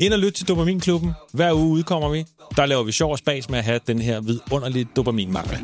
Ind 0.00 0.12
og 0.12 0.18
lyt 0.18 0.32
til 0.32 0.48
Dopaminklubben. 0.48 1.12
Hver 1.32 1.52
uge 1.52 1.68
udkommer 1.68 2.08
vi. 2.08 2.24
Der 2.56 2.66
laver 2.66 2.82
vi 2.82 2.92
sjov 2.92 3.12
og 3.12 3.18
spas 3.18 3.50
med 3.50 3.58
at 3.58 3.64
have 3.64 3.80
den 3.86 3.98
her 3.98 4.20
vidunderlige 4.20 4.88
dopaminmangel. 4.96 5.58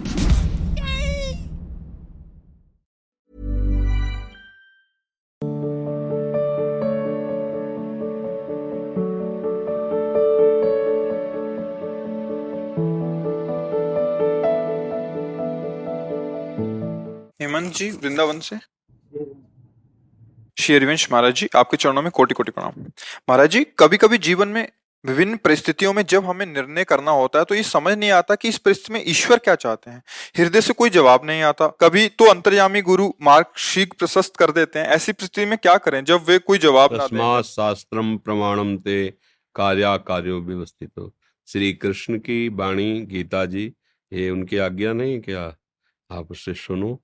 Hemant 17.40 17.72
जी 17.78 17.90
वृंदावन 17.90 18.40
से 18.40 18.56
श्री 20.59 20.75
हरिवंश 20.75 21.07
महाराज 21.11 21.33
जी, 21.33 21.47
आपके 21.55 21.77
चरणों 21.77 22.01
में 22.01 22.11
कोटि 22.11 22.33
कोटि 22.33 22.51
प्रणाम। 22.51 22.81
महाराज 23.29 23.49
जी 23.49 23.63
कभी 23.79 23.97
कभी 23.97 24.17
जीवन 24.17 24.47
में 24.47 24.67
विभिन्न 25.03 25.37
परिस्थितियों 25.37 25.91
में 25.93 26.01
जब 26.05 26.25
हमें 26.25 26.45
निर्णय 26.45 26.83
करना 26.83 27.11
होता 27.11 27.39
है 27.39 27.45
तो 27.45 27.55
ये 27.55 27.63
समझ 27.63 27.93
नहीं 27.97 28.09
आता 28.11 28.35
कि 28.35 28.47
इस 28.49 28.57
परिस्थिति 28.57 28.93
में 28.93 29.03
ईश्वर 29.07 29.37
क्या 29.37 29.53
चाहते 29.55 29.91
हैं। 29.91 30.01
हृदय 30.37 30.61
से 30.61 30.73
कोई 30.73 30.89
जवाब 30.89 31.25
नहीं 31.25 31.41
आता। 31.41 31.67
कभी 31.81 32.07
तो 32.09 32.25
अंतर्यामी 32.25 32.81
गुरु 32.81 33.07
मार्ग 33.21 33.45
शीघ्र 33.57 33.95
प्रशस्त 33.99 34.35
कर 34.35 34.51
देते 34.51 34.79
हैं। 34.79 34.87
ऐसी 34.87 35.11
परिस्थिति 35.11 35.45
में 35.45 35.57
क्या 35.57 35.75
करें, 35.77 36.03
जब 36.05 36.25
वे 36.27 36.37
कोई 36.39 36.57
जवाब 36.57 36.93
ना 37.13 37.41
शास्त्रम 37.41 38.17
प्रमाणम 38.17 38.75
ते 38.77 38.97
कार्या 39.55 39.95
कार्यो 40.07 40.39
व्यवस्थित 40.41 40.91
हो 40.97 41.11
श्री 41.47 41.71
कृष्ण 41.73 42.17
की 42.17 42.49
वाणी, 42.49 43.01
गीता 43.01 43.45
जी, 43.45 43.65
ये 44.11 44.29
उनकी 44.29 44.57
आज्ञा 44.57 44.91
नहीं 44.93 45.19
क्या? 45.21 45.45
आप 46.09 46.31
उससे 46.31 46.53
सुनो। 46.53 46.99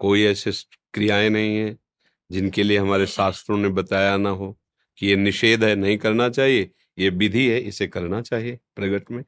कोई 0.00 0.24
ऐसे 0.24 0.52
क्रियाएँ 0.94 1.28
नहीं 1.28 1.56
है। 1.56 1.76
जिनके 2.32 2.62
लिए 2.62 2.78
हमारे 2.78 3.06
शास्त्रों 3.06 3.58
ने 3.58 3.68
बताया 3.68 4.16
ना 4.16 4.30
हो 4.30 4.58
कि 4.98 5.06
ये 5.06 5.16
निषेध 5.16 5.64
है, 5.64 5.76
नहीं 5.76 5.98
करना 5.98 6.28
चाहिए, 6.28 6.70
ये 6.98 7.08
विधि 7.10 7.48
है, 7.48 7.60
इसे 7.60 7.86
करना 7.86 8.20
चाहिए 8.22 8.58
प्रगट 8.76 9.10
में। 9.10 9.24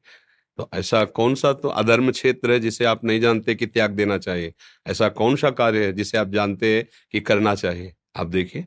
तो 0.59 0.71
ऐसा 0.75 1.05
कौन 1.05 1.35
सा 1.35 1.53
तो 1.53 1.69
अधर्म 1.69 2.11
क्षेत्र 2.11 2.53
है 2.53 2.61
जिसे 2.61 2.85
आप 2.85 3.05
नहीं 3.05 3.21
जानते 3.21 3.55
कि 3.55 3.67
त्याग 3.67 3.91
देना 3.91 4.19
चाहिए? 4.19 4.55
ऐसा 4.87 5.09
कौन 5.09 5.37
सा 5.37 5.51
कार्य 5.51 5.87
है 5.87 5.93
जिसे 5.93 6.19
आप 6.19 6.29
जानते 6.29 6.77
हैं 6.77 6.87
कि 7.13 7.21
करना 7.21 7.55
चाहिए? 7.55 7.95
आप 8.17 8.27
देखिए। 8.27 8.67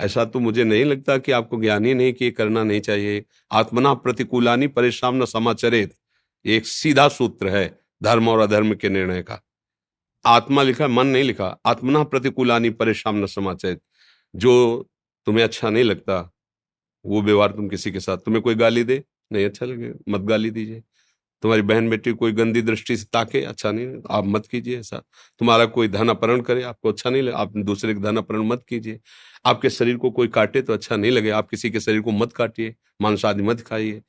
ऐसा 0.00 0.24
तो 0.24 0.40
मुझे 0.40 0.64
नहीं 0.64 0.84
लगता 0.84 1.18
कि 1.18 1.32
आपको 1.32 1.60
ज्ञान 1.60 1.84
ही 1.84 1.94
नहीं 1.94 2.12
कि 2.12 2.24
ये 2.24 2.30
करना 2.30 2.64
नहीं 2.64 2.80
चाहिए। 2.80 3.24
आत्मना 3.52 3.94
प्रतिकूलानी 3.94 4.66
परेशान 4.66 5.22
न 5.22 5.24
समाचरित। 5.24 5.94
एक 6.46 6.66
सीधा 6.66 7.08
सूत्र 7.08 7.48
है, 7.48 7.80
धर्म 8.02 8.28
और 8.28 8.40
अधर्म 8.40 8.74
के 8.74 8.88
निर्णय 8.88 9.22
का। 9.22 9.47
आत्मा 10.28 10.62
लिखा, 10.62 10.88
मन 10.88 11.06
नहीं 11.06 11.24
लिखा, 11.24 11.46
आत्मना 11.66 12.02
प्रतिकूलानी 12.04 12.70
परेशान 12.72 13.16
न 13.16 13.26
समाचरित 13.28 13.80
जो 14.34 14.88
तुम्हें 15.26 15.44
अच्छा 15.44 15.70
नहीं 15.70 15.84
लगता, 15.84 16.20
वो 17.04 17.22
व्यवहार 17.22 17.52
तुम 17.52 17.68
किसी 17.68 17.92
के 17.92 18.00
साथ, 18.00 18.18
तुम्हें 18.18 18.42
कोई 18.42 18.54
गाली 18.54 18.84
दे, 18.84 19.02
नहीं 19.32 19.44
अच्छा 19.44 19.66
लगे 19.66 19.92
मत 20.08 20.20
गाली 20.22 20.50
दीजिए। 20.50 20.82
तुम्हारी 21.42 21.62
बहन 21.62 21.88
बेटी 21.90 22.12
कोई 22.12 22.32
गंदी 22.32 22.62
दृष्टि 22.62 22.96
से 22.96 23.06
ताके 23.12 23.42
अच्छा 23.44 23.72
नहीं, 23.72 24.02
आप 24.10 24.24
मत 24.26 24.46
कीजिए 24.46 24.78
ऐसा। 24.80 25.02
तुम्हारा 25.40 25.64
कोई 25.66 25.88
धन 25.88 26.08
अपहरण 26.08 26.40
करे, 26.40 26.62
आपको 26.62 26.88
अच्छा 26.88 27.10
नहीं 27.10 27.22
लगे, 27.22 27.36
आप 27.36 27.56
दूसरे 27.58 27.94
का 27.94 28.00
धन 28.00 28.16
अपहरण 28.16 28.42
मत 28.44 28.64
कीजिए। 28.68 29.00
आपके 29.46 29.70
शरीर 29.70 29.96
को 29.96 30.10
कोई 30.10 30.28
काटे 30.28 30.62
तो 30.62 30.72
अच्छा 30.72 30.96
नहीं 30.96 31.10
लगे, 31.10 31.30
आप 31.30 31.48
किसी 31.50 31.70
के 31.70 31.80
शरीर 31.80 32.00
को 32.00 32.10
मत 32.12 32.32
काटिए 32.32 32.74
मांस 33.02 33.24
आदि 33.24 33.42
मत 33.42 33.60
खाइए। 33.60 34.02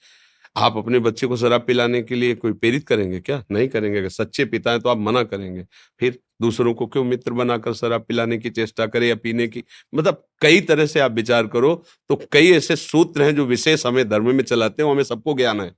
आप 0.56 0.78
अपने 0.78 1.00
बच्चे 1.00 1.28
को 1.28 1.38
शराब 1.38 1.62
पिलाने 1.62 2.02
के 2.02 2.16
लिए 2.16 2.36
कोई 2.36 2.54
प्रेरित 2.54 2.88
करेंगे 2.88 3.20
क्या? 3.20 3.44
नहीं 3.52 3.68
करेंगे। 3.68 4.00
अगर 4.00 4.10
सच्चे 4.10 4.46
पिता 4.46 4.72
हैं 4.72 4.80
तो 4.80 4.90
आप 4.90 4.98
मना 4.98 5.24
करेंगे। 5.24 5.66
फिर 6.00 6.20
दूसरों 6.42 6.74
को 6.74 6.88
क्यों 6.88 7.04
मित्र 7.04 7.32
बनाकर 7.32 7.74
शराब 7.74 8.04
पिलाने 8.04 8.38
की 8.38 8.50
चेष्टा 8.50 8.86
करें 8.86 9.08
या 9.08 9.16
पीने 9.16 9.48
की? 9.48 9.64
मतलब 9.96 10.26
कई 10.42 10.62
तरह 10.62 10.86
से 10.86 11.00
आप 11.00 11.12
विचार 11.12 11.48
करो 11.48 11.74
तो 12.10 12.20
कई 12.32 12.52
ऐसे 12.52 12.76
सूत्र 12.76 13.24
हैं 13.24 13.36
जो 13.36 13.46
विशेष 13.46 13.86
हमें 13.86 14.08
धर्म 14.10 14.36
में 14.36 14.44
चलाते 14.44 14.84
हैं 14.84 14.92
हमें 14.92 15.04
सबको 15.04 15.34
ज्ञान 15.34 15.62
है, 15.62 15.72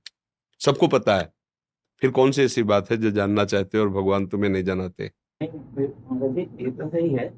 सबको 0.60 0.88
पता 0.88 1.16
है। 1.18 1.32
फिर 2.02 2.10
कौन 2.10 2.32
सी 2.32 2.42
ऐसी 2.42 2.62
बात 2.64 2.90
है 2.90 2.96
जो 2.96 3.10
जानना 3.10 3.44
चाहते 3.44 3.78
हो 3.78 3.84
और 3.84 3.90
भगवान 3.90 4.26
तुम्हें 4.26 4.50
नहीं 4.50 4.64
जनाते? 4.64 5.10
ये 5.40 6.70
तो 6.70 6.88
सही 6.88 7.08
है। 7.10 7.28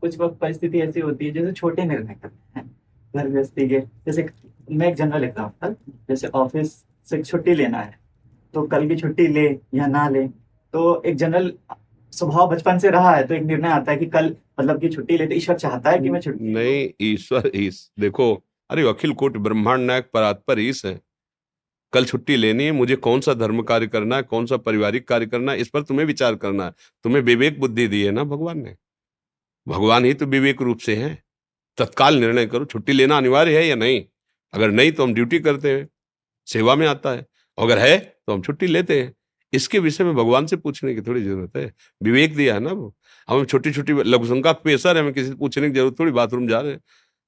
कुछ 0.00 0.18
वक्त 0.18 0.38
परिस्थिति 0.40 0.80
ऐसी 0.80 1.00
होती 1.00 1.26
है 1.26 1.32
जैसे 1.32 1.52
छोटे 1.52 1.84
निर्णय 1.84 2.14
करते 2.14 2.58
हैं। 2.58 2.70
घर 3.16 3.28
गृहस्थी 3.28 3.68
के, 3.68 3.80
जैसे 3.80 4.22
मैं 4.70 4.88
एक 4.88 4.94
जनरल 4.94 5.24
एग्ज़ाम्पल 5.24 5.74
जैसे 6.08 6.26
ऑफ़िस 6.26 6.72
से 7.08 7.22
छुट्टी 7.22 7.54
लेना 7.54 7.78
है 7.78 7.98
तो 8.54 8.62
कल 8.62 8.88
की 8.88 8.96
छुट्टी 8.96 9.26
ले 9.26 9.46
या 9.74 9.86
ना 9.86 10.08
ले 10.08 10.26
तो 10.74 11.02
एक 11.02 11.16
जनरल 11.16 11.52
स्वभाव 12.12 12.50
बचपन 12.50 12.78
से 12.78 12.90
रहा 12.90 13.14
है 13.16 13.26
तो 13.26 13.34
एक 13.34 13.42
निर्णय 13.42 13.68
आता 13.68 13.92
है 13.92 13.98
कि 13.98 14.06
कल 14.06 14.34
मतलब 14.60 14.80
की 14.80 14.88
छुट्टी 14.88 15.16
ले 15.16 15.26
तो 15.26 15.34
ईश्वर 15.34 15.56
चाहता 15.56 15.90
है 15.90 15.98
कि 15.98 16.10
मैं 16.10 16.20
छुट्टी 16.20 16.52
नहीं, 16.52 16.88
ईश्वर, 17.00 17.50
ईश, 17.54 17.90
देखो, 18.00 18.44
अरे 18.70 18.88
अखिल 18.88 19.12
कोट 19.12 19.36
ब्रह्मांड 19.36 19.86
नायक 19.86 20.10
परात्पर 20.14 20.60
ईश 20.60 20.84
है। 20.86 21.00
कल 21.92 22.04
छुट्टी 22.04 22.36
लेनी 22.36 22.64
है, 22.64 22.72
मुझे 22.72 22.96
कौन 22.96 23.20
सा 23.20 23.34
धर्म 23.34 23.62
कार्य 23.62 23.86
करना 23.86 24.16
है, 24.16 24.22
कौन 24.22 24.46
सा 24.46 24.56
पारिवारिक 24.56 25.08
कार्य 25.08 25.26
करना 25.26 25.52
है, 25.52 25.58
इस 25.58 25.68
पर 25.68 25.82
तुम्हें 25.82 26.06
विचार 26.06 26.34
करना 26.34 26.64
है। 26.64 26.74
तुम्हें 27.04 27.22
विवेक 27.22 27.60
बुद्धि 27.60 27.88
दी 27.88 28.02
है 28.02 28.10
ना 28.10 28.24
भगवान 28.24 28.58
ने? 28.58 28.76
भगवान 29.68 30.04
ही 30.04 30.14
तो 30.14 30.26
विवेक 30.26 30.62
रूप 30.62 30.78
से 30.78 30.96
है। 30.96 31.22
तत्काल 31.78 32.16
निर्णय 32.16 32.46
करो, 32.46 32.64
छुट्टी 32.64 32.92
लेना 32.92 33.16
अनिवार्य 33.16 33.58
है 33.58 33.66
या 33.66 33.74
नहीं? 33.74 34.04
अगर 34.54 34.70
नहीं 34.70 34.92
तो 34.92 35.02
हम 35.02 35.14
ड्यूटी 35.14 35.38
करते 35.38 35.70
हैं, 35.70 35.88
सेवा 36.48 36.74
में 36.74 36.86
आता 36.86 37.10
है 37.10 37.26
अगर 37.58 37.78
है 37.78 37.98
तो 37.98 38.32
हम 38.32 38.42
छुट्टी 38.42 38.66
लेते 38.66 39.00
हैं। 39.00 39.12
इसके 39.52 39.78
विषय 39.78 40.04
में 40.04 40.14
भगवान 40.14 40.46
से 40.46 40.56
पूछने 40.56 40.94
की 40.94 41.00
थोड़ी 41.00 41.22
ज़रूरत 41.22 41.56
है। 41.56 41.72
विवेक 42.02 42.34
दिया 42.36 42.54
है 42.54 42.60
ना 42.60 42.70
वो? 42.72 42.94
हमें 43.28 43.44
छोटी 43.44 43.72
छोटी 43.72 43.92
लघुशंका 43.92 44.52
प्रेशर 44.52 44.96
है, 44.96 45.02
हमें 45.02 45.12
किसी 45.14 45.28
से 45.28 45.34
पूछने 45.34 45.68
की 45.70 45.74
ज़रूरत 45.74 45.98
थोड़ी, 46.00 46.12
बाथरूम 46.12 46.48
जा 46.48 46.60
रहे 46.60 46.72
हैं। 46.72 46.80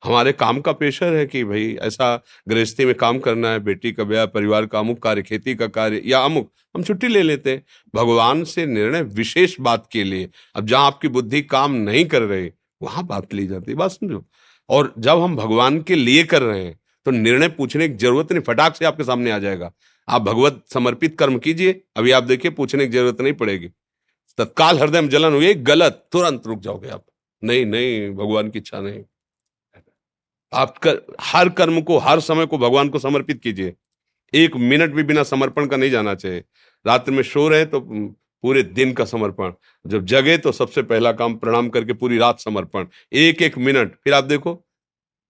हमारे 0.02 0.32
काम 0.32 0.60
का 0.60 0.72
प्रेशर 0.72 1.14
है 1.14 1.26
कि 1.26 1.42
भाई 1.44 1.72
ऐसा 1.82 2.16
गृहस्थी 2.48 2.84
में 2.84 2.94
काम 2.94 3.18
करना 3.18 3.50
है, 3.50 3.58
बेटी 3.60 3.92
का 3.92 4.04
ब्याह, 4.04 4.26
परिवार 4.26 4.66
का 4.66 4.78
अमुक 4.78 5.02
कार्य, 5.02 5.22
खेती 5.22 5.54
का 5.54 5.66
कार्य 5.68 6.02
या 6.04 6.18
अमुक, 6.20 6.50
हम 6.74 6.82
छुट्टी 6.82 7.08
ले 7.08 7.22
लेते 7.22 7.50
हैं। 7.50 7.62
भगवान 7.94 8.42
से 8.44 8.66
निर्णय 8.66 9.02
विशेष 9.02 9.56
बात 9.60 9.88
के 9.92 10.04
लिए। 10.04 10.28
अब 10.54 10.66
जहाँ 10.66 10.86
आपकी 10.86 11.08
बुद्धि 11.08 11.42
काम 11.42 11.74
नहीं 11.74 12.04
कर 12.04 12.22
रही, 12.22 12.50
वहाँ 12.82 13.06
बात 13.06 13.34
ली 13.34 13.46
जाती 13.46 13.70
है। 13.70 13.76
बात 13.76 13.90
समझो। 13.90 14.24
और 14.68 14.92
जब 14.98 15.20
हम 15.20 15.36
भगवान 15.36 15.80
के 15.82 15.94
लिए 15.94 16.24
कर 16.24 16.42
रहे 16.42 16.64
हैं 16.64 16.78
तो 17.06 17.10
निर्णय 17.10 17.48
पूछने 17.48 17.88
की 17.88 17.94
ज़रूरत 17.94 18.32
नहीं 18.32 18.42
फटाक 18.42 18.76
से 18.76 18.84
आपके 18.84 19.04
सामने 19.04 19.30
आ 19.30 19.38
जाएगा। 19.38 19.72
आप 20.08 20.22
भगवत 20.22 20.62
समर्पित 20.72 21.18
कर्म 21.18 21.38
कीजिए 21.38 21.80
अभी 21.96 22.10
आप 22.10 22.22
देखिए 22.24 22.50
पूछने 22.52 22.86
की 22.86 22.92
ज़रूरत 22.92 23.20
नहीं 23.20 23.32
पड़ेगी। 23.32 23.68
तत्काल 24.38 24.78
हृदय 24.78 25.00
में 25.00 25.08
जलन 25.08 25.34
हुई 25.34 25.52
गलत 25.54 26.06
तुरंत 26.12 26.46
रुक 26.46 26.60
जाओगे 26.60 26.88
आप। 26.88 27.04
नहीं 27.42 27.64
नहीं 27.66 28.10
भगवान 28.10 28.50
की 28.50 28.58
इच्छा 28.58 28.80
नहीं। 28.80 29.02
आप 30.52 30.78
कर, 30.78 31.00
हर 31.20 31.48
कर्म 31.48 31.80
को 31.82 31.98
हर 31.98 32.20
समय 32.20 32.46
को 32.46 32.58
भगवान 32.58 32.88
को 32.88 32.98
समर्पित 32.98 33.40
कीजिए। 33.42 33.74
एक 34.32 34.56
मिनट 34.56 34.94
भी 34.94 35.02
बिना 35.02 35.22
समर्पण 35.22 35.66
का 35.66 35.76
नहीं 35.76 35.90
जाना 35.90 36.14
चाहिए। 36.14 36.44
रात्र 36.84 37.12
में 37.12 37.22
सो 37.22 37.48
रहे 37.48 37.66
तो 37.66 37.80
पूरे 37.80 38.62
दिन 38.62 38.92
का 38.92 39.04
समर्पण। 39.04 39.52
जब 39.84 40.04
जगे 40.04 40.38
तो 40.38 40.52
सबसे 40.52 40.82
पहला 40.82 41.12
काम 41.12 41.34
प्रणाम 41.36 41.68
करके 41.68 41.92
पूरी 41.92 42.18
रात 42.18 42.40
समर्पण। 42.40 42.86
एक 43.12 43.42
एक 43.42 43.58
मिनट 43.58 43.94
फिर 44.04 44.14
आप 44.14 44.24
देखो 44.24 44.62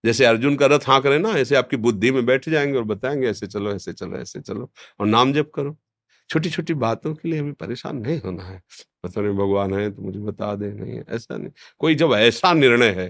जैसे 0.06 0.25
अर्जुन 0.25 0.56
का 0.56 0.67
रथ 0.67 0.88
हाँक 0.88 1.06
रहे 1.06 1.19
ना, 1.19 1.31
ऐसे 1.31 1.56
आपकी 1.56 1.76
बुद्धि 1.79 2.11
में 2.12 2.25
बैठ 2.26 2.49
जाएँगे 2.49 2.79
और 2.79 2.85
बताएँगे, 2.87 3.29
ऐसे 3.29 3.47
चलो 3.47 3.73
ऐसे 3.75 3.93
चलो 3.93 4.19
ऐसे 4.19 4.41
चलो 4.41 4.70
और 5.00 5.06
नाम 5.06 5.32
जप 5.32 5.50
करो। 5.55 5.76
छोटी 6.31 6.50
छोटी 6.50 6.75
बातों 6.76 7.14
के 7.14 7.29
लिए 7.29 7.41
हमें 7.41 7.53
परेशान 7.55 7.97
नहीं 7.99 8.20
होना 8.20 8.44
है। 8.44 8.62
पता 9.05 9.20
नहीं 9.20 9.35
भगवान 9.35 9.75
है 9.75 9.91
तो 9.93 10.03
मुझे 10.03 10.20
बता 10.20 10.55
दे, 10.56 10.73
नहीं 10.73 11.00
ऐसा 11.11 11.37
नहीं। 11.37 11.50
कोई 11.79 11.94
जब 11.94 12.12
ऐसा 12.14 12.53
निर्णय 12.55 12.91
है 12.93 13.08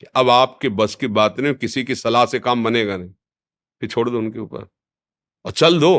कि 0.00 0.06
अब 0.16 0.30
आपके 0.30 0.68
बस 0.70 0.94
की 0.94 1.06
बात 1.08 1.40
नहीं, 1.40 1.54
किसी 1.54 1.84
की 1.84 1.94
सलाह 1.94 2.26
से 2.26 2.38
काम 2.40 2.64
बनेगा 2.64 2.96
नहीं, 2.96 3.10
फिर 3.82 3.90
छोड़ 3.90 4.10
दो 4.10 4.18
उनके 4.18 4.38
ऊपर 4.40 4.68
और 5.44 5.52
चल 5.52 5.80
दो। 5.80 5.98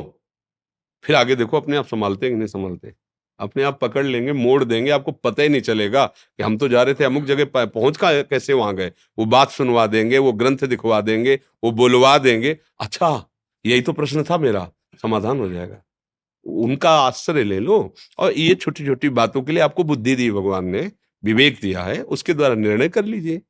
फिर 1.06 1.16
आगे 1.16 1.36
देखो, 1.36 1.58
अपने 1.58 1.78
आप 1.78 1.88
संभालते 1.88 2.30
कि 2.30 2.36
नहीं 2.36 2.48
संभालते? 2.48 2.94
अपने 3.40 3.64
आप 3.64 3.80
पकड़ 3.80 4.06
लेंगे 4.06 4.34
मोड़ 4.34 4.64
देंगे 4.64 4.92
आपको 4.92 5.12
पता 5.12 5.44
ही 5.44 5.50
नहीं 5.50 5.62
चलेगा 5.62 6.06
कि 6.06 6.44
हम 6.44 6.58
तो 6.58 6.68
जा 6.68 6.84
रहे 6.84 6.94
थे 6.94 7.04
अमुक 7.04 7.24
जगह 7.24 7.66
पहुँच 7.66 7.98
का 7.98 8.12
कैसे 8.24 8.54
वहाँ 8.54 8.76
गए। 8.76 8.92
वो 9.18 9.26
बात 9.26 9.52
सुनवा 9.52 9.88
देंगे 9.88 10.18
वो 10.18 10.34
ग्रंथ 10.34 10.66
दिखवा 10.66 11.02
देंगे 11.02 11.40
वो 11.64 11.72
बुलवा 11.72 12.18
देंगे। 12.18 12.58
अच्छा 12.80 13.10
यही 13.66 13.82
तो 13.82 13.94
प्रश्न 13.94 14.24
था 14.24 14.38
मेरा 14.38 14.70
समाधान 15.02 15.40
हो 15.40 15.50
जाएगा। 15.50 15.82
उनका 16.46 16.90
आश्रय 17.00 17.44
ले 17.44 17.60
लो 17.60 17.94
और 18.18 18.34
ये 18.34 18.56
छोटी 18.56 18.86
छोटी 18.86 19.10
बातों 19.12 19.42
के 19.42 19.52
लिए 19.52 19.62
आपको 19.62 19.84
बुद्धि 19.84 20.16
दी 20.16 20.30
भगवान 20.31 20.66
ने 20.66 20.92
विवेक 21.24 21.60
दिया 21.62 21.84
है 21.84 22.02
उसके 22.02 22.34
द्वारा 22.34 22.56
निर्णय 22.56 22.90
कर 22.90 23.06
लीजिए। 23.06 23.42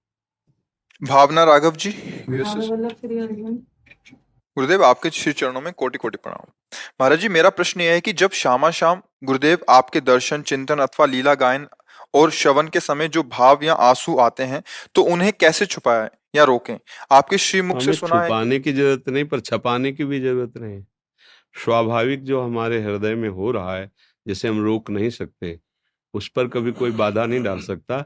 भावना 1.02 1.44
राघव 1.44 1.76
जी। 1.76 1.90
गुरुदेव 4.58 4.84
आपके 4.84 5.10
श्री 5.10 5.34
चरणों 5.34 5.62
में 5.62 5.72
कोटि 5.74 5.98
कोटि 5.98 6.18
प्रणाम। 6.18 6.52
महाराज 7.02 7.20
जी 7.20 7.30
मेरा 7.30 7.50
प्रश्न 7.50 7.82
यह 7.82 7.92
है 7.92 8.02
कि 8.02 8.14
जब 8.14 8.32
श्यामा 8.32 8.70
शाम 8.72 9.02
गुरुदेव 9.24 9.58
आपके 9.70 10.02
दर्शन 10.02 10.42
चिंतन 10.42 10.80
अथवा 10.80 11.06
लीला 11.06 11.34
गायन 11.34 11.68
और 12.14 12.32
श्रवण 12.32 12.68
के 12.68 12.80
समय 12.80 13.08
जो 13.08 13.24
भाव 13.24 13.64
या 13.64 13.74
आँसू 13.74 14.18
आते 14.18 14.44
हैं 14.44 14.64
तो 14.96 15.02
उन्हें 15.02 15.34
कैसे 15.34 15.66
छुपाए 15.66 16.10
या 16.36 16.44
रोकें? 16.44 16.78
आपके 17.12 17.38
श्री 17.38 17.62
मुख 17.62 17.82
से 17.82 17.94
सुना 17.94 18.22
है 18.22 18.28
छुपाने 18.28 18.60
की 18.60 18.72
ज़रूरत 18.74 19.10
नहीं 19.10 19.26
पर 19.26 19.40
छपाने 19.40 19.92
की 19.92 20.04
भी 20.04 20.20
ज़रूरत 20.20 20.58
नहीं। 20.58 20.82
स्वाभाविक 21.64 22.24
जो 22.24 22.42
हमारे 22.42 22.82
हृदय 22.82 23.16
में 23.16 23.30
हो 23.30 23.52
रहा 23.52 23.76
है 23.76 23.92
जिसे 24.28 24.48
हम 24.48 24.64
रोक 24.64 24.90
नहीं 24.90 25.10
सकते 25.10 25.60
उस 26.14 26.28
पर 26.30 26.48
कभी 26.48 26.72
कोई 26.72 26.92
बाधा 26.92 27.26
नहीं 27.26 27.44
डाल 27.44 27.60
सकता 27.62 28.02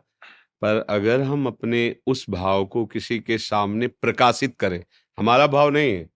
पर 0.61 0.85
अगर 0.89 1.21
हम 1.21 1.47
अपने 1.47 1.95
उस 2.07 2.25
भाव 2.29 2.65
को 2.65 2.85
किसी 2.85 3.19
के 3.19 3.37
सामने 3.37 3.87
प्रकाशित 3.87 4.55
करें 4.59 4.83
हमारा 5.17 5.47
भाव 5.47 5.69
नहीं 5.69 5.93
है 5.93 6.09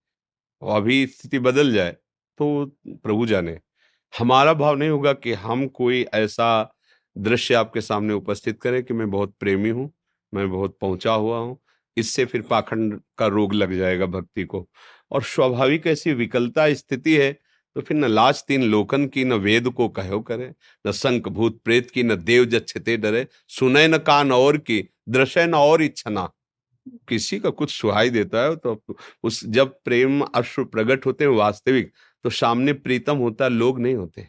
अभी 0.61 1.07
स्थिति 1.07 1.39
बदल 1.39 1.73
जाए 1.73 1.95
तो 2.39 2.65
प्रभु 2.87 3.25
जाने। 3.25 3.59
हमारा 4.13 4.53
भाव 4.53 4.75
नहीं 4.75 4.89
होगा 4.89 5.13
कि 5.15 5.33
हम 5.35 5.67
कोई 5.69 6.01
ऐसा 6.15 6.73
दृश्य 7.15 7.53
आपके 7.55 7.81
सामने 7.81 8.13
उपस्थित 8.13 8.61
करें 8.61 8.83
कि 8.83 8.93
मैं 8.93 9.09
बहुत 9.11 9.33
प्रेमी 9.39 9.69
हूँ, 9.69 9.91
मैं 10.33 10.49
बहुत 10.51 10.77
पहुँचा 10.81 11.11
हुआ 11.13 11.37
हूँ, 11.39 11.57
इससे 11.97 12.25
फिर 12.25 12.41
पाखंड 12.41 12.99
का 13.17 13.27
रोग 13.27 13.53
लग 13.53 13.77
जाएगा 13.77 14.05
भक्ति 14.07 14.43
को। 14.45 14.67
और 15.11 15.23
स्वाभाविक 15.23 15.87
ऐसी 15.87 16.13
विकलता 16.13 16.73
स्थिति 16.73 17.15
है 17.15 17.31
तो 17.75 17.81
फिर 17.81 17.97
न 17.97 18.05
लाज 18.05 18.43
तीन 18.47 18.63
लोकन 18.63 19.05
की, 19.07 19.23
न 19.25 19.33
वेद 19.35 19.69
को 19.69 19.87
कहो 19.89 20.19
करे, 20.21 20.51
न 20.85 20.91
संक 20.91 21.27
भूत 21.29 21.59
प्रेत 21.63 21.89
की, 21.91 22.03
न 22.03 22.15
देव 22.17 22.45
जच्छते 22.45 22.97
डरे, 22.97 23.25
सुने 23.49 23.87
न 23.87 23.97
कान 23.99 24.31
और 24.31 24.57
की 24.59 24.81
दृश्य 25.09 25.45
न 25.47 25.53
और 25.55 25.81
इच्छना 25.83 26.29
किसी 27.07 27.39
का 27.39 27.49
कुछ 27.51 27.71
सुहाई 27.71 28.09
देता 28.09 28.43
है 28.43 28.55
तो 28.57 28.81
उस 29.23 29.43
जब 29.47 29.73
प्रेम 29.85 30.21
अश्रु 30.21 30.65
प्रकट 30.65 31.05
होते 31.05 31.23
हैं, 31.23 31.31
वास्तविक 31.31 31.91
तो 32.23 32.29
सामने 32.29 32.73
प्रीतम 32.73 33.17
होता, 33.17 33.47
लोग 33.47 33.79
नहीं 33.79 33.95
होते। 33.95 34.27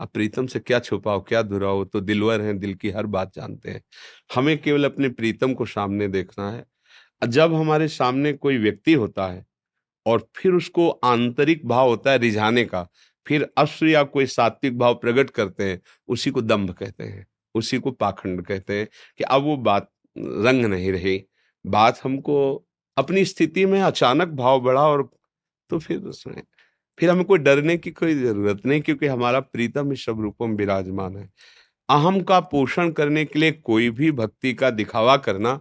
अब 0.00 0.08
प्रीतम 0.08 0.46
से 0.46 0.58
क्या 0.58 0.78
छुपाओ, 0.78 1.20
क्या 1.20 1.42
दुराओ? 1.42 1.84
तो 1.84 2.00
दिलवर 2.00 2.40
हैं, 2.40 2.58
दिल 2.58 2.74
की 2.74 2.90
हर 2.90 3.06
बात 3.06 3.34
जानते 3.34 3.70
हैं। 3.70 3.82
हमें 4.34 4.62
केवल 4.62 4.84
अपने 4.84 5.08
प्रीतम 5.08 5.54
को 5.54 5.66
सामने 5.66 6.08
देखना 6.08 6.50
है। 6.50 6.64
जब 7.28 7.54
हमारे 7.54 7.88
सामने 7.88 8.32
कोई 8.32 8.58
व्यक्ति 8.58 8.92
होता 8.92 9.26
है 9.26 9.44
और 10.06 10.28
फिर 10.36 10.52
उसको 10.52 10.88
आंतरिक 10.90 11.66
भाव 11.66 11.88
होता 11.88 12.10
है 12.10 12.18
रिझाने 12.18 12.64
का, 12.64 12.88
फिर 13.26 13.48
अश्र 13.58 13.86
या 13.86 14.02
कोई 14.02 14.26
सात्विक 14.26 14.78
भाव 14.78 14.94
प्रकट 14.94 15.30
करते 15.30 15.70
हैं, 15.70 15.80
उसी 16.08 16.30
को 16.30 16.42
दम्भ 16.42 16.70
कहते 16.70 17.04
हैं, 17.04 17.26
उसी 17.54 17.78
को 17.78 17.90
पाखंड 17.90 18.42
कहते 18.46 18.78
हैं 18.78 18.88
कि 19.18 19.24
अब 19.24 19.42
वो 19.42 19.56
बात 19.56 19.90
रंग 20.18 20.64
नहीं 20.66 20.92
रही। 20.92 21.24
बात 21.66 22.00
हमको 22.04 22.66
अपनी 22.96 23.24
स्थिति 23.24 23.66
में 23.66 23.80
अचानक 23.82 24.28
भाव 24.28 24.60
बढ़ा 24.60 24.88
और 24.88 25.10
तो 25.70 25.78
फिर 25.78 25.98
उसमें 25.98 26.42
फिर 26.98 27.10
हमें 27.10 27.24
कोई 27.24 27.38
डरने 27.38 27.76
की 27.76 27.90
कोई 27.90 28.14
ज़रूरत 28.14 28.66
नहीं, 28.66 28.80
क्योंकि 28.80 29.06
हमारा 29.06 29.40
प्रीतम 29.40 29.92
इस 29.92 30.04
सब 30.06 30.20
रूपों 30.20 30.46
में 30.46 30.56
विराजमान 30.56 31.16
है। 31.16 31.28
अहम 31.88 32.20
का 32.22 32.40
पोषण 32.40 32.90
करने 32.90 33.24
के 33.24 33.38
लिए 33.38 33.52
कोई 33.52 33.90
भी 33.90 34.10
भक्ति 34.12 34.52
का 34.54 34.70
दिखावा 34.70 35.16
करना, 35.16 35.60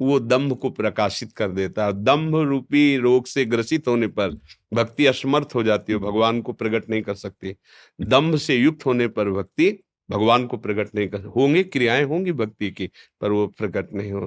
वो 0.00 0.18
दम्भ 0.20 0.52
को 0.56 0.70
प्रकाशित 0.70 1.32
कर 1.32 1.48
देता 1.48 1.86
है। 1.86 1.92
दम्भ 1.94 2.36
रूपी 2.36 2.96
रोग 2.96 3.26
से 3.26 3.44
ग्रसित 3.44 3.88
होने 3.88 4.06
पर 4.08 4.38
भक्ति 4.74 5.06
असमर्थ 5.06 5.54
हो 5.54 5.62
जाती 5.62 5.92
है, 5.92 5.98
भगवान 5.98 6.40
को 6.42 6.52
प्रकट 6.52 6.90
नहीं 6.90 7.02
कर 7.02 7.14
सकती। 7.14 7.54
दम्भ 8.00 8.36
से 8.36 8.56
युक्त 8.56 8.86
होने 8.86 9.08
पर 9.08 9.30
भक्ति, 9.30 9.70
भगवान 10.10 10.46
को 10.46 10.56
प्रकट 10.56 10.94
नहीं 10.94 11.08
कर, 11.08 11.24
होंगे, 11.26 11.62
क्रियाएँ 11.64 12.04
होंगी 12.04 12.32
भक्ति 12.32 12.70
की, 12.70 12.86
पर 13.20 13.30
वो 13.30 13.46
प्रकट 13.58 13.92
नहीं 13.94 14.12
हो, 14.12 14.20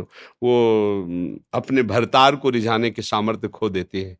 वो 0.43 1.39
अपने 1.53 1.83
भरतार 1.83 2.35
को 2.35 2.49
रिझाने 2.49 2.91
के 2.91 3.01
सामर्थ्य 3.01 3.47
खो 3.47 3.69
देती 3.69 4.01
है। 4.01 4.17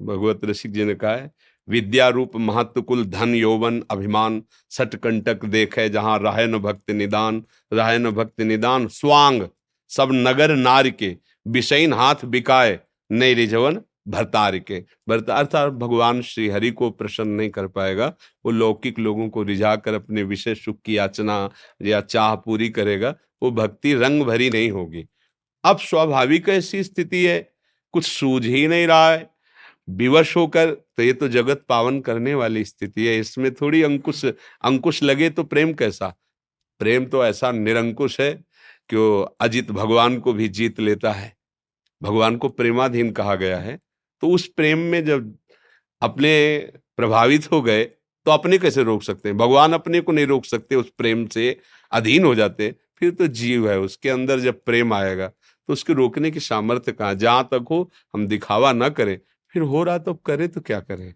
भगवत 0.00 0.44
ऋषि 0.44 0.68
जी 0.68 0.84
ने 0.84 0.94
कहा 0.94 1.12
है 1.12 1.30
विद्या 1.68 2.08
रूप 2.08 2.36
महत्व 2.36 2.82
कुल 2.82 3.04
धन 3.04 3.34
यौवन 3.34 3.82
अभिमान 3.90 4.42
सटकंटक 4.70 5.44
देखे 5.44 5.88
जहाँ 5.88 6.18
रहन 6.18 6.58
भक्त 6.58 6.90
निदान 6.90 7.44
राय 7.72 7.98
न 7.98 8.10
भक्त 8.10 8.40
निदान, 8.40 8.86
स्वांग, 8.86 9.42
सब 9.88 10.08
नगर 10.12 10.56
नार 10.56 10.90
के 10.90 11.16
विषयन 11.46 11.92
हाथ 11.92 12.24
बिकाए, 12.24 12.80
नई 13.12 13.34
रिझवन 13.34 13.80
भरतार 14.08 14.58
के 14.58 14.84
भरतार 15.08 15.70
भगवान 15.70 16.22
श्री 16.22 16.48
हरि 16.48 16.70
को 16.70 16.90
प्रसन्न 16.90 17.28
नहीं 17.28 17.50
कर 17.50 17.66
पाएगा, 17.66 18.06
वो 18.46 18.50
लौकिक 18.50 18.98
लोगों 18.98 19.28
को 19.28 19.42
रिझा 19.42 19.76
कर 19.76 19.94
अपने 19.94 20.22
विषय 20.22 20.54
सुख 20.54 20.76
की 20.84 20.98
याचना 20.98 21.50
या 21.82 22.00
चाह 22.00 22.34
पूरी 22.34 22.68
करेगा, 22.68 23.14
वो 23.42 23.50
भक्ति 23.50 23.94
रंग 23.94 24.22
भरी 24.22 24.50
नहीं 24.50 24.70
होगी। 24.70 25.06
अब 25.64 25.78
स्वाभाविक 25.78 26.48
ऐसी 26.48 26.82
स्थिति 26.82 27.24
है, 27.24 27.52
कुछ 27.92 28.06
सूझ 28.06 28.46
ही 28.46 28.66
नहीं 28.66 28.86
रहा 28.86 29.12
है। 29.12 29.35
विवश 29.88 30.36
होकर 30.36 30.70
तो 30.96 31.02
ये 31.02 31.12
तो 31.12 31.28
जगत 31.28 31.64
पावन 31.68 32.00
करने 32.00 32.34
वाली 32.34 32.64
स्थिति 32.64 33.06
है। 33.06 33.18
इसमें 33.20 33.52
थोड़ी 33.54 33.82
अंकुश 33.82 34.24
अंकुश 34.24 35.02
लगे 35.02 35.30
तो 35.30 35.44
प्रेम 35.44 35.72
कैसा? 35.74 36.08
प्रेम 36.80 37.04
तो 37.06 37.24
ऐसा 37.24 37.50
निरंकुश 37.52 38.20
है 38.20 38.32
कि 38.90 38.96
वो 38.96 39.20
अजित 39.40 39.70
भगवान 39.72 40.18
को 40.20 40.32
भी 40.32 40.48
जीत 40.50 40.80
लेता 40.80 41.12
है। 41.12 41.32
भगवान 42.02 42.36
को 42.36 42.48
प्रेमाधीन 42.50 43.10
कहा 43.12 43.34
गया 43.36 43.58
है। 43.58 43.78
तो 44.22 44.28
उस 44.30 44.46
प्रेम 44.48 44.78
में 44.86 45.04
जब 45.04 45.34
अपने 46.02 46.32
प्रभावित 46.96 47.50
हो 47.52 47.62
गए 47.62 47.84
तो 47.84 48.30
अपने 48.32 48.58
कैसे 48.58 48.82
रोक 48.84 49.02
सकते 49.02 49.28
हैं? 49.28 49.36
भगवान 49.38 49.72
अपने 49.74 50.00
को 50.00 50.12
नहीं 50.12 50.26
रोक 50.26 50.44
सकते, 50.46 50.76
उस 50.76 50.90
प्रेम 50.98 51.26
से 51.28 51.56
अधीन 51.92 52.24
हो 52.24 52.34
जाते 52.34 52.74
फिर 53.00 53.10
तो 53.12 53.26
जीव 53.28 53.70
है, 53.70 53.78
उसके 53.80 54.08
अंदर 54.10 54.40
जब 54.40 54.62
प्रेम 54.64 54.92
आएगा 54.94 55.28
तो 55.28 55.72
उसके 55.72 55.92
रोकने 55.94 56.30
की 56.30 56.40
सामर्थ्य 56.40 56.92
कहाँ 56.92 57.14
जहाँ 57.16 57.48
तक 57.52 57.66
हो, 57.70 57.90
हम 58.14 58.26
दिखावा 58.28 58.72
ना 58.74 58.88
करें। 58.90 59.18
फिर 59.56 59.64
हो 59.64 59.82
रहा 59.84 59.98
तो 59.98 60.12
करे 60.26 60.46
तो 60.48 60.60
क्या 60.60 60.78
करे? 60.80 61.14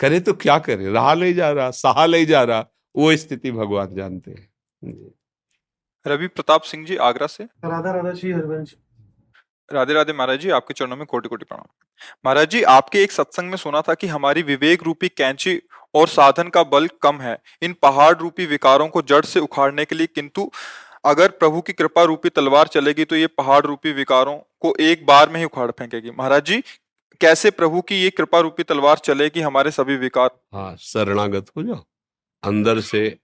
करे 0.00 0.18
तो 0.20 0.32
क्या 0.34 0.58
करे? 0.58 0.88
रहा 0.88 1.12
ले 1.14 1.32
जा 1.32 1.50
रहा 1.50 1.70
सहा 1.72 2.06
ले 2.06 2.24
जा 2.26 2.42
रहा 2.42 2.64
वो 2.94 3.14
स्थिति 3.16 3.50
भगवान 3.52 3.94
जानते 3.94 4.30
हैं। 4.30 5.10
रवि 6.06 6.26
प्रताप 6.28 6.62
सिंह 6.62 6.84
जी 6.86 6.96
आगरा 6.98 7.26
से? 7.26 7.44
राधा 7.44 7.92
राधा 7.92 8.14
श्री 8.14 8.32
हरिवंश। 8.32 8.74
राधे 9.68 9.94
राधे 9.94 10.12
महाराज 10.12 10.40
जी 10.40 10.50
आपके 10.50 10.74
चरणों 10.74 10.96
में 10.96 11.04
कोटि 11.06 11.28
कोटि 11.28 11.44
प्रणाम। 11.44 11.66
महाराज 12.26 12.50
जी 12.50 12.62
आपके 12.72 13.02
एक 13.02 13.12
सत्संग 13.12 13.50
में 13.50 13.56
सुना 13.56 13.80
था 13.80 13.94
कि 13.94 14.06
हमारी 14.06 14.42
विवेक 14.42 14.82
रूपी 14.82 15.08
कैंची 15.08 15.60
और 15.94 16.08
साधन 16.08 16.48
का 16.48 16.62
बल 16.66 16.88
कम 17.02 17.20
है। 17.20 17.36
इन 17.62 17.74
पहाड़ 17.82 18.14
रूपी 18.16 18.46
विकारों 18.46 18.88
को 18.88 19.02
जड़ 19.04 19.24
से 19.24 19.40
उखाड़ने 19.40 19.84
के 19.84 19.94
लिए 19.94 20.06
किंतु 20.06 20.50
अगर 21.04 21.30
प्रभु 21.30 21.60
की 21.60 21.72
कृपा 21.72 22.02
रूपी 22.04 22.28
तलवार 22.30 22.66
चलेगी 22.68 23.04
तो 23.04 23.16
ये 23.16 23.26
पहाड़ 23.36 23.64
रूपी 23.66 23.92
विकारों 23.92 24.36
को 24.60 24.74
एक 24.80 25.06
बार 25.06 25.28
में 25.28 25.38
ही 25.40 25.44
उखाड़ 25.44 25.70
फेंकेगी। 25.70 26.10
महाराज 26.10 26.44
जी 26.44 26.62
कैसे 27.20 27.50
प्रभु 27.50 27.80
की 27.80 27.94
ये 27.94 28.10
कृपा 28.10 28.40
रूपी 28.40 28.62
तलवार 28.62 28.98
चलेगी 28.98 29.40
हमारे 29.40 29.70
सभी 29.70 29.96
विकार? 29.96 30.30
हाँ 30.54 30.76
शरणागत 30.80 31.46
हो 31.56 31.62
जाओ। 31.62 31.84
अंदर 32.42 32.80
से, 32.80 33.18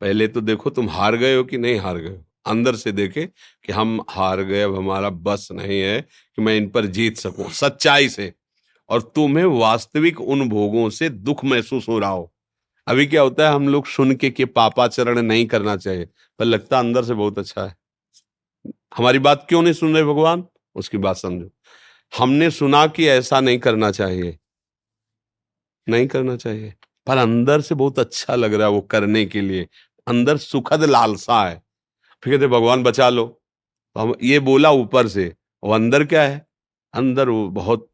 पहले 0.00 0.28
तो 0.28 0.40
देखो 0.40 0.70
तुम 0.70 0.90
हार 0.90 1.16
गए 1.16 1.36
हो 1.36 1.44
कि 1.44 1.58
नहीं 1.58 1.78
हार 1.78 1.98
गए 1.98 2.10
हो? 2.10 2.24
अंदर 2.46 2.76
से 2.76 2.92
देखे 2.92 3.26
कि 3.64 3.72
हम 3.72 4.04
हार 4.10 4.42
गए, 4.42 4.62
अब 4.62 4.76
हमारा 4.76 5.10
बस 5.10 5.48
नहीं 5.52 5.80
है 5.80 6.00
कि 6.36 6.42
मैं 6.42 6.56
इन 6.56 6.68
पर 6.68 6.86
जीत 6.86 7.16
सकूँ, 7.16 7.50
सच्चाई 7.50 8.08
से। 8.08 8.34
और 8.88 9.02
तुम्हें 9.02 9.44
वास्तविक 9.44 10.20
उन 10.20 10.48
भोगों 10.48 10.90
से 10.90 11.08
दुख 11.08 11.44
महसूस 11.44 11.88
हो 11.88 11.98
रहा 11.98 12.10
हो। 12.10 12.32
अभी 12.86 13.06
क्या 13.06 13.22
होता 13.22 13.48
है, 13.48 13.54
हम 13.54 13.68
लोग 13.68 13.86
सुन 13.86 14.14
के 14.14 14.30
कि 14.30 14.44
पापाचरण 14.44 15.22
नहीं 15.22 15.46
करना 15.46 15.76
चाहिए, 15.76 16.08
पर 16.38 16.44
लगता 16.44 16.78
अंदर 16.78 17.04
से 17.04 17.14
बहुत 17.14 17.38
अच्छा 17.38 17.64
है। 17.64 17.76
हमारी 18.96 19.18
बात 19.18 19.46
क्यों 19.48 19.62
नहीं 19.62 19.72
सुन 19.72 19.94
रहे 19.94 20.04
भगवान? 20.04 20.44
उसकी 20.74 20.98
बात 20.98 21.16
समझो। 21.16 21.50
हमने 22.18 22.50
सुना 22.50 22.86
कि 22.86 23.08
ऐसा 23.08 23.40
नहीं 23.40 23.58
करना 23.58 23.90
चाहिए। 23.90 24.38
नहीं 25.88 26.06
करना 26.06 26.36
चाहिए। 26.36 26.74
पर 27.06 27.16
अंदर 27.16 27.60
से 27.60 27.74
बहुत 27.74 27.98
अच्छा 27.98 28.34
लग 28.34 28.54
रहा 28.54 28.66
है 28.66 28.72
वो 28.72 28.80
करने 28.80 29.26
के 29.26 29.40
लिए। 29.40 29.68
अंदर 30.06 30.36
सुखद 30.36 30.84
लालसा 30.84 31.48
है। 31.48 31.62
फिर 32.22 32.34
कहते, 32.34 32.46
भगवान, 32.46 32.82
बचा 32.82 33.08
लो। 33.08 33.42
तो 33.94 34.00
हम 34.00 34.14
ये 34.22 34.40
बोला 34.40 34.70
ऊपर 34.70 35.08
से, 35.08 35.34
वो 35.64 35.72
अंदर 35.72 36.04
क्या 36.04 36.22
है? 36.22 36.46
अंदर 36.94 37.28
वो 37.28 37.48
बहुत 37.48 37.88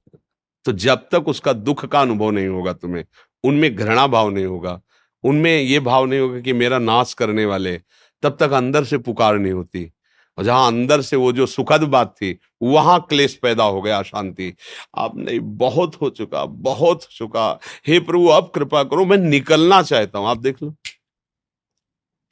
तो 0.65 0.73
जब 0.73 1.09
तक 1.13 1.29
उसका 1.29 1.53
दुख 1.53 1.87
का 1.87 2.01
अनुभव 2.01 2.31
नहीं 2.31 2.47
होगा 2.47 2.73
तुम्हें, 2.73 3.05
उनमें 3.45 3.77
घृणा 3.77 4.07
भाव 4.07 4.31
नहीं 4.31 4.45
होगा। 4.45 4.83
उनमें 5.25 5.61
ये 5.61 5.81
भाव 5.81 6.07
नहीं 6.07 6.21
होगा 6.21 6.41
कि 6.41 6.53
मेरा 6.53 6.79
नाश 6.79 7.15
करने 7.15 7.45
वाले 7.47 7.81
तब 8.23 8.37
तक 8.41 8.51
अंदर 8.51 8.85
से 8.85 8.99
पुकार 8.99 9.39
नहीं 9.39 9.53
होती। 9.53 9.93
और 10.39 10.45
जहाँ 10.45 10.67
अंदर 10.67 11.01
से 11.03 11.17
वो 11.17 11.33
जो 11.33 11.47
सुखद 11.47 11.83
बात 11.85 12.15
थी, 12.17 12.39
वहाँ 12.63 12.99
क्लेश 13.09 13.35
पैदा 13.43 13.65
हो 13.65 13.81
गया 13.83 13.99
अशांति 13.99 14.53
आप 14.97 15.17
नहीं, 15.17 15.41
बहुत 15.41 16.01
हो 16.01 16.11
चुका, 16.11 16.45
बहुत 16.45 17.03
हो 17.03 17.09
चुका। 17.13 17.49
हे 17.87 17.99
प्रभु 18.01 18.27
अब 18.29 18.51
कृपा 18.55 18.83
करो, 18.85 19.05
मैं 19.05 19.17
निकलना 19.19 19.83
चाहता 19.83 20.19
हूँ, 20.19 20.29
आप 20.29 20.39
देख 20.39 20.63
लो। 20.63 20.75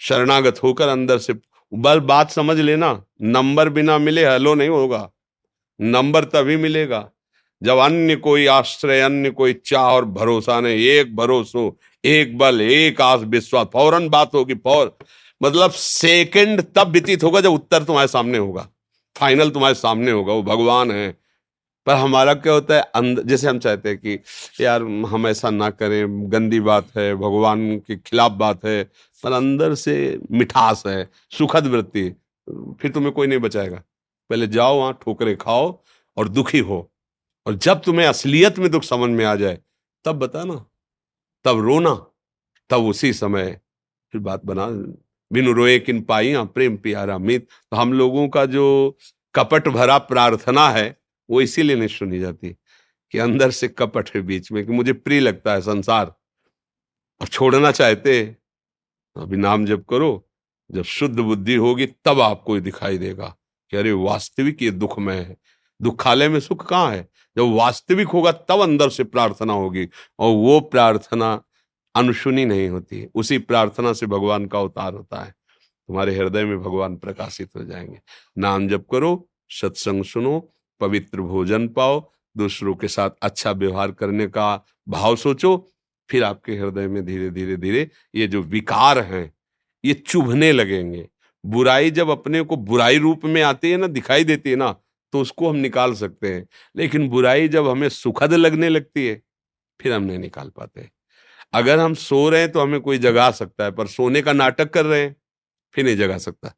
शरणागत 0.00 0.62
होकर 0.62 0.88
अंदर 0.88 1.18
से, 1.18 1.34
बल, 1.72 2.00
बात 2.00 2.30
समझ 2.30 2.58
लेना, 2.58 3.02
नंबर 3.22 3.68
बिना 3.68 3.98
मिले 3.98 4.26
हेलो 4.26 4.54
नहीं 4.54 4.68
होगा, 4.68 5.08
नंबर 5.80 6.24
तभी 6.24 6.56
मिलेगा, 6.56 7.08
जब 7.62 7.78
अन्य 7.78 8.16
कोई 8.16 8.46
आश्रय, 8.46 9.00
अन्य 9.00 9.30
कोई 9.30 9.52
चाह 9.66 9.86
और 9.86 10.04
भरोसा 10.04 10.60
नहीं, 10.60 10.78
एक 10.78 11.14
भरोसो, 11.16 11.76
एक 12.04 12.36
बल, 12.38 12.60
एक 12.60 13.00
आस, 13.00 13.20
विश्वास, 13.20 13.66
फ़ौरन 13.72 14.08
बात 14.08 14.34
होगी, 14.34 14.54
फौर। 14.54 14.96
मतलब 15.42 15.70
सेकंड 15.70 16.62
तब 16.76 16.88
व्यतीत 16.88 17.24
होगा 17.24 17.40
जब 17.40 17.52
उत्तर 17.52 17.84
तुम्हारे 17.84 18.08
सामने 18.08 18.38
होगा। 18.38 18.68
फाइनल 19.16 19.50
तुम्हारे 19.50 19.74
सामने 19.74 20.10
होगा, 20.10 20.32
वो 20.32 20.42
भगवान 20.42 20.90
है। 20.90 21.18
पर 21.86 21.94
हमारा 21.94 22.34
क्या 22.34 22.52
होता 22.52 22.74
है 22.74 22.80
अंदर 22.82 23.22
जैसे 23.22 23.48
हम 23.48 23.58
चाहते 23.58 23.88
हैं 23.88 23.98
कि 23.98 24.20
यार 24.60 24.82
हम 24.82 25.26
ऐसा 25.26 25.50
ना 25.50 25.70
करें, 25.70 26.32
गंदी 26.32 26.60
बात 26.60 26.86
है, 26.96 27.14
भगवान 27.14 27.78
के 27.78 27.96
खिलाफ 27.96 28.32
बात 28.32 28.64
है, 28.64 28.84
पर 29.22 29.32
अंदर 29.32 29.74
से 29.74 30.18
मिठास 30.30 30.82
है, 30.86 31.10
सुखद 31.30 31.66
वृत्ति, 31.66 32.10
फिर 32.50 32.90
तुम्हें 32.90 33.12
कोई 33.12 33.26
नहीं 33.26 33.38
बचाएगा। 33.38 33.82
पहले 34.30 34.46
जाओ 34.46 34.78
वहाँ, 34.78 34.98
ठोकरे 35.02 35.36
खाओ 35.36 35.82
और 36.16 36.28
दुखी 36.28 36.58
हो। 36.58 36.92
और 37.46 37.54
जब 37.54 37.82
तुम्हें 37.82 38.06
असलियत 38.06 38.58
में 38.58 38.70
दुख 38.70 38.82
समझ 38.82 39.10
में 39.10 39.24
आ 39.24 39.34
जाए, 39.34 39.58
तब 40.04 40.12
बताना, 40.12 40.66
तब 41.44 41.60
रोना, 41.60 42.06
तब 42.70 42.84
उसी 42.84 43.12
समय 43.12 43.60
फिर 44.12 44.20
बात 44.20 44.44
बना 44.44 44.66
बिन 45.32 45.54
रोए 45.54 45.78
किन 45.78 46.02
पाई 46.02 46.34
प्रेम 46.36 46.76
प्यारा 46.76 47.18
मित। 47.18 47.48
तो 47.70 47.76
हम 47.76 47.92
लोगों 47.92 48.28
का 48.28 48.46
जो 48.46 48.98
कपट 49.34 49.68
भरा 49.68 49.98
प्रार्थना 49.98 50.68
है, 50.70 50.96
वो 51.30 51.40
इसीलिए 51.40 51.76
नहीं 51.76 51.88
सुनी 51.88 52.18
जाती 52.18 52.56
कि 53.10 53.18
अंदर 53.18 53.50
से 53.50 53.68
कपट 53.68 54.10
है 54.14 54.22
बीच 54.22 54.52
में, 54.52 54.66
कि 54.66 54.72
मुझे 54.72 54.92
प्रिय 54.92 55.20
लगता 55.20 55.52
है 55.52 55.60
संसार। 55.60 56.14
और 57.20 57.26
छोड़ना 57.26 57.70
चाहते 57.70 58.24
तो 59.14 59.20
अभी 59.20 59.36
नाम 59.36 59.66
जब 59.66 59.84
करो। 59.84 60.28
जब 60.70 60.82
शुद्ध 60.82 61.20
बुद्धि 61.20 61.54
होगी, 61.54 61.86
तब 61.86 62.20
आपको 62.20 62.60
दिखाई 62.60 62.98
देगा 62.98 63.36
कि 63.70 63.76
अरे, 63.76 63.92
वास्तविक 63.92 64.62
ये 64.62 64.70
दुख 64.70 64.98
में 64.98 65.16
है। 65.16 65.36
दुखालय 65.82 66.28
में 66.28 66.40
सुख 66.40 66.68
कहाँ 66.68 66.90
है? 66.90 67.08
जब 67.36 67.42
वास्तविक 67.42 68.08
होगा, 68.08 68.32
तब 68.32 68.60
अंदर 68.60 68.88
से 68.88 69.04
प्रार्थना 69.04 69.52
होगी। 69.52 69.88
और 70.18 70.34
वो 70.34 70.60
प्रार्थना 70.60 71.42
अनुशुनी 71.96 72.44
नहीं 72.44 72.68
होती। 72.68 73.00
है 73.00 73.10
उसी 73.14 73.38
प्रार्थना 73.38 73.92
से 73.92 74.06
भगवान 74.06 74.46
का 74.46 74.58
अवतार 74.58 74.94
होता 74.94 75.24
है। 75.24 75.34
तुम्हारे 75.88 76.16
हृदय 76.16 76.44
में 76.44 76.58
भगवान 76.58 76.96
प्रकाशित 76.96 77.50
हो 77.56 77.64
जाएँगे। 77.64 78.00
नाम 78.38 78.68
जप 78.68 78.86
करो, 78.90 79.28
सत्संग 79.50 80.04
सुनो, 80.04 80.52
पवित्र 80.80 81.20
भोजन 81.20 81.68
पाओ, 81.68 82.12
दूसरों 82.36 82.74
के 82.74 82.88
साथ 82.88 83.10
अच्छा 83.22 83.52
व्यवहार 83.52 83.92
करने 83.92 84.26
का 84.26 84.64
भाव 84.88 85.16
सोचो, 85.16 85.68
फिर 86.10 86.24
आपके 86.24 86.56
हृदय 86.56 86.86
में 86.88 87.04
धीरे 87.04 87.30
धीरे 87.30 87.56
धीरे 87.56 87.90
ये 88.14 88.26
जो 88.26 88.42
विकार 88.42 88.98
हैं, 88.98 89.32
ये 89.84 89.94
चुभने 89.94 90.52
लगेंगे। 90.52 91.08
बुराई 91.46 91.90
जब 91.90 92.08
अपने 92.10 92.42
को 92.42 92.56
बुराई 92.56 92.98
रूप 92.98 93.24
में 93.24 93.42
आती 93.42 93.70
है 93.70 93.76
ना, 93.76 93.86
दिखाई 93.86 94.24
देती 94.24 94.50
है 94.50 94.56
ना 94.56 94.76
तो 95.12 95.20
उसको 95.20 95.48
हम 95.48 95.56
निकाल 95.56 95.94
सकते 95.94 96.34
हैं। 96.34 96.46
लेकिन 96.76 97.08
बुराई 97.08 97.48
जब 97.48 97.68
हमें 97.68 97.88
सुखद 97.88 98.32
लगने 98.34 98.68
लगती 98.68 99.06
है, 99.06 99.22
फिर 99.80 99.92
हम 99.92 100.02
नहीं 100.02 100.18
निकाल 100.18 100.50
पाते। 100.56 100.90
अगर 101.52 101.78
हम 101.78 101.94
सो 101.94 102.28
रहे 102.28 102.40
हैं 102.40 102.52
तो 102.52 102.60
हमें 102.60 102.80
कोई 102.80 102.98
जगा 102.98 103.30
सकता 103.30 103.64
है 103.64 103.70
पर 103.70 103.86
सोने 103.86 104.22
का 104.22 104.32
नाटक 104.32 104.70
कर 104.70 104.84
रहे 104.86 105.00
हैं 105.00 105.16
फिर 105.72 105.84
नहीं 105.84 105.96
जगा 105.96 106.18
सकता। 106.18 106.48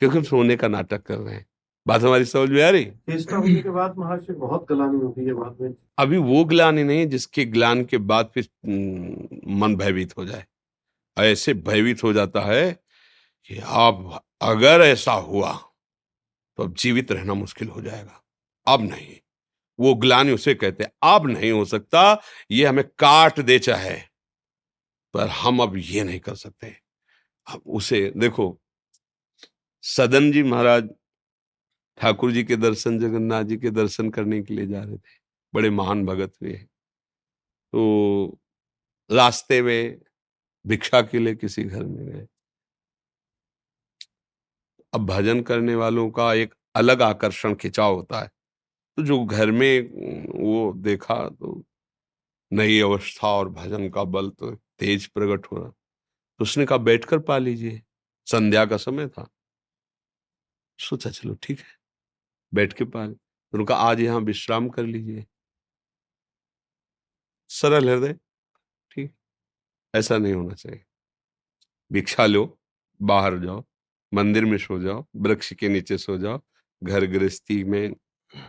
क्योंकि 0.00 0.18
हम 0.18 0.24
सोने 0.24 0.56
का 0.56 0.68
नाटक 0.68 1.02
कर 1.02 1.16
रहे 1.16 1.34
हैं। 1.34 1.46
बात 1.86 2.02
हमारी 2.02 2.24
समझ 2.24 2.50
में 2.50 2.62
आ 2.62 2.70
रही? 2.70 2.84
के 2.84 3.70
बाद 3.70 3.94
महर्षि 3.96 4.32
बहुत 4.32 4.66
ग्लानी 4.72 4.98
होती 4.98 5.24
है 5.24 5.32
बाद 5.32 5.56
में। 5.60 5.74
अभी 5.98 6.16
वो 6.16 6.44
ग्लानी 6.44 6.84
नहीं 6.84 7.06
जिसके 7.06 7.44
ग्लान 7.44 7.84
के 7.84 7.98
बाद 7.98 8.30
फिर 8.34 8.48
मन 9.46 9.76
भयभीत 9.76 10.16
हो 10.16 10.24
जाए। 10.24 10.46
ऐसे 11.18 11.54
भयभीत 11.54 12.02
हो 12.02 12.12
जाता 12.12 12.40
है 12.40 12.72
कि 13.46 13.60
अब 13.66 14.20
अगर 14.42 14.80
ऐसा 14.80 15.12
हुआ 15.12 15.52
तो 16.56 16.62
अब 16.62 16.74
जीवित 16.74 17.12
रहना 17.12 17.34
मुश्किल 17.34 17.68
हो 17.68 17.80
जाएगा। 17.82 18.24
अब 18.66 18.80
नहीं। 18.82 19.16
वो 19.78 19.94
ग्लानी 19.96 20.32
उसे 20.32 20.54
कहते 20.54 20.84
हैं 20.84 20.90
अब 21.06 21.26
नहीं 21.28 21.50
हो 21.52 21.64
सकता, 21.66 22.20
ये 22.50 22.66
हमें 22.66 22.84
काट 22.98 23.40
दे 23.40 23.58
चाहे, 23.60 23.96
पर 25.14 25.28
हम 25.30 25.60
अब 25.62 25.76
ये 25.78 26.04
नहीं 26.04 26.20
कर 26.20 26.34
सकते 26.36 26.74
अब 27.46 27.62
उसे, 27.66 28.10
देखो, 28.16 28.58
सदन 29.84 30.30
जी 30.32 30.42
महाराज 30.42 30.88
ठाकुर 31.98 32.32
जी 32.32 32.42
के 32.44 32.56
दर्शन, 32.56 32.98
जगन्नाथ 32.98 33.44
जी 33.44 33.56
के 33.56 33.70
दर्शन 33.72 34.10
करने 34.10 34.42
के 34.42 34.54
लिए 34.54 34.66
जा 34.66 34.82
रहे 34.82 34.96
थे, 34.96 35.16
बड़े 35.54 35.70
महान 35.70 36.04
भगत 36.06 36.32
हुए 36.42 36.52
तो 37.72 38.38
रास्ते 39.10 39.60
में 39.62 40.00
भिक्षा 40.64 41.00
के 41.02 41.18
लिए 41.18 41.34
किसी 41.34 41.62
घर 41.64 41.84
में 41.84 42.06
गए। 42.06 42.26
अब 44.92 45.06
भजन 45.06 45.40
करने 45.42 45.74
वालों 45.74 46.08
का 46.10 46.32
एक 46.34 46.54
अलग 46.74 47.02
आकर्षण 47.02 47.54
खिंचाव 47.54 47.94
होता 47.94 48.20
है। 48.20 48.30
तो 48.98 49.02
जो 49.02 49.24
घर 49.24 49.50
में 49.50 49.90
वो 50.34 50.72
देखा 50.74 51.16
तो 51.30 51.52
नई 52.52 52.78
अवस्था 52.80 53.28
और 53.28 53.48
भजन 53.48 53.88
का 53.90 54.02
बल 54.04 54.30
तो 54.30 54.50
तेज 54.78 55.06
प्रकट 55.06 55.46
हो 55.46 55.58
रहा। 55.58 55.68
तो 55.68 56.42
उसने 56.42 56.64
कहा, 56.66 56.78
बैठकर 56.78 57.18
पा 57.18 57.36
लीजिए। 57.38 57.80
संध्या 58.26 58.64
का 58.66 58.76
समय 58.76 59.08
था। 59.08 59.28
सोचा, 60.78 61.10
चलो 61.10 61.34
ठीक 61.42 61.60
है, 61.60 61.76
बैठ 62.52 62.72
के 62.72 62.84
पा 62.86 63.06
तो 63.06 63.58
उनका 63.58 63.76
आज 63.76 64.00
यहाँ 64.00 64.20
विश्राम 64.20 64.68
कर 64.68 64.84
लीजिए। 64.84 65.24
सरल 67.50 67.88
हृदय, 67.88 68.14
ठीक, 68.90 69.12
ऐसा 69.94 70.18
नहीं 70.18 70.34
होना 70.34 70.54
चाहिए। 70.54 70.84
भिक्षा 71.90 72.26
लो, 72.26 72.58
बाहर 73.00 73.38
जाओ, 73.38 73.64
मंदिर 74.12 74.44
में 74.44 74.58
सो 74.58 74.82
जाओ, 74.82 75.06
वृक्ष 75.16 75.52
के 75.52 75.68
नीचे 75.68 75.98
सो 75.98 76.18
जाओ, 76.18 76.40
घर 76.82 77.06
गृहस्थी 77.08 77.62
में 77.64 77.94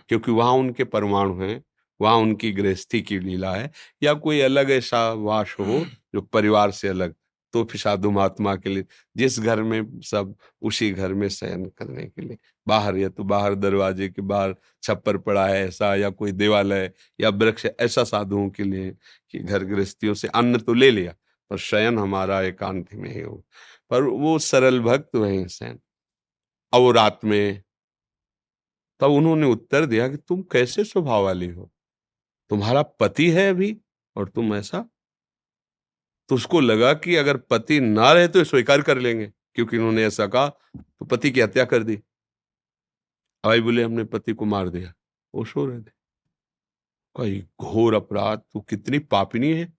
क्योंकि 0.09 0.31
वहाँ 0.31 0.51
उनके 0.51 0.83
परमाणु 0.83 1.41
हैं 1.41 1.63
वहाँ 2.01 2.15
उनकी 2.15 2.51
गृहस्थी 2.51 3.01
की 3.01 3.19
लीला 3.19 3.55
है 3.55 3.71
या 4.03 4.13
कोई 4.13 4.39
अलग 4.39 4.71
ऐसा 4.71 5.13
वास 5.13 5.55
हो 5.59 5.85
जो 6.15 6.21
परिवार 6.21 6.71
से 6.71 6.87
अलग 6.87 7.15
तो 7.53 7.63
फिर 7.63 7.81
साधु 7.81 8.11
महात्मा 8.11 8.55
के 8.55 8.69
लिए 8.69 8.85
जिस 9.17 9.39
घर 9.39 9.61
में 9.63 9.99
सब 10.01 10.35
उसी 10.61 10.91
घर 10.91 11.13
में 11.13 11.29
शयन 11.29 11.65
करने 11.65 12.05
के 12.05 12.21
लिए 12.21 12.37
बाहर 12.67 12.97
या 12.97 13.09
तो 13.09 13.23
बाहर 13.23 13.55
दरवाजे 13.55 14.09
के 14.09 14.21
बाहर 14.21 14.55
छप्पर 14.83 15.17
पड़ा 15.17 15.47
है 15.47 15.67
ऐसा 15.67 15.95
या 15.95 16.09
कोई 16.09 16.31
देवालय 16.31 16.91
या 17.21 17.29
वृक्ष 17.29 17.65
ऐसा 17.79 18.03
साधुओं 18.03 18.49
के 18.49 18.63
लिए 18.63 18.91
कि 19.31 19.39
घर 19.39 19.63
गृहस्थियों 19.63 20.13
से 20.13 20.27
अन्न 20.27 20.59
तो 20.59 20.73
ले 20.73 20.91
लिया 20.91 21.15
पर 21.49 21.57
शयन 21.57 21.99
हमारा 21.99 22.41
एकांत 22.41 22.93
में 22.93 23.13
ही 23.13 23.21
हो। 23.21 23.43
पर 23.89 24.03
वो 24.03 24.39
सरल 24.39 24.79
भक्त 24.79 25.15
वहीं 25.15 25.47
शयन 25.47 25.79
और 26.73 26.95
रात 26.95 27.19
में 27.25 27.61
तब 29.01 29.11
उन्होंने 29.11 29.47
उत्तर 29.47 29.85
दिया 29.85 30.07
कि 30.07 30.17
तुम 30.19 30.41
कैसे 30.51 30.83
स्वभाव 30.83 31.23
वाली 31.23 31.47
हो? 31.47 31.69
तुम्हारा 32.51 32.81
पति 32.99 33.29
है 33.31 33.49
अभी 33.49 33.75
और 34.15 34.29
तुम 34.29 34.53
ऐसा? 34.55 34.85
तो 36.29 36.35
उसको 36.35 36.59
लगा 36.59 36.93
कि 36.95 37.15
अगर 37.15 37.37
पति 37.51 37.79
ना 37.79 38.11
रहे 38.13 38.27
तो 38.27 38.43
स्वीकार 38.43 38.81
कर 38.81 38.97
लेंगे, 38.97 39.25
क्योंकि 39.55 39.77
उन्होंने 39.77 40.05
ऐसा 40.05 40.27
कहा 40.27 40.47
तो 40.47 41.05
पति 41.05 41.31
की 41.31 41.41
हत्या 41.41 41.65
कर 41.65 41.83
दी। 41.83 41.95
भाई 43.43 43.61
बोले, 43.61 43.83
हमने 43.83 44.03
पति 44.03 44.33
को 44.33 44.45
मार 44.45 44.69
दिया। 44.69 44.93
वो 45.33 45.45
सो 45.45 45.65
रहे 45.65 45.79
थे। 45.79 45.91
कई 47.15 47.39
घोर 47.61 47.93
अपराध, 47.93 48.39
तू 48.53 48.59
कितनी 48.61 48.99
पापिनी 48.99 49.51
है। 49.53 49.71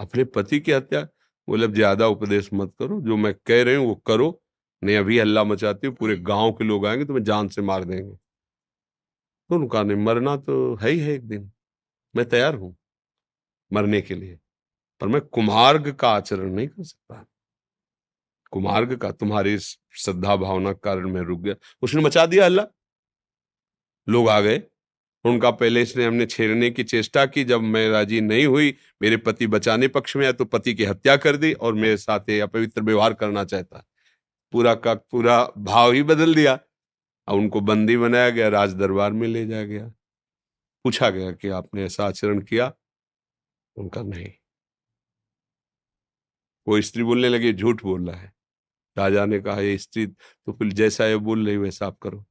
अपने 0.00 0.24
पति 0.26 0.60
की 0.60 0.72
हत्या। 0.72 1.02
बोले, 1.48 1.66
अब 1.66 1.74
ज़्यादा 1.74 2.06
उपदेश 2.08 2.50
मत 2.54 2.72
करो, 2.78 3.00
जो 3.00 3.16
मैं 3.16 3.34
कह 3.46 3.62
रही 3.64 3.74
हूँ 3.76 3.86
वो 3.86 3.94
करो। 4.06 4.40
नहीं, 4.82 4.96
अभी 4.96 5.18
हल्ला 5.18 5.44
मचाती 5.44 5.86
हूँ, 5.86 5.94
पूरे 5.96 6.16
गाँव 6.18 6.52
के 6.52 6.64
लोग 6.64 6.86
आएँगे 6.86 7.04
तो 7.04 7.14
मैं 7.14 7.22
जान 7.24 7.48
से 7.48 7.62
मार 7.62 7.84
देंगे। 7.84 8.16
तो 9.50 9.56
उनका 9.56 9.82
नहीं, 9.82 9.96
मरना 9.98 10.36
तो 10.38 10.74
है 10.76 10.90
ही 10.90 10.98
है 11.00 11.12
एक 11.12 11.26
दिन। 11.28 11.50
मैं 12.14 12.28
तैयार 12.28 12.54
हूँ 12.54 12.76
मरने 13.70 14.00
के 14.00 14.14
लिए, 14.14 14.38
पर 15.00 15.08
मैं 15.08 15.20
कुमार्ग 15.22 15.90
का 15.92 16.10
आचरण 16.10 16.52
नहीं 16.52 16.68
कर 16.68 16.84
सकता। 16.84 17.24
कुमार्ग 18.52 18.96
का 18.96 19.10
तुम्हारी 19.12 19.58
श्रद्धा 19.58 20.36
भावना 20.36 20.72
कारण 20.74 21.10
मैं 21.10 21.22
रुक 21.22 21.40
गया। 21.40 21.54
उसने 21.82 22.02
मचा 22.02 22.26
दिया 22.26 22.44
अल्लाह 22.44 22.66
लोग 24.06 24.28
आ 24.28 24.40
गए। 24.40 24.62
उनका 25.24 25.50
पहले 25.52 25.82
इसने 25.82 26.04
हमने 26.04 26.26
छेड़ने 26.26 26.70
की 26.70 26.84
चेष्टा 26.84 27.24
की। 27.26 27.44
जब 27.44 27.60
मैं 27.62 27.88
राज़ी 27.90 28.20
नहीं 28.20 28.46
हुई, 28.46 28.74
मेरे 29.02 29.16
पति 29.18 29.46
बचाने 29.48 29.88
पक्ष 29.90 30.16
में 30.16 30.22
आया 30.22 30.32
तो 30.32 30.44
पति 30.46 30.74
की 30.74 30.84
हत्या 30.84 31.16
कर 31.18 31.36
दी 31.36 31.52
और 31.52 31.74
मेरे 31.74 31.96
साथ 31.98 32.30
अपवित्र 32.40 32.82
व्यवहार 32.82 33.14
करना 33.14 33.44
चाहता। 33.44 33.84
पूरा 34.52 34.74
का 34.76 34.94
पूरा 34.94 35.44
भाव 35.58 35.92
ही 35.92 36.02
बदल 36.04 36.34
दिया। 36.34 36.58
और 37.28 37.38
उनको 37.38 37.60
बंदी 37.60 37.96
बनाया 37.96 38.30
गया, 38.30 38.48
राज 38.48 38.74
दरबार 38.74 39.12
में 39.12 39.28
ले 39.28 39.46
जाया 39.46 39.64
गया। 39.64 39.88
पूछा 40.84 41.10
गया 41.10 41.32
कि 41.32 41.48
आपने 41.48 41.84
ऐसा 41.84 42.06
आचरण 42.06 42.40
किया? 42.40 42.72
उनका 43.76 44.02
नहीं। 44.02 44.32
वो 46.68 46.80
स्त्री 46.80 47.02
बोलने 47.02 47.28
लगी, 47.28 47.52
झूठ 47.52 47.82
बोल 47.82 48.10
रहा 48.10 48.20
है। 48.20 48.32
राजा 48.98 49.26
ने 49.26 49.40
कहा, 49.40 49.60
ये 49.60 49.78
स्त्री 49.78 50.06
तो 50.06 50.52
फिर 50.52 50.72
जैसा 50.72 51.06
ये 51.06 51.16
बोल 51.16 51.46
रही, 51.46 51.56
वैसा 51.56 51.86
आप 51.86 51.98
करो। 51.98 52.26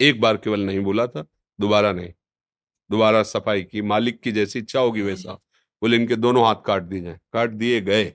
एक 0.00 0.20
बार 0.20 0.36
केवल 0.36 0.60
नहीं 0.60 0.80
बोला 0.80 1.06
था, 1.06 1.26
दोबारा 1.60 1.92
नहीं। 1.92 2.12
दोबारा 2.90 3.22
सफ़ाई 3.22 3.62
की, 3.62 3.82
मालिक 3.82 4.20
की 4.20 4.32
जैसी 4.32 4.58
इच्छा 4.58 4.80
होगी, 4.80 5.02
वैसा। 5.02 5.32
बोले, 5.82 5.96
इनके 5.96 6.16
दोनों 6.16 6.46
हाथ 6.46 6.56
काट 6.66 6.82
दिए 6.82 7.00
जाए। 7.00 7.20
काट 7.32 7.50
दिए 7.50 7.80
गए। 7.80 8.14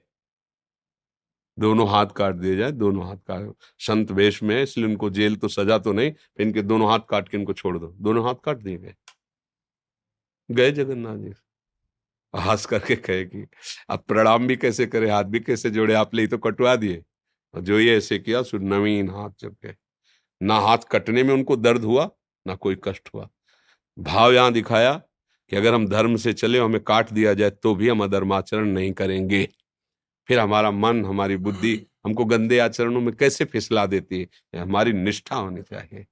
दोनों 1.60 1.90
हाथ 1.90 2.06
काट 2.06 2.36
दिए 2.36 2.56
जाए, 2.56 2.72
दोनों 2.72 3.08
हाथ 3.08 3.18
काट 3.18 3.54
संत 3.80 4.12
वेश 4.12 4.44
में 4.44 4.64
इसलिए 4.64 4.88
उनको 4.88 5.10
जेल 5.10 5.36
तो 5.36 5.48
सजा 5.48 5.78
तो 5.78 5.94
नहीं 5.94 6.14
इनके 6.40 6.62
दोनों 6.62 6.90
हाथ 6.90 7.00
काट 7.10 7.30
के 7.30 7.38
इनको 7.38 7.54
छोड़ 7.54 7.78
दो। 7.78 7.88
दोनों 7.88 8.26
हाथ 8.26 8.36
काट 8.46 8.58
दिए 8.58 8.78
गए। 8.78 8.96
गए 10.50 10.72
जगन्नाथ 10.72 11.18
जी। 11.18 11.34
हास 12.36 12.66
करके 12.66 12.96
कहे 12.96 13.26
कि, 13.26 13.48
अब 13.90 14.00
प्रणाम 14.08 14.48
भी 14.48 14.56
कैसे 14.56 14.86
करे, 14.86 15.10
हाथ 15.10 15.24
भी 15.24 15.40
कैसे 15.40 15.70
जोड़े 15.70 15.94
आप 15.94 16.16
ले 16.16 16.28
तो 16.28 16.38
कटवा 16.38 16.76
दिए। 16.76 17.04
और 17.54 17.62
जो 17.62 17.80
ये 17.80 17.98
ऐसे 17.98 18.20
किया 18.20 18.42
सो 18.44 18.58
नवीन 18.58 19.10
हाथ 19.10 19.30
जब 19.40 19.56
गए। 19.66 19.76
ना 20.42 20.60
हाथ 20.60 20.78
कटने 20.92 21.24
में 21.24 21.34
उनको 21.34 21.56
दर्द 21.56 21.84
हुआ, 21.84 22.10
ना 22.48 22.56
कोई 22.56 22.78
कष्ट 22.84 23.10
हुआ। 23.16 23.30
भाव 24.00 24.34
यहाँ 24.34 24.54
दिखाया 24.54 24.94
कि 25.52 25.56
अगर 25.56 25.74
हम 25.74 25.88
धर्म 25.88 26.16
से 26.16 26.34
चले 26.34 26.60
हमें 26.60 26.82
काट 26.82 27.12
दिया 27.12 27.34
जाए 27.34 27.50
तो 27.50 27.76
भी 27.76 27.90
हम 27.90 28.04
अधर्माचरण 28.04 28.68
नहीं 28.68 28.94
करेंगे। 28.94 29.50
फिर 30.28 30.40
हमारा 30.40 30.72
मन, 30.72 31.06
हमारी 31.06 31.38
बुद्धि 31.38 31.86
हमको 32.06 32.26
गंदे 32.26 32.60
आचरणों 32.60 33.02
में 33.02 33.16
कैसे 33.16 33.46
फिसला 33.46 33.86
देती 33.86 34.20
है? 34.22 34.60
हमारी 34.60 34.94
निष्ठा 34.94 35.36
होनी 35.36 35.62
चाहिए। 35.62 36.06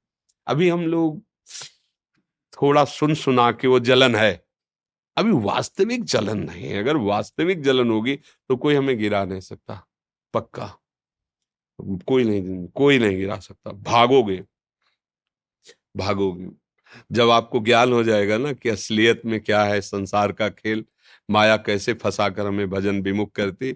अभी 0.47 0.69
हम 0.69 0.81
लोग 0.81 1.23
थोड़ा 2.53 2.85
सुन 2.85 3.13
सुना 3.13 3.51
के 3.51 3.67
वो 3.67 3.79
जलन 3.79 4.15
है। 4.15 4.45
अभी 5.17 5.31
वास्तविक 5.31 6.03
जलन 6.03 6.37
नहीं 6.37 6.67
है। 6.67 6.79
अगर 6.79 6.97
वास्तविक 6.97 7.61
जलन 7.61 7.91
होगी 7.91 8.15
तो 8.15 8.57
कोई 8.57 8.75
हमें 8.75 8.97
गिरा 8.97 9.25
नहीं 9.25 9.39
सकता। 9.39 9.87
पक्का। 10.33 10.79
कोई 11.81 12.23
नहीं 12.23 12.67
कोई 12.67 12.99
नहीं 12.99 13.17
गिरा 13.17 13.39
सकता। 13.39 13.71
भागोगे। 13.71 14.43
भागोगे। 15.97 16.49
जब 17.11 17.29
आपको 17.29 17.59
ज्ञान 17.59 17.93
हो 17.93 18.03
जाएगा 18.03 18.37
ना 18.37 18.53
कि 18.53 18.69
असलियत 18.69 19.21
में 19.25 19.39
क्या 19.41 19.63
है, 19.63 19.81
संसार 19.81 20.31
का 20.31 20.49
खेल, 20.49 20.85
माया 21.31 21.57
कैसे 21.57 21.93
फंसा 21.93 22.29
कर 22.29 22.47
हमें 22.47 22.69
भजन 22.69 23.01
विमुख 23.01 23.31
करती 23.31 23.75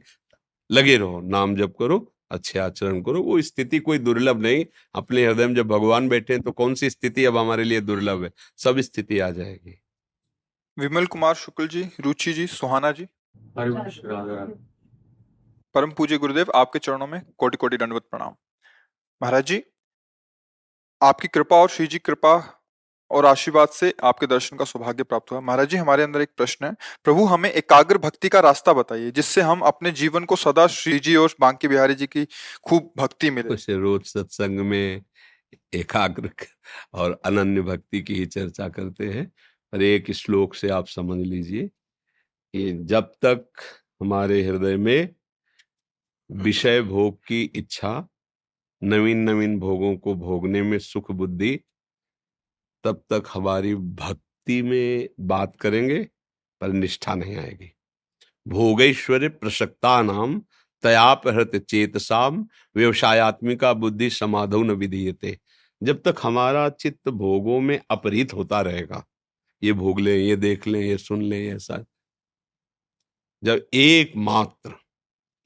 लगे 0.69 0.97
रहो 0.97 1.19
नाम 1.21 1.55
जप 1.55 1.73
करो 1.79 2.13
अच्छे 2.31 2.59
आचरण 2.59 3.01
करो। 3.01 3.21
वो 3.23 3.41
स्थिति 3.41 3.79
कोई 3.79 3.99
दुर्लभ 3.99 4.41
नहीं। 4.41 4.65
अपने 4.95 5.25
हृदय 5.25 5.47
में 5.47 5.55
जब 5.55 5.67
भगवान 5.67 6.09
बैठे 6.09 6.33
हैं 6.33 6.41
तो 6.43 6.51
कौन 6.51 6.73
सी 6.75 6.89
स्थिति 6.89 7.25
अब 7.25 7.37
हमारे 7.37 7.63
लिए 7.63 7.81
दुर्लभ 7.81 8.23
है? 8.23 8.31
सब 8.57 8.79
स्थिति 8.79 9.19
आ 9.19 9.29
जाएगी। 9.29 9.79
विमल 10.77 11.05
कुमार 11.05 11.35
शुक्ल 11.35 11.67
जी 11.67 11.83
रुचि 11.99 12.33
जी 12.33 12.47
सुहाना 12.47 12.91
जी। 12.91 13.07
परम 15.75 15.91
पूज्य 15.91 16.17
गुरुदेव 16.17 16.51
आपके 16.55 16.79
चरणों 16.79 17.07
में 17.07 17.21
कोटि 17.37 17.57
कोटि 17.57 17.77
दंडवत 17.77 18.07
प्रणाम। 18.11 18.35
महाराज 19.21 19.45
जी 19.45 19.63
आपकी 21.01 21.27
कृपा 21.27 21.55
और 21.55 21.69
श्री 21.69 21.87
जी 21.87 21.99
कृपा 21.99 22.56
और 23.11 23.25
आशीर्वाद 23.25 23.69
से 23.69 23.93
आपके 24.03 24.27
दर्शन 24.27 24.57
का 24.57 24.65
सौभाग्य 24.65 25.03
प्राप्त 25.03 25.31
हुआ। 25.31 25.39
महाराज 25.39 25.69
जी, 25.69 25.77
हमारे 25.77 26.03
अंदर 26.03 26.21
एक 26.21 26.29
प्रश्न 26.37 26.65
है। 26.65 26.75
प्रभु, 27.03 27.25
हमें 27.25 27.49
एकाग्र 27.51 27.97
भक्ति 27.97 28.29
का 28.29 28.39
रास्ता 28.39 28.73
बताइए, 28.73 29.11
जिससे 29.11 29.41
हम 29.41 29.61
अपने 29.61 29.91
जीवन 29.91 30.25
को 30.25 30.35
सदा 30.35 30.67
श्री 30.67 30.99
जी 30.99 31.15
और 31.15 31.35
बांकी 31.39 31.67
बिहारी 31.67 31.95
जी 31.95 32.07
की 32.07 32.25
खूब 32.63 32.91
भक्ति 32.97 33.29
मिले। 33.29 33.73
रोज 33.73 34.05
सत्संग 34.05 34.59
में 34.59 35.01
एकाग्र 35.73 36.29
और 36.93 37.21
अनन्य 37.25 37.61
भक्ति 37.61 38.01
की 38.01 38.15
ही 38.15 38.25
चर्चा 38.25 38.67
करते 38.69 39.05
हैं, 39.05 39.25
पर 39.73 39.81
एक 39.81 40.11
श्लोक 40.11 40.55
से 40.55 40.69
आप 40.69 40.87
समझ 40.87 41.25
लीजिए 41.27 41.67
कि 42.53 42.71
जब 42.83 43.11
तक 43.25 43.45
हमारे 44.01 44.41
हृदय 44.43 44.77
में 44.77 45.09
विषय 46.31 46.81
भोग 46.81 47.17
की 47.27 47.41
इच्छा 47.55 48.07
नवीन 48.81 49.17
नवीन 49.17 49.59
भोगों 49.59 49.95
को 49.97 50.13
भोगने 50.15 50.61
में 50.61 50.79
सुख 50.79 51.11
बुद्धि 51.11 51.59
तब 52.87 53.03
तक 53.09 53.23
हमारी 53.33 53.75
भक्ति 53.75 54.61
में 54.61 55.09
बात 55.19 55.55
करेंगे, 55.55 56.03
पर 56.61 56.71
निष्ठा 56.71 57.15
नहीं 57.15 57.35
आएगी। 57.37 57.71
भोगेश्वर 58.47 59.27
प्रसक्ता 59.29 60.01
नाम 60.01 60.41
तयापहृत 60.83 61.55
चेतसाम 61.55 62.47
व्यवसायत्मिका 62.75 63.73
बुद्धि 63.73 64.09
समाधो 64.09 64.63
न 64.63 64.71
विधीयते। 64.71 65.37
जब 65.81 66.01
तक 66.01 66.15
हमारा 66.23 66.69
चित्त 66.69 67.09
भोगों 67.09 67.59
में 67.61 67.79
अपरित 67.89 68.33
होता 68.33 68.61
रहेगा, 68.61 69.03
ये 69.63 69.73
भोग 69.73 69.99
लें, 69.99 70.17
ये 70.17 70.35
देख 70.35 70.67
लें, 70.67 70.81
ये 70.81 70.97
सुन 70.97 71.21
ले 71.21 71.47
ऐसा 71.47 71.83
जब 73.43 73.67
एकमात्र 73.73 74.73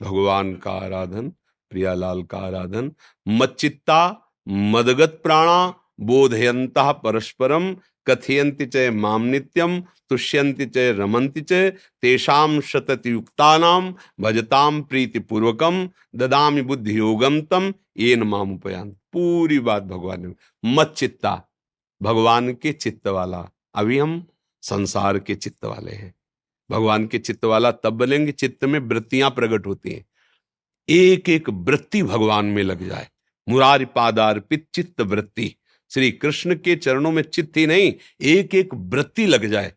भगवान 0.02 0.56
का 0.56 0.72
आराधन, 0.72 1.30
प्रियालाल 1.72 2.24
का 2.24 2.38
आराधन, 2.38 2.92
मच्चित्ता, 3.28 4.30
मदगत 4.48 5.20
प्राणा 5.24 5.81
बोधयंत 6.02 6.74
परस्परम 6.78 7.76
कथयंति 8.08 8.66
च 8.66 8.90
माम 8.94 9.22
नित्यम 9.22 9.84
तुष्यंति 10.10 10.66
च 10.66 10.78
रमंति 10.78 11.42
च 11.42 11.54
तेषाम 12.02 12.62
शतयुक्तानाम 12.62 13.96
भजताम 14.20 14.82
प्रीतिपूर्वकम 14.82 15.90
ददामि 16.16 16.62
बुद्धि 16.62 16.98
योगम 16.98 17.42
तम 17.42 17.74
ये 17.98 18.16
नाम 18.16 18.56
उपयान। 18.56 18.92
पूरी 18.92 19.60
बात 19.60 19.84
भगवान 19.84 20.28
ने 20.28 20.34
मत 20.66 20.94
चित्ता। 20.98 21.44
भगवान 22.02 22.54
के 22.54 22.72
चित्त 22.72 23.08
वाला 23.08 23.50
अभी 23.76 24.00
हम 24.00 24.28
संसार 24.62 25.20
के 25.20 25.36
चित्त 25.36 25.66
वाले 25.66 25.92
हैं। 25.92 26.16
भगवान 26.72 27.08
के 27.08 27.20
चित्त 27.20 27.46
वाला 27.46 27.72
तब 27.72 27.90
बनेंगे 27.90 28.32
चित्त 28.32 28.66
में 28.66 28.80
वृत्तियाँ 28.80 29.30
प्रकट 29.30 29.66
होती 29.66 29.92
हैं। 29.92 30.06
एक 30.90 31.30
एक 31.30 31.50
वृत्ति 31.50 32.04
भगवान 32.04 32.46
में 32.46 32.64
लग 32.64 32.88
जाए। 32.90 33.08
मुरारी 33.50 33.86
पादार्पित 33.86 34.68
चित्त 34.74 35.02
वृत्ति। 35.02 35.56
श्री 35.94 36.12
कृष्ण 36.12 36.56
के 36.56 36.76
चरणों 36.76 37.12
में 37.12 37.24
चित्त 37.24 37.58
ही 37.58 37.68
नहीं 37.68 37.94
एक 38.22 38.56
एक 38.56 38.70
वृत्ति 38.74 39.26
लग 39.26 39.46
जाए। 39.46 39.74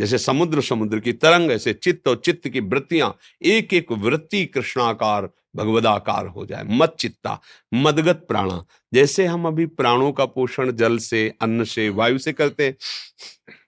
जैसे 0.00 0.18
समुद्र 0.18 0.60
समुद्र 0.60 1.00
की 1.00 1.12
तरंग, 1.12 1.50
ऐसे 1.50 1.72
चित्त 1.72 2.08
और 2.08 2.22
चित्त 2.24 2.48
की 2.48 2.60
वृत्तियाँ 2.60 3.16
एक 3.42 3.74
एक 3.74 3.92
वृत्ति 3.92 4.46
कृष्णाकार, 4.46 5.30
भगवदाकार 5.56 6.26
हो 6.26 6.46
जाए। 6.46 6.64
मत 6.66 6.96
चित्ता, 6.98 7.40
मदगत 7.74 8.24
प्राणा। 8.28 8.64
जैसे 8.94 9.26
हम 9.26 9.46
अभी 9.46 9.66
प्राणों 9.66 10.12
का 10.12 10.24
पोषण 10.24 10.72
जल 10.72 10.98
से, 10.98 11.34
अन्न 11.40 11.64
से, 11.64 11.88
वायु 11.88 12.18
से 12.18 12.32
करते 12.32 12.66
हैं, 12.66 12.76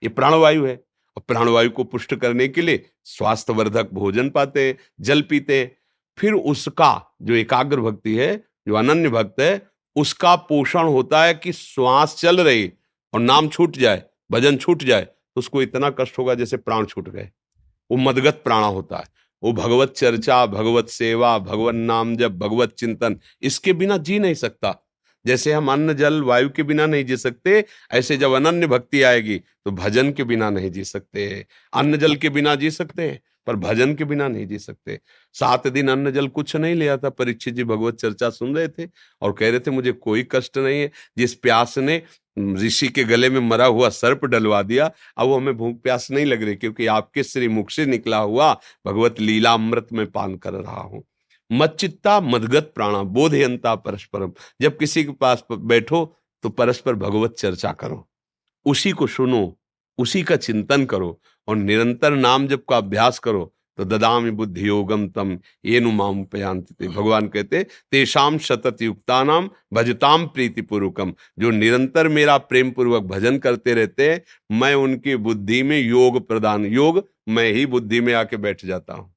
ये 0.03 0.09
प्राणवायु 0.09 0.65
है। 0.65 0.83
और 1.17 1.23
प्राणवायु 1.27 1.69
को 1.69 1.83
पुष्ट 1.83 2.15
करने 2.15 2.47
के 2.47 2.61
लिए 2.61 2.89
स्वास्थ्यवर्धक 3.03 3.89
भोजन 3.93 4.29
पाते 4.29 4.67
हैं, 4.67 4.77
जल 5.01 5.21
पीते 5.21 5.75
फिर 6.17 6.33
उसका 6.33 7.15
जो 7.21 7.33
एकाग्र 7.33 7.81
भक्ति 7.81 8.15
है, 8.15 8.43
जो 8.67 8.73
अनन्य 8.73 9.09
भक्त 9.09 9.39
है 9.39 9.70
उसका 9.95 10.35
पोषण 10.35 10.83
होता 10.83 11.23
है 11.23 11.33
कि 11.33 11.53
श्वास 11.53 12.15
चल 12.15 12.39
रही 12.41 12.71
और 13.13 13.19
नाम 13.19 13.47
छूट 13.47 13.77
जाए, 13.77 14.03
भजन 14.31 14.57
छूट 14.57 14.83
जाए 14.83 15.01
तो 15.01 15.39
उसको 15.39 15.61
इतना 15.61 15.89
कष्ट 15.89 16.17
होगा 16.19 16.35
जैसे 16.35 16.57
प्राण 16.57 16.85
छूट 16.85 17.09
गए। 17.09 17.29
वो 17.91 17.97
मदगत 17.97 18.41
प्राणा 18.43 18.67
होता 18.67 18.97
है। 18.97 19.03
वो 19.43 19.51
भगवत 19.53 19.93
चर्चा, 19.97 20.45
भगवत 20.45 20.89
सेवा, 20.89 21.37
भगवत 21.39 21.75
नाम 21.75 22.15
जब 22.17 22.37
भगवत 22.39 22.71
चिंतन, 22.71 23.19
इसके 23.41 23.73
बिना 23.73 23.97
जी 23.97 24.19
नहीं 24.19 24.33
सकता। 24.33 24.75
जैसे 25.25 25.51
हम 25.53 25.71
अन्न, 25.71 25.93
जल, 25.93 26.21
वायु 26.21 26.49
के 26.49 26.63
बिना 26.63 26.85
नहीं 26.85 27.05
जी 27.05 27.17
सकते, 27.17 27.65
ऐसे 27.91 28.17
जब 28.17 28.31
अनन्य 28.31 28.67
भक्ति 28.67 29.01
आएगी 29.01 29.37
तो 29.37 29.71
भजन 29.71 30.11
के 30.11 30.23
बिना 30.23 30.49
नहीं 30.49 30.71
जी 30.71 30.83
सकते। 30.83 31.45
अन्न, 31.73 31.97
जल 31.97 32.15
के 32.15 32.29
बिना 32.29 32.55
जी 32.55 32.71
सकते 32.71 33.09
हैं। 33.09 33.19
पर 33.47 33.55
भजन 33.55 33.93
के 33.95 34.03
बिना 34.03 34.27
नहीं 34.27 34.45
जी 34.47 34.59
सकते। 34.59 34.99
सात 35.35 35.67
दिन 35.67 35.87
अन्न 35.87 36.11
जल 36.11 36.27
कुछ 36.29 36.55
नहीं 36.55 36.75
लिया 36.75 36.97
था 36.97 37.09
परीक्षित 37.09 37.53
जी 37.53 37.63
भगवत 37.63 37.95
चर्चा 37.95 38.29
सुन 38.29 38.55
रहे 38.55 38.67
थे 38.69 38.89
और 39.21 39.33
कह 39.33 39.49
रहे 39.49 39.59
थे, 39.59 39.71
मुझे 39.71 39.91
कोई 39.91 40.27
कष्ट 40.31 40.57
नहीं 40.57 40.81
है। 40.81 40.91
जिस 41.17 41.33
प्यास 41.35 41.77
ने 41.77 42.01
ऋषि 42.39 42.87
के 42.87 43.03
गले 43.03 43.29
में 43.29 43.39
मरा 43.39 43.65
हुआ 43.65 43.89
सर्प 43.91 44.25
डलवा 44.25 44.61
दिया, 44.63 44.91
अब 45.17 45.27
वो 45.27 45.37
हमें 45.37 45.57
भूख 45.57 45.81
प्यास 45.83 46.09
नहीं 46.11 46.25
लग 46.25 46.43
रही 46.43 46.55
क्योंकि 46.55 46.85
आपके 46.87 47.23
श्री 47.23 47.47
मुख 47.47 47.69
से 47.69 47.85
निकला 47.85 48.17
हुआ 48.17 48.53
भगवत 48.85 49.19
लीला 49.19 49.53
अमृत 49.53 49.87
में 49.93 50.05
पान 50.11 50.35
कर 50.35 50.53
रहा 50.53 50.81
हूँ। 50.81 51.03
मच्चित्ता 51.51 52.19
मदगत 52.21 52.71
प्राणा 52.75 53.01
बोधयंता 53.05 53.73
परस्परम। 53.75 54.31
जब 54.61 54.77
किसी 54.77 55.03
के 55.03 55.11
पास 55.11 55.43
बैठो 55.51 56.05
तो 56.43 56.49
परस्पर 56.49 56.95
भगवत 56.95 57.35
चर्चा 57.37 57.71
करो। 57.71 58.07
उसी 58.65 58.91
को 58.91 59.07
सुनो। 59.07 59.57
उसी 60.01 60.23
का 60.23 60.35
चिंतन 60.37 60.85
करो 60.85 61.19
और 61.47 61.55
निरंतर 61.57 62.15
नाम 62.17 62.47
जब 62.47 62.63
का 62.69 62.77
अभ्यास 62.77 63.19
करो 63.19 63.51
तो 63.77 63.85
ददाम 63.85 64.29
बुद्धि 64.31 64.67
योगम 64.67 65.07
तम 65.09 65.37
ये 65.65 65.79
नुमाम 65.79 66.23
भगवान 66.23 67.27
कहते 67.27 67.63
तेषाम 67.91 68.37
सतत 68.39 68.81
युक्ता 68.81 69.23
नाम 69.23 69.49
भजताम 69.73 70.25
प्रीतिपूर्वकम 70.27 71.13
जो 71.39 71.51
निरंतर 71.51 72.07
मेरा 72.07 72.37
प्रेम 72.39 72.71
पूर्वक 72.71 73.03
भजन 73.03 73.37
करते 73.37 73.73
रहते 73.73 74.09
हैं, 74.09 74.21
मैं 74.51 74.73
उनकी 74.75 75.15
बुद्धि 75.17 75.61
में 75.63 75.79
योग 75.79 76.27
प्रदान, 76.27 76.65
योग, 76.65 77.07
मैं 77.29 77.51
ही 77.51 77.65
बुद्धि 77.65 78.01
में 78.01 78.13
आके 78.13 78.37
बैठ 78.37 78.65
जाता 78.65 78.93
हूँ। 78.93 79.13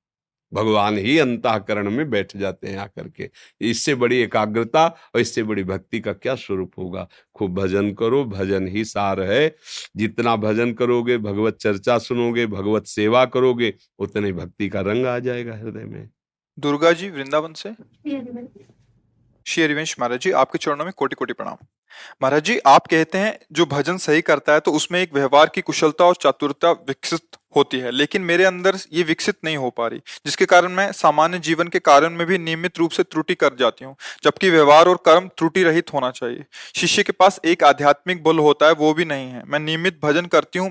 भगवान 0.55 0.99
ही 0.99 1.19
अंतःकरण 1.19 1.91
में 1.91 2.11
बैठ 2.11 2.37
जाते 2.37 2.69
हैं 2.69 2.79
आकर 2.79 3.09
के। 3.09 3.31
इससे 3.61 3.95
बड़ी 3.95 4.17
एकाग्रता 4.17 4.87
और 4.87 5.21
इससे 5.21 5.43
बड़ी 5.43 5.65
भक्ति 5.65 6.01
का 6.01 6.13
क्या 6.13 6.35
स्वरूप 6.35 6.73
होगा? 6.79 7.09
खूब 7.35 7.55
भजन 7.55 7.93
करो 7.93 8.25
भजन 8.25 8.69
ही 8.69 8.85
सार 8.85 9.21
है। 9.21 9.57
जितना 9.97 10.37
भजन 10.37 10.73
करोगे 10.73 11.19
भगवत 11.19 11.57
चर्चा 11.57 11.99
सुनोगे 11.99 12.47
भगवत 12.47 12.87
सेवा 12.87 13.25
करोगे 13.25 13.75
उतने 13.99 14.33
भक्ति 14.33 14.69
का 14.69 14.81
रंग 14.81 15.07
आ 15.07 15.19
जाएगा 15.19 15.57
हृदय 15.57 15.85
में। 15.85 16.09
दुर्गा 16.59 16.93
जी 16.93 17.11
वृंदावन 17.11 17.53
से? 17.53 17.71
श्री 19.47 19.63
हरिवंश 19.63 19.95
महाराज 20.01 20.21
जी, 20.21 20.31
आपके 20.33 20.59
चरणों 20.59 20.85
में 20.85 20.93
कोटि 20.97 21.17
कोटि 21.17 21.33
प्रणाम। 21.33 21.57
महाराज 22.23 22.45
जी, 22.45 22.59
आप 22.59 22.87
कहते 22.87 23.19
हैं, 23.19 23.39
जो 23.53 23.67
भजन 23.67 23.97
सही 23.97 24.21
करता 24.21 24.53
है 24.53 24.61
तो 24.61 24.73
उसमें 24.73 25.01
एक 25.01 25.13
व्यवहार 25.15 25.51
की 25.55 25.61
कुशलता 25.61 26.05
और 26.05 26.15
चातुरता 26.15 26.71
विकसित 26.89 27.37
होती 27.57 27.79
है, 27.79 27.91
लेकिन 27.91 28.23
मेरे 28.23 28.45
अंदर 28.45 28.77
ये 28.93 29.03
विकसित 29.03 29.37
नहीं 29.45 29.57
हो 29.57 29.71
पा 29.71 29.87
रही, 29.87 30.01
जिसके 30.27 30.47
कारण 30.47 30.73
मैं 30.73 30.91
सामान्य 30.93 31.39
जीवन 31.39 31.69
के 31.69 31.79
कारण 31.81 32.13
में 32.13 32.27
भी 32.27 32.39
नियमित 32.39 32.79
रूप 32.79 32.91
से 32.91 33.03
त्रुटि 33.03 33.35
कर 33.35 33.55
जाती 33.59 33.85
हूँ, 33.85 33.95
जबकि 34.25 34.51
व्यवहार 34.51 34.89
और 34.89 35.03
कर्म 35.07 35.29
त्रुटि 35.29 35.63
रहित 35.65 35.93
होना 35.93 36.11
चाहिए। 36.13 36.45
शिष्य 36.77 37.03
के 37.03 37.13
पास 37.13 37.41
एक 37.45 37.65
आध्यात्मिक 37.65 38.23
बल 38.23 38.39
होता 38.39 38.67
है, 38.67 38.73
वो 38.75 38.93
भी 38.95 39.05
नहीं 39.05 39.29
है। 39.29 39.43
मैं 39.47 39.61
नियमित 39.61 40.01
भजन 40.05 40.27
करती 40.27 40.59
हूँ, 40.59 40.71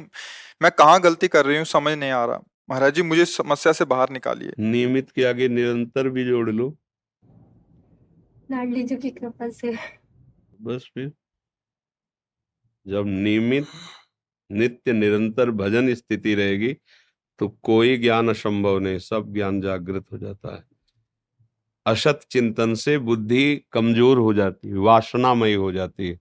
मैं 0.61 0.71
कहाँ 0.71 0.99
गलती 1.01 1.27
कर 1.27 1.45
रही 1.45 1.57
हूँ, 1.57 1.65
समझ 1.67 1.97
नहीं 1.97 2.11
आ 2.11 2.25
रहा। 2.25 2.41
महाराज 2.69 2.93
जी, 2.93 3.01
मुझे 3.01 3.25
समस्या 3.25 3.73
से 3.73 3.85
बाहर 3.85 4.09
निकालिए। 4.09 4.53
नियमित 4.61 5.11
के 5.11 5.25
आगे 5.25 5.47
निरंतर 5.49 6.09
भी 6.09 6.25
जोड़ 6.25 6.49
लो। 6.49 6.75
जी 8.49 8.95
की 8.95 9.09
कृपा 9.09 9.49
से। 9.49 9.75
बस 10.61 10.89
फिर। 10.93 11.11
जब 12.85 13.05
नियमित 13.07 13.67
नित्य 14.49 14.93
निरंतर 14.93 15.51
भजन 15.51 15.93
स्थिति 15.93 16.35
रहेगी 16.35 16.73
तो 17.39 17.47
कोई 17.63 17.97
ज्ञान 17.97 18.29
असंभव 18.29 18.79
नहीं, 18.79 18.99
सब 18.99 19.33
ज्ञान 19.33 19.61
जागृत 19.61 20.11
हो 20.11 20.17
जाता 20.17 20.55
है। 20.55 20.63
असत 21.85 22.19
चिंतन 22.31 22.73
से 22.75 22.97
बुद्धि 22.97 23.55
कमज़ोर 23.71 24.17
हो 24.17 24.33
जाती 24.33 24.67
है, 24.67 24.75
वासनामयी 24.75 25.53
हो 25.53 25.71
जाती 25.71 26.09
है, 26.09 26.19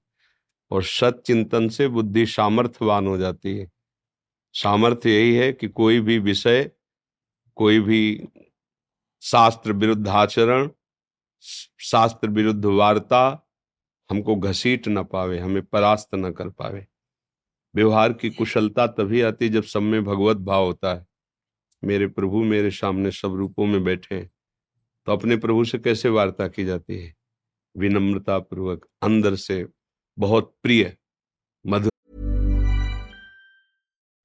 और 0.71 0.83
सत 0.83 1.23
चिंतन 1.27 1.69
से 1.69 1.89
बुद्धि 1.89 2.27
सामर्थ्यवान 2.27 3.07
हो 3.07 3.17
जाती 3.19 3.59
है। 3.59 3.71
सामर्थ्य 4.55 5.11
यही 5.11 5.35
है 5.35 5.53
कि 5.53 5.69
कोई 5.69 6.01
भी 6.01 6.19
विषय, 6.19 6.71
कोई 7.57 7.81
भी 7.81 8.29
शास्त्र 9.23 9.73
विरुद्ध 9.73 10.09
आचरण 10.09 10.69
शास्त्र 11.81 12.29
विरुद्ध 12.29 12.65
वार्ता 12.65 13.49
हमको 14.11 14.37
घसीट 14.37 14.89
न 14.89 15.03
पावे, 15.03 15.39
हमें 15.39 15.63
परास्त 15.63 16.15
न 16.15 16.31
कर 16.33 16.49
पावे। 16.49 16.87
व्यवहार 17.75 18.13
की 18.13 18.31
कुशलता 18.31 18.87
तभी 18.87 19.21
आती 19.21 19.49
जब 19.49 19.63
सब 19.63 19.83
में 19.83 20.05
भगवत 20.05 20.37
भाव 20.37 20.65
होता 20.65 20.95
है। 20.95 21.07
मेरे 21.83 22.07
प्रभु 22.07 22.43
मेरे 22.45 22.71
सामने 22.71 23.11
सब 23.11 23.35
रूपों 23.35 23.67
में 23.67 23.83
बैठे 23.85 24.15
हैं 24.15 24.31
तो 25.07 25.13
अपने 25.13 25.37
प्रभु 25.37 25.65
से 25.65 25.79
कैसे 25.79 26.09
वार्ता 26.09 26.49
की 26.49 26.65
जाती 26.65 26.99
है? 26.99 27.15
विनम्रता 27.77 28.39
पूर्वक 28.39 28.87
अंदर 29.03 29.35
से, 29.35 29.67
बहुत 30.19 30.55
प्रिय, 30.63 30.97
मधुर 31.65 31.92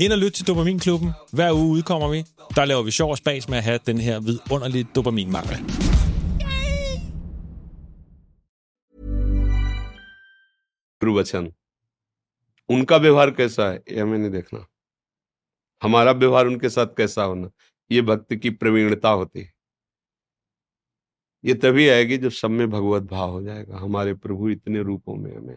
Ind 0.00 0.12
og 0.12 0.18
lyt 0.18 0.32
til 0.32 0.46
Dopaminklubben. 0.46 1.10
Hver 1.32 1.52
uge 1.52 1.70
udkommer 1.78 2.08
vi. 2.08 2.18
Der 2.56 2.64
laver 2.64 2.82
vi 2.82 2.90
sjov 2.90 3.10
og 3.10 3.18
spas 3.18 3.48
med 3.48 3.58
at 3.58 3.64
have 3.64 3.78
den 3.86 3.98
her 3.98 4.20
vidunderlige 4.20 4.86
dopaminmangel. 4.94 5.58
वचन, 11.18 11.52
उनका 12.68 12.96
व्यवहार 12.96 13.30
कैसा 13.30 13.70
है, 13.70 13.82
यह 13.90 14.02
हमें 14.02 14.18
नहीं 14.18 14.30
देखना 14.30 14.66
हमारा 15.82 16.12
व्यवहार 16.12 16.46
उनके 16.46 16.68
साथ 16.68 16.86
कैसा 16.96 17.22
होना, 17.22 17.50
ये 17.90 18.02
भक्ति 18.02 18.36
की 18.36 18.50
प्रवीणता 18.50 19.08
होती 19.08 19.40
है 19.40 19.52
ये 21.44 21.54
तभी 21.54 21.88
आएगी 21.88 22.18
जब 22.18 22.30
सब 22.30 22.50
में 22.50 22.70
भगवत 22.70 23.02
भाव 23.02 23.30
हो 23.30 23.42
जाएगा 23.42 23.78
हमारे 23.78 24.14
प्रभु 24.14 24.48
इतने 24.50 24.82
रूपों 24.82 25.16
में 25.16 25.36
हमें, 25.36 25.56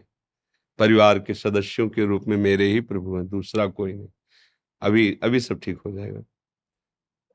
परिवार 0.78 1.18
के 1.18 1.34
सदस्यों 1.34 1.88
के 1.88 2.04
रूप 2.04 2.24
में 2.28 2.36
मेरे 2.36 2.66
ही 2.72 2.80
प्रभु 2.80 3.16
हैं, 3.16 3.28
दूसरा 3.28 3.66
कोई 3.66 3.92
नहीं 3.92 4.08
अभी 4.82 5.18
अभी 5.22 5.40
सब 5.40 5.60
ठीक 5.60 5.78
हो 5.78 5.92
जाएगा। 5.92 6.22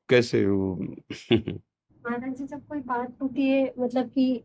कैसे 0.08 0.44
वो 0.46 0.74
महाराज 2.06 2.36
जी 2.36 2.44
जब 2.44 2.66
कोई 2.68 2.80
बात 2.80 3.16
होती 3.22 3.46
है 3.48 3.74
मतलब 3.78 4.08
कि 4.10 4.44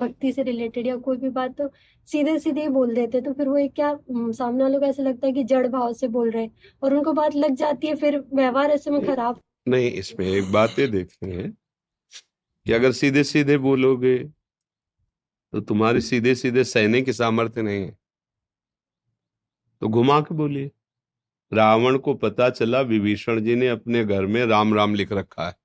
भक्ति 0.00 0.32
से 0.32 0.42
रिलेटेड 0.42 0.86
या 0.86 0.96
कोई 0.96 1.16
भी 1.16 1.28
बात 1.28 1.56
तो 1.58 1.68
सीधे 2.08 2.38
सीधे 2.38 2.62
ही 2.62 2.68
बोल 2.68 2.94
देते 2.94 3.20
तो 3.20 3.32
फिर 3.32 3.48
वो 3.48 3.56
एक 3.56 3.72
क्या 3.74 3.92
सामने 4.12 4.62
वालों 4.64 4.80
को 4.80 4.86
ऐसा 4.86 5.02
लगता 5.02 5.26
है 5.26 5.32
कि 5.32 5.44
जड़ 5.44 5.66
भाव 5.66 5.92
से 5.92 6.08
बोल 6.08 6.30
रहे 6.30 6.42
हैं 6.42 6.50
और 6.82 6.94
उनको 6.94 7.12
बात 7.12 7.36
लग 7.36 7.54
जाती 7.54 7.86
है 7.86 7.94
फिर 7.94 8.18
व्यवहार 8.34 8.70
ऐसे 8.70 8.90
में 8.90 9.06
खराब। 9.06 9.40
नहीं 9.68 9.90
इसमें 9.92 10.26
एक 10.26 10.52
बात 10.52 10.70
देखते 10.80 11.26
हैं 11.26 11.52
कि 12.66 12.72
अगर 12.72 12.92
सीधे 12.92 13.24
सीधे 13.24 13.58
बोलोगे 13.58 14.18
तो 15.52 15.60
तुम्हारे 15.60 16.00
सीधे 16.00 16.34
सीधे 16.34 16.64
सहने 16.64 17.02
की 17.02 17.12
सामर्थ्य 17.12 17.62
नहीं 17.62 17.82
है। 17.84 17.96
तो 19.82 19.88
घुमा 19.88 20.20
के 20.20 20.34
बोलिए। 20.34 20.70
रावण 21.52 21.98
को 21.98 22.14
पता 22.14 22.50
चला 22.50 22.80
विभीषण 22.80 23.40
जी 23.40 23.54
ने 23.54 23.68
अपने 23.68 24.04
घर 24.04 24.26
में 24.26 24.46
राम 24.46 24.74
राम 24.74 24.94
लिख 24.94 25.12
रखा 25.12 25.46
है। 25.46 25.56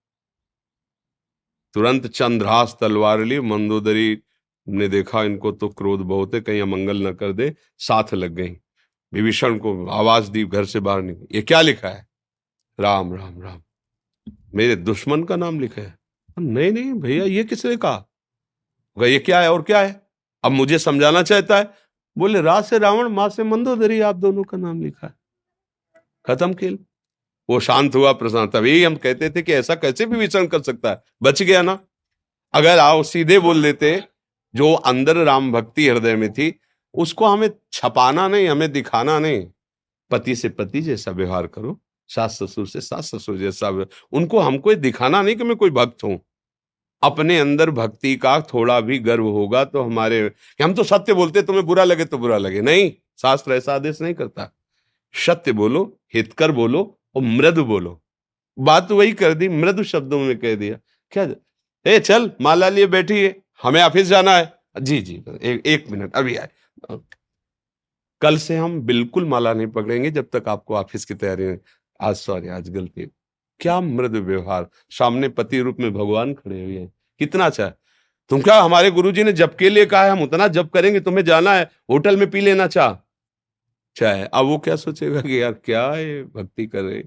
तुरंत 1.74 2.08
चंद्रास 2.08 2.78
तलवार 2.82 3.19
ली, 3.19 3.39
मंदोदरी 3.39 4.21
ने 4.67 4.88
देखा 4.88 5.24
इनको 5.24 5.52
तो 5.52 5.69
क्रोध 5.69 6.00
बहुत 6.00 6.34
है, 6.34 6.41
कहीं 6.41 6.62
अमंगल 6.62 7.08
न 7.08 7.13
कर 7.13 7.32
दे, 7.34 7.56
साथ 7.78 8.13
लग 8.13 8.32
गई। 8.32 8.58
विभीषण 9.13 9.58
को 9.58 9.88
आवाज़ 9.88 10.32
दी, 10.32 10.45
घर 10.45 10.65
से 10.65 10.80
बाहर 10.80 11.02
निकल। 11.02 11.28
ये 11.32 11.41
क्या 11.41 11.62
लिखा 11.62 11.89
है? 11.89 12.08
राम 12.80 13.15
राम 13.15 13.41
राम। 13.41 13.62
मेरे 14.56 14.76
दुश्मन 14.76 15.24
का 15.24 15.36
नाम 15.36 15.60
लिखा 15.60 15.82
है। 15.82 16.00
नहीं 16.39 16.71
नहीं, 16.71 16.93
भैया, 16.93 17.24
ये 17.24 17.43
किसने 17.43 17.78
कहा? 17.78 18.06
ये 19.02 19.19
क्या 19.19 19.41
है 19.41 19.52
और 19.52 19.62
क्या 19.62 19.82
है? 19.82 20.08
अब 20.43 20.52
मुझे 20.52 20.80
समझाना 20.80 21.24
चाहता 21.24 21.58
है। 21.58 21.74
बोले 22.17 22.41
रात 22.41 22.65
से 22.65 22.80
रावण, 22.80 23.10
माँ 23.10 23.30
से 23.30 23.43
मंदोदरी, 23.43 24.00
आप 24.00 24.15
दोनों 24.15 24.43
का 24.43 24.58
नाम 24.58 24.82
लिखा 24.82 25.08
है। 25.08 25.24
खत्म 26.25 26.53
खेल। 26.53 26.77
वो 27.49 27.59
शांत 27.59 27.95
हुआ 27.95 28.11
प्रशांत 28.13 28.51
तभी 28.53 28.83
हम 28.83 28.95
कहते 28.95 29.29
थे 29.29 29.41
कि 29.41 29.53
ऐसा 29.53 29.75
कैसे 29.75 30.05
भी 30.05 30.17
विचरण 30.17 30.47
कर 30.47 30.61
सकता 30.61 30.89
है। 30.89 31.01
बच 31.23 31.41
गया 31.41 31.61
ना? 31.61 31.79
अगर 32.53 32.79
आओ 32.79 33.03
सीधे 33.03 33.39
बोल 33.39 33.61
देते, 33.61 34.01
जो 34.53 34.73
अंदर 34.73 35.17
राम 35.17 35.51
भक्ति 35.51 35.88
हृदय 35.88 36.15
में 36.15 36.31
थी, 36.33 36.53
उसको 36.93 37.25
हमें 37.25 37.49
छपाना 37.73 38.27
नहीं, 38.27 38.47
हमें 38.47 38.71
दिखाना 38.71 39.17
नहीं। 39.19 39.45
पति 40.11 40.35
से 40.35 40.49
पति 40.49 40.81
जैसा 40.81 41.11
व्यवहार 41.11 41.47
करो, 41.47 41.79
सास 42.09 42.38
ससुर 42.43 42.67
से 42.67 42.81
सास 42.81 43.11
ससुर 43.15 43.38
जैसा 43.38 43.69
उनको 44.13 44.39
हमको 44.39 44.73
दिखाना 44.75 45.21
नहीं 45.21 45.35
कि 45.35 45.43
मैं 45.43 45.55
कोई 45.57 45.69
भक्त 45.71 46.03
हूँ। 46.03 46.19
अपने 47.03 47.39
अंदर 47.39 47.69
भक्ति 47.71 48.15
का 48.15 48.39
थोड़ा 48.43 48.79
भी 48.81 48.99
गर्व 48.99 49.27
होगा 49.27 49.63
तो 49.65 49.81
हमारे 49.81 50.19
हम 50.61 50.73
तो 50.73 50.83
सत्य 50.83 51.13
बोलते, 51.13 51.41
तुम्हें 51.41 51.65
बुरा 51.65 51.83
लगे 51.83 52.05
तो 52.05 52.17
बुरा 52.17 52.38
लगे। 52.38 52.61
नहीं, 52.61 52.91
शास्त्र 53.21 53.53
ऐसा 53.53 53.75
आदेश 53.75 54.01
नहीं 54.01 54.13
करता। 54.13 54.51
सत्य 55.15 55.51
बोलो 55.51 55.84
हितकर 56.13 56.51
बोलो 56.51 56.82
और 57.15 57.21
मृदु 57.21 57.63
बोलो। 57.65 58.01
बात 58.58 58.91
वही 58.91 59.12
कर 59.13 59.34
दी 59.34 59.47
मृदु 59.49 59.84
शब्दों 59.84 60.19
में 60.19 60.38
कह 60.38 60.56
दिया। 60.56 60.78
क्या 61.13 61.28
ए 61.86 61.99
चल 61.99 62.32
माला 62.41 62.69
लिए 62.69 62.88
बैठी 62.88 63.23
है 63.23 63.36
हमें 63.63 63.82
ऑफ़िस 63.84 64.08
जाना 64.08 64.32
है। 64.32 64.54
जी 64.82 65.01
जी 65.01 65.13
एक, 65.41 65.67
एक 65.67 65.89
मिनट 65.89 66.15
अभी 66.15 66.36
आए। 66.36 66.49
कल 68.21 68.38
से 68.38 68.58
हम 68.58 68.80
बिल्कुल 68.82 69.25
माला 69.25 69.54
नहीं 69.54 69.67
पकड़ेंगे 69.67 70.12
जब 70.12 70.30
तक 70.34 70.47
आपको 70.47 70.75
ऑफ़िस 70.75 71.06
की 71.06 71.13
तैयारी 71.13 71.43
नहीं 71.43 71.58
आज 72.01 72.15
सॉरी 72.15 72.47
आज 72.47 72.69
गलती 72.69 73.06
क्या 73.60 73.80
मृदु 73.82 74.19
व्यवहार? 74.19 74.67
सामने 74.89 75.30
पति 75.30 75.60
रूप 75.60 75.78
में 75.80 75.93
भगवान 75.93 76.34
खड़े 76.34 76.63
हुए 76.63 76.78
हैं। 76.78 76.91
कितना 77.19 77.45
अच्छा 77.45 77.65
है। 77.65 77.75
तुम 78.30 78.41
क्या 78.41 78.60
हमारे 78.62 78.91
गुरुजी 78.91 79.23
ने 79.23 79.32
जब 79.34 79.56
के 79.56 79.69
लिए 79.69 79.86
कहा 79.86 80.04
है 80.04 80.12
हम 80.12 80.21
उतना 80.21 80.47
जब 80.47 80.69
करेंगे 80.69 80.99
तुम्हें 80.99 81.23
जाना 81.25 81.54
है 81.54 81.69
होटल 81.89 82.17
में 82.17 82.30
पी 82.32 82.41
लेना 82.41 82.67
चाह। 82.67 83.04
चाहे 83.95 84.23
अब 84.25 84.45
वो 84.45 84.58
क्या 84.58 84.75
सोचेगा 84.75 85.21
कि 85.21 85.41
यार 85.41 85.51
क्या 85.55 85.84
है 85.86 86.23
भक्ति 86.25 86.65
कर? 86.67 87.03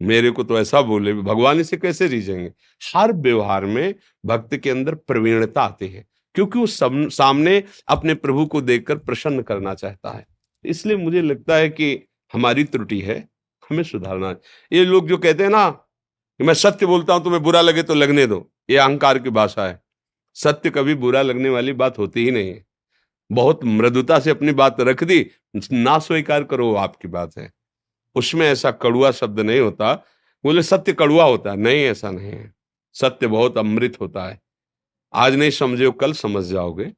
मेरे 0.00 0.30
को 0.30 0.44
तो 0.44 0.58
ऐसा 0.58 0.80
बोले, 0.82 1.12
भगवान 1.14 1.60
इसे 1.60 1.76
कैसे 1.76 2.06
रीझेंगे? 2.06 2.50
हर 2.82 3.12
व्यवहार 3.14 3.64
में 3.66 3.94
भक्त 4.24 4.56
के 4.56 4.70
अंदर 4.70 4.94
प्रवीणता 4.94 5.62
आती 5.62 5.88
है, 5.88 6.04
क्योंकि 6.34 6.58
वो 6.58 6.66
सामने 7.10 7.62
अपने 7.88 8.14
प्रभु 8.16 8.46
को 8.46 8.60
देखकर 8.60 8.98
प्रसन्न 8.98 9.42
करना 9.42 9.74
चाहता 9.74 10.10
है। 10.10 10.26
इसलिए 10.64 10.96
मुझे 10.96 11.22
लगता 11.22 11.56
है 11.56 11.68
कि 11.68 11.98
हमारी 12.32 12.64
त्रुटि 12.64 13.00
है, 13.00 13.18
हमें 13.62 13.82
सुधारना 13.82 14.28
है। 14.28 14.40
ये 14.72 14.84
लोग 14.84 15.08
जो 15.08 15.18
कहते 15.18 15.42
हैं 15.42 15.50
ना, 15.50 15.68
कि 15.70 16.44
मैं 16.44 16.54
सत्य 16.54 16.86
बोलता 16.86 17.14
हूँ 17.14 17.24
तुम्हें 17.24 17.42
बुरा 17.42 17.60
लगे 17.60 17.82
तो 17.82 17.94
लगने 17.94 18.26
दो, 18.26 18.50
ये 18.70 18.76
अहंकार 18.76 19.18
की 19.18 19.30
भाषा 19.30 19.66
है। 19.66 19.80
सत्य 20.36 20.70
कभी 20.70 20.94
बुरा 20.96 21.22
लगने 21.22 21.48
वाली 21.48 21.72
बात 21.74 21.98
होती 21.98 22.24
ही 22.24 22.30
नहीं 22.30 22.48
है। 22.48 22.64
बहुत 23.30 23.64
मृदुता 23.64 24.18
से 24.18 24.30
अपनी 24.30 24.52
बात 24.54 24.80
रख 24.80 25.04
दी 25.04 25.20
ना 25.72 25.98
स्वीकार 25.98 26.44
करो 26.44 26.74
आपकी 26.74 27.08
बात 27.08 27.36
है। 27.38 27.50
उसमें 28.16 28.46
ऐसा 28.46 28.70
कड़ुआ 28.70 29.10
शब्द 29.10 29.40
नहीं 29.40 29.60
होता। 29.60 29.92
बोले, 30.44 30.62
सत्य 30.62 30.92
कड़ुआ 30.92 31.24
होता 31.24 31.50
है। 31.50 31.56
नहीं, 31.56 31.84
ऐसा 31.84 32.10
नहीं 32.10 32.32
है। 32.32 32.52
सत्य 32.94 33.26
बहुत 33.26 33.58
अमृत 33.58 33.98
होता 34.00 34.24
है। 34.24 34.40
आज 35.14 35.34
नहीं 35.34 35.50
समझे 35.50 35.90
कल 36.00 36.12
समझ 36.12 36.44
जाओगे। 36.44 36.92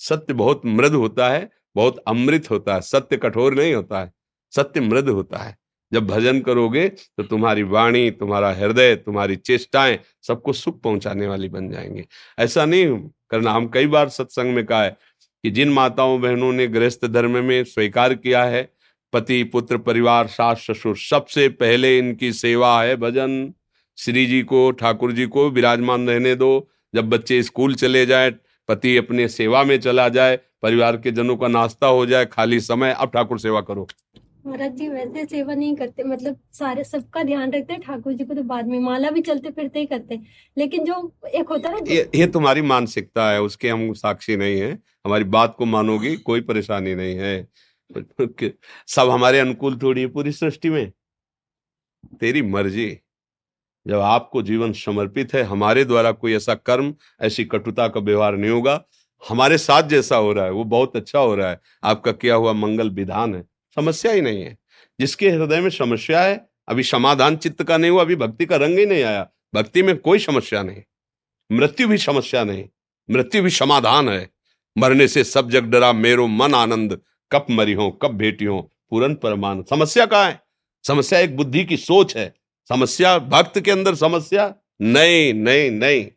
सत्य 0.00 0.34
बहुत 0.34 0.62
मृद 0.66 0.92
होता 0.92 1.28
है, 1.30 1.50
बहुत 1.76 1.98
अमृत 1.98 2.50
होता 2.50 2.74
है। 2.74 2.80
सत्य 2.80 3.16
कठोर 3.16 3.54
नहीं 3.54 3.74
होता 3.74 4.00
है, 4.00 4.12
सत्य 4.52 4.80
मृद 4.80 5.08
होता 5.08 5.38
है। 5.38 5.56
जब 5.92 6.06
भजन 6.06 6.40
करोगे 6.40 6.88
तो 6.88 7.22
तुम्हारी 7.22 7.62
वाणी, 7.62 8.10
तुम्हारा 8.10 8.52
हृदय, 8.52 8.94
तुम्हारी 8.96 9.36
चेष्टाएँ 9.36 9.98
सबको 10.22 10.52
सुख 10.52 10.80
पहुँचाने 10.82 11.26
वाली 11.26 11.48
बन 11.48 11.70
जाएँगे। 11.70 12.06
ऐसा 12.38 12.64
नहीं, 12.64 12.98
करना, 13.30 13.52
हम 13.52 13.68
कई 13.68 13.86
बार 13.86 14.08
सत्संग 14.08 14.54
में 14.54 14.64
कहा 14.66 14.82
है 14.84 14.96
कि 15.42 15.50
जिन 15.50 15.68
माताओं 15.68 16.20
बहनों 16.20 16.52
ने 16.52 16.66
गृहस्थ 16.66 17.06
धर्म 17.06 17.44
में 17.44 17.64
स्वीकार 17.64 18.14
किया 18.14 18.44
है, 18.44 18.72
पति, 19.12 19.44
पुत्र, 19.44 19.78
परिवार, 19.78 20.26
सास, 20.26 20.66
ससुर, 20.70 20.96
सबसे 20.96 21.48
पहले 21.48 21.98
इनकी 21.98 22.32
सेवा 22.32 22.82
है 22.82 22.96
भजन। 22.96 23.52
श्री 23.96 24.26
जी 24.26 24.42
को, 24.42 24.70
ठाकुर 24.70 25.12
जी 25.12 25.26
को 25.26 25.50
विराजमान 25.50 26.08
रहने 26.08 26.34
दो। 26.34 26.70
जब 26.94 27.08
बच्चे 27.08 27.42
स्कूल 27.42 27.74
चले 27.74 28.06
जाए, 28.06 28.34
पति 28.68 28.96
अपने 28.96 29.28
सेवा 29.28 29.64
में 29.64 29.80
चला 29.80 30.08
जाए, 30.08 30.38
परिवार 30.62 30.96
के 30.96 31.10
जनों 31.10 31.36
का 31.36 31.48
नाश्ता 31.48 31.86
हो 31.86 32.06
जाए, 32.06 32.26
खाली 32.26 32.60
समय, 32.60 32.92
अब 32.92 33.08
ठाकुर 33.08 33.38
सेवा 33.38 33.60
करो। 33.60 33.88
महाराज 34.48 34.72
जी 34.72 34.88
वैसे 34.88 35.24
सेवा 35.26 35.54
नहीं 35.54 35.74
करते 35.76 36.04
मतलब 36.04 36.38
सारे 36.52 36.84
सबका 36.84 37.22
ध्यान 37.22 37.52
रखते 37.52 37.72
हैं 37.72 37.82
ठाकुर 37.82 38.12
जी 38.12 38.24
को 38.24 38.34
तो 38.34 38.42
बाद 38.42 38.66
में 38.66 38.78
माला 38.80 39.10
भी 39.10 39.20
चलते 39.20 39.50
फिरते 39.50 39.80
ही 39.80 39.86
करते 39.86 40.20
लेकिन 40.58 40.84
जो 40.84 41.12
एक 41.34 41.48
होता 41.48 41.70
है 41.70 41.80
ये, 41.88 42.10
ये 42.14 42.26
तुम्हारी 42.26 42.62
मानसिकता 42.62 43.30
है 43.30 43.42
उसके 43.42 43.70
हम 43.70 43.92
साक्षी 43.92 44.36
नहीं 44.36 44.60
है। 44.60 44.72
हमारी 45.06 45.24
बात 45.24 45.54
को 45.58 45.64
मानोगी 45.66 46.16
कोई 46.16 46.40
परेशानी 46.40 46.94
नहीं 46.94 47.16
है। 47.16 47.48
सब 48.86 49.10
हमारे 49.10 49.38
अनुकूल 49.40 49.78
थोड़ी 49.82 50.00
है 50.00 50.06
पूरी 50.08 50.32
सृष्टि 50.32 50.70
में। 50.70 50.92
तेरी 52.20 52.42
मर्ज़ी 52.42 52.90
जब 53.86 54.00
आपको 54.00 54.42
जीवन 54.42 54.72
समर्पित 54.72 55.34
है 55.34 55.42
हमारे 55.42 55.84
द्वारा 55.84 56.12
कोई 56.12 56.34
ऐसा 56.34 56.54
कर्म 56.54 56.94
ऐसी 57.22 57.44
कटुता 57.44 57.88
का 57.88 58.00
व्यवहार 58.00 58.36
नहीं 58.36 58.50
होगा। 58.50 58.84
हमारे 59.22 59.58
साथ 59.58 59.82
जैसा 59.82 60.16
हो 60.16 60.32
रहा 60.32 60.44
है 60.44 60.50
वो 60.50 60.64
बहुत 60.64 60.96
अच्छा 60.96 61.18
हो 61.18 61.34
रहा 61.34 61.50
है। 61.50 61.60
आपका 61.84 62.12
किया 62.12 62.34
हुआ 62.34 62.52
मंगल 62.52 62.90
विधान 62.90 63.34
है। 63.34 63.44
समस्या 63.78 64.12
ही 64.12 64.20
नहीं 64.20 64.42
है। 64.42 64.58
जिसके 65.00 65.30
हृदय 65.30 65.60
में 65.60 65.70
समस्या 65.70 66.22
है, 66.22 66.48
अभी 66.68 66.82
समाधान 66.82 67.36
चित्त 67.36 67.62
का 67.62 67.76
नहीं 67.76 67.90
हुआ, 67.90 68.00
अभी 68.00 68.16
भक्ति 68.16 68.46
का 68.46 68.56
रंग 68.56 68.78
ही 68.78 68.86
नहीं 68.86 69.02
आया। 69.02 69.30
भक्ति 69.54 69.82
में 69.82 69.96
कोई 69.96 70.18
समस्या 70.18 70.62
नहीं। 70.62 70.82
मृत्यु 71.52 71.88
भी 71.88 71.98
समस्या 71.98 72.44
नहीं। 72.44 72.64
मृत्यु 73.10 73.42
भी 73.42 73.50
समाधान 73.50 74.08
है। 74.08 74.30
मरने 74.78 75.08
से 75.08 75.24
सब 75.24 75.50
जग 75.50 75.64
डरा, 75.64 75.92
मेरो 75.92 76.26
मन 76.26 76.54
आनंद। 76.54 77.00
कब 77.32 77.46
मरी 77.50 77.72
हो, 77.72 77.90
कब 77.90 78.08
भेटी 78.08 78.44
हो, 78.44 78.72
पूरन 78.90 79.14
परमान। 79.14 79.64
समस्या 79.70 80.06
कहा 80.06 80.26
है? 80.26 80.40
समस्या 80.86 81.18
एक 81.18 81.36
बुद्धि 81.36 81.64
की 81.64 81.76
सोच 81.76 82.16
है। 82.16 82.34
समस्या, 82.68 83.18
भक्त 83.18 83.60
के 83.60 83.70
अंदर 83.70 83.94
समस्या? 83.94 84.54
नहीं 84.82 85.34
नहीं 85.34 85.70
नहीं। 85.70 86.08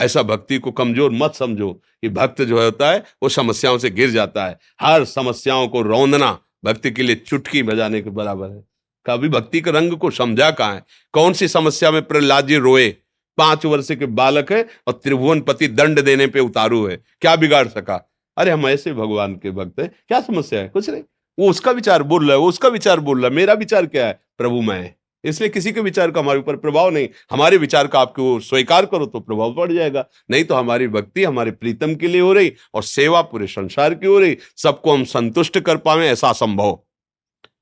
ऐसा 0.00 0.22
भक्ति 0.22 0.58
को 0.58 0.70
कमज़ोर 0.70 1.10
मत 1.10 1.34
समझो 1.34 1.72
कि 1.72 2.08
भक्त 2.08 2.42
जो 2.42 2.62
होता 2.62 2.90
है, 2.90 3.04
वो 3.22 3.28
समस्याओं 3.28 3.78
से 3.78 3.90
गिर 3.90 4.10
जाता 4.10 4.46
है। 4.46 4.58
हर 4.80 5.04
समस्याओं 5.04 5.68
को 5.68 5.82
रौंदना 5.82 6.38
भक्ति 6.64 6.90
के 6.90 7.02
लिए 7.02 7.16
चुटकी 7.16 7.62
बजाने 7.62 8.00
के 8.00 8.10
बराबर 8.10 8.50
है। 8.50 8.64
कभी 9.06 9.28
भक्ति 9.28 9.60
के 9.60 9.70
रंग 9.70 9.92
को 9.92 10.10
समझा 10.10 10.50
कहा 10.50 10.72
है? 10.72 10.84
कौन 11.12 11.32
सी 11.32 11.48
समस्या 11.48 11.90
में 11.90 12.02
प्रहलाद 12.02 12.46
जी 12.46 12.56
रोए? 12.56 12.96
पाँच 13.38 13.64
वर्ष 13.64 13.92
के 13.92 14.06
बालक 14.06 14.52
है 14.52 14.68
और 14.86 14.92
त्रिभुवन 14.92 15.40
पति 15.40 15.68
दंड 15.68 16.00
देने 16.00 16.26
पे 16.26 16.40
उतारू 16.40 16.86
है। 16.86 16.96
क्या 17.20 17.36
बिगाड़ 17.36 17.68
सका? 17.68 18.12
अरे 18.36 18.50
हम 18.50 18.66
ऐसे 18.66 18.92
भगवान 18.92 19.34
के 19.34 19.50
भक्त 19.50 19.80
हैं। 19.80 19.90
क्या 20.08 20.20
समस्या 20.20 20.60
है? 20.60 20.68
कुछ 20.68 20.90
नहीं। 20.90 21.02
वो 21.38 21.50
उसका 21.50 21.70
विचार 21.70 22.02
बोल 22.02 22.24
रहा 22.24 22.32
है, 22.32 22.38
वो 22.38 22.48
उसका 22.48 22.68
विचार 22.68 23.00
बोल 23.00 23.20
रहा 23.20 23.28
है। 23.28 23.36
मेरा 23.36 23.54
विचार 23.54 23.86
क्या 23.86 24.06
है? 24.06 24.20
प्रभु 24.38 24.60
मैं 24.60 24.94
इसलिए 25.26 25.50
किसी 25.50 25.72
के 25.72 25.80
विचार 25.80 26.10
का 26.10 26.20
हमारे 26.20 26.38
ऊपर 26.38 26.56
प्रभाव 26.56 26.90
नहीं। 26.90 27.08
हमारे 27.30 27.56
विचार 27.56 27.86
का 27.86 28.00
आपको 28.00 28.40
स्वीकार 28.40 28.86
करो 28.86 29.06
तो 29.06 29.20
प्रभाव 29.20 29.54
पड़ 29.54 29.72
जाएगा। 29.72 30.06
नहीं 30.30 30.44
तो 30.44 30.54
हमारी 30.54 30.88
भक्ति 30.88 31.24
हमारे 31.24 31.50
प्रीतम 31.50 31.94
के 31.94 32.08
लिए 32.08 32.20
हो 32.20 32.32
रही 32.32 32.52
और 32.74 32.82
सेवा 32.82 33.22
पूरे 33.22 33.46
संसार 33.46 33.94
की 33.94 34.06
हो 34.06 34.18
रही। 34.18 34.36
सबको 34.56 34.92
हम 34.92 35.04
संतुष्ट 35.04 35.58
कर 35.58 35.76
पाए 35.76 36.06
ऐसा 36.06 36.32
संभव। 36.32 36.80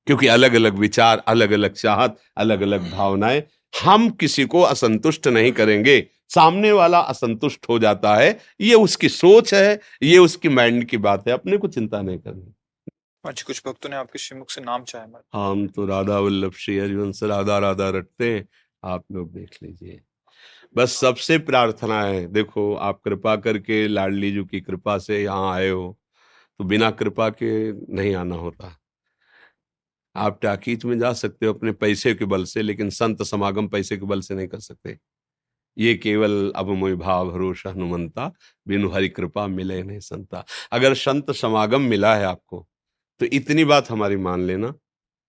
क्योंकि 0.07 0.27
अलग 0.27 0.55
अलग 0.55 0.79
विचार 0.79 1.23
अलग 1.27 1.51
अलग 1.51 1.73
चाहत 1.73 2.17
अलग 2.37 2.61
अलग 2.61 2.91
भावनाएँ 2.93 3.43
हम 3.85 4.11
किसी 4.11 4.45
को 4.45 4.61
असंतुष्ट 4.61 5.29
नहीं 5.29 5.53
करेंगे। 5.53 6.07
सामने 6.29 6.73
वाला 6.73 6.99
असंतुष्ट 6.99 7.67
हो 7.69 7.79
जाता 7.79 8.15
है। 8.17 8.39
ये 8.61 8.75
उसकी 8.75 9.09
सोच 9.09 9.55
है, 9.55 9.81
ये 10.03 10.19
उसकी 10.19 10.49
माइंड 10.49 10.85
की 10.85 10.97
बात 10.97 11.29
है। 11.29 11.35
अपने 11.35 11.57
को 11.57 11.69
चिंता 11.69 12.03
नहीं 12.03 12.19
करनी। 12.19 12.54
अच्छा 13.25 13.45
कुछ 13.47 13.63
भक्तों 13.67 13.91
ने 13.91 13.97
आपके 13.97 14.19
श्रीमुख 14.19 14.51
से 14.51 14.61
नाम 14.61 14.85
चाहे 14.85 15.23
हम 15.35 15.67
तो 15.69 15.87
राधा 15.87 16.19
वल्लभ 16.19 16.53
श्री 16.55 16.79
हरिवंश 16.79 17.23
राधा 17.23 17.59
राधा 17.59 17.89
रटते 17.91 18.33
हैं, 18.33 18.47
आप 18.83 19.05
लोग 19.13 19.33
देख 19.33 19.59
लीजिए। 19.63 20.01
बस 20.77 20.93
सबसे 20.93 21.39
प्रार्थना 21.41 22.01
है, 22.03 22.27
देखो 22.27 22.75
आप 22.77 23.01
कृपा 23.05 23.35
करके 23.39 23.87
लाडली 23.89 24.31
जी 24.33 24.45
की 24.45 24.61
कृपा 24.61 24.97
से 24.99 25.23
यहाँ 25.23 25.53
आए 25.53 25.69
हो 25.69 25.97
तो 26.61 26.65
बिना 26.65 26.91
कृपा 26.93 27.29
के 27.33 27.51
नहीं 27.95 28.15
आना 28.15 28.37
होता। 28.37 28.77
आप 30.15 30.39
टाकीज 30.43 30.85
में 30.85 30.99
जा 30.99 31.13
सकते 31.13 31.47
हो 31.47 31.53
अपने 31.53 31.73
पैसे 31.75 32.15
के 32.15 32.25
बल 32.25 32.45
से, 32.45 32.63
लेकिन 32.63 32.91
संत 32.91 33.23
समागम 33.23 33.69
पैसे 33.69 33.97
के 33.97 34.07
बल 34.07 34.21
से 34.21 34.35
नहीं 34.35 34.49
कर 34.49 34.61
सकते। 34.61 34.97
ये 35.77 35.95
केवल 35.97 36.53
अब 36.57 36.69
मोह 36.69 36.95
भाव, 36.97 37.31
भरोसा, 37.31 37.71
हनुमंता, 37.71 38.31
बिनु 38.67 38.91
हरि 38.91 39.09
कृपा 39.09 39.47
मिले 39.49 39.83
नहीं 39.83 39.99
संता। 40.01 40.45
अगर 40.73 40.95
संत 40.97 41.31
समागम 41.33 41.83
मिला 41.85 42.15
है 42.17 42.25
आपको 42.25 42.67
तो 43.21 43.27
इतनी 43.27 43.65
बात 43.65 43.91
हमारी 43.91 44.17
मान 44.17 44.41
लेना, 44.41 44.75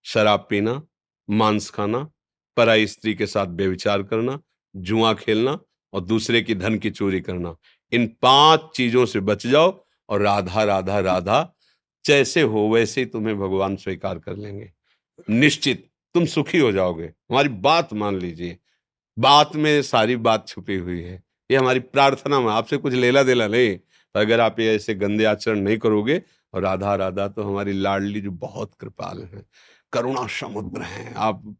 शराब 0.04 0.48
पीना, 0.50 0.84
मांस 1.30 1.70
खाना, 1.70 2.10
पराई 2.58 2.88
स्त्री 2.88 3.16
के 3.16 3.26
साथ 3.26 3.46
बेविचार 3.46 4.04
करना, 4.04 4.40
जुआ 4.76 5.14
खेलना 5.14 5.60
और 5.94 6.02
दूसरे 6.02 6.42
की 6.42 6.56
धन 6.56 6.78
की 6.78 6.92
चोरी 6.92 7.22
करना। 7.22 7.56
इन 7.92 8.08
पाँच 8.22 8.70
चीज़ों 8.76 9.06
से 9.06 9.20
बच 9.20 9.48
जाओ 9.48 9.86
और 10.10 10.22
राधा 10.22 10.64
राधा 10.64 11.00
राधा, 11.00 11.56
जैसे 12.06 12.42
हो 12.42 12.70
वैसे 12.70 13.02
ही 13.02 13.06
तुम्हें 13.06 13.40
भगवान 13.40 13.76
स्वीकार 13.76 14.20
कर 14.20 14.36
लेंगे। 14.36 14.74
निश्चित, 15.30 15.90
तुम 16.14 16.26
सुखी 16.26 16.58
हो 16.58 16.72
जाओगे। 16.72 17.06
हमारी 17.06 17.50
बात 17.50 17.94
मान 17.94 18.20
लीजिए। 18.20 18.58
बात 19.20 19.56
में 19.56 19.82
सारी 19.82 20.16
बात 20.16 20.48
छुपी 20.48 20.76
हुई 20.76 21.02
है। 21.02 21.24
ये 21.52 21.58
हमारी 21.58 21.80
प्रार्थना 21.80 22.40
में 22.40 22.52
आपसे 22.52 22.78
कुछ 22.78 22.94
लेला 22.94 23.24
देला 23.24 23.48
नहीं। 23.48 23.80
अगर 24.16 24.40
आप 24.40 24.60
ये 24.60 24.76
ऐसे 24.76 24.96
गंदे 24.96 25.24
आचरण 25.24 25.60
नहीं 25.60 25.78
करोगे 25.78 26.22
और 26.56 26.62
राधा 26.62 26.96
राधा 26.96 27.28
तो 27.28 27.44
हमारी 27.44 27.74
लाडली 27.74 28.22
जो 28.22 28.32
बहुत 28.32 28.72
कृपाल 28.80 29.30
है। 29.34 29.46
करुणा 29.94 30.28
समुद्र 30.28 30.82
है। 30.82 31.14
आप 31.18 31.56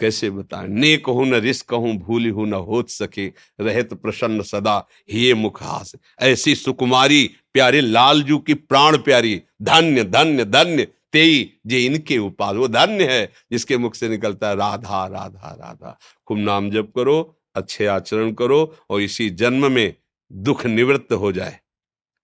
कैसे 0.00 0.30
बताएँ? 0.30 0.68
ने 0.68 0.96
कहूँ 0.96 1.26
न 1.26 1.34
रिस 1.34 1.62
कहूँ 1.62 1.96
भूली 1.96 2.28
हूँ, 2.28 2.46
न 2.46 2.52
हो 2.52 2.82
सके। 2.82 3.26
रहत 3.60 3.94
प्रसन्न 3.94 4.42
सदा, 4.42 4.86
हे 5.10 5.34
मुखास 5.34 5.92
ऐसी 6.20 6.54
सुकुमारी, 6.54 7.30
प्यारे 7.52 7.80
लालजू 7.80 8.38
की 8.38 8.54
प्राण 8.54 8.98
प्यारी। 8.98 9.42
धन्य 9.62 10.04
धन्य 10.04 10.44
धन्य, 10.44 10.86
तेई 11.12 11.58
जे 11.66 11.84
इनके 11.86 12.18
उपाध 12.18 12.56
वो 12.56 12.68
धन्य 12.68 13.04
है 13.04 13.32
जिसके 13.52 13.76
मुख 13.76 13.94
से 13.94 14.08
निकलता 14.08 14.48
है 14.48 14.56
राधा 14.56 15.06
राधा 15.06 15.50
राधा। 15.50 15.98
खूब 16.26 16.38
नाम 16.38 16.70
जप 16.70 16.92
करो, 16.96 17.38
अच्छे 17.54 17.86
आचरण 17.86 18.32
करो 18.32 18.76
और 18.90 19.00
इसी 19.00 19.30
जन्म 19.30 19.72
में 19.72 19.94
दुख 20.32 20.66
निवृत्त 20.66 21.12
हो 21.12 21.32
जाए। 21.32 21.58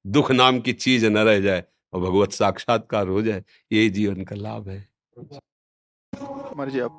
दुख 0.06 0.32
नाम 0.32 0.60
की 0.60 0.72
चीज़ 0.72 1.06
न 1.06 1.18
रह 1.18 1.40
जाए। 1.40 1.64
और 1.92 2.00
भगवत 2.00 2.32
साक्षात्कार 2.32 3.08
हो 3.08 3.22
जाए 3.22 3.42
ये 3.72 3.88
जीवन 3.90 4.24
का 4.24 4.36
लाभ 4.36 4.68
है। 4.68 4.80
मर्ज़ी 6.56 6.80
आप 6.80 6.98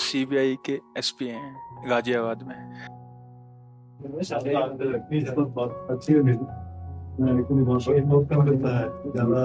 सीबीआई 0.00 0.56
के 0.66 0.78
एसपी 0.98 1.26
हैं 1.28 1.88
गाजियाबाद 1.88 2.42
में 2.42 2.56
ज़्यादा 9.12 9.42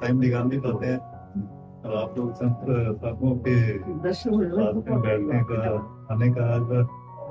टाइम 0.00 0.18
निकाल 0.20 0.44
नहीं 0.46 0.60
पाते 0.60 0.86
हैं 0.86 0.98
और 1.84 1.94
आप 1.96 2.18
लोग 2.18 2.28
के 3.46 3.54
बैठने 4.96 5.40
का 5.50 5.58
आने 6.14 6.28
का 6.34 6.42
आज 6.54 6.62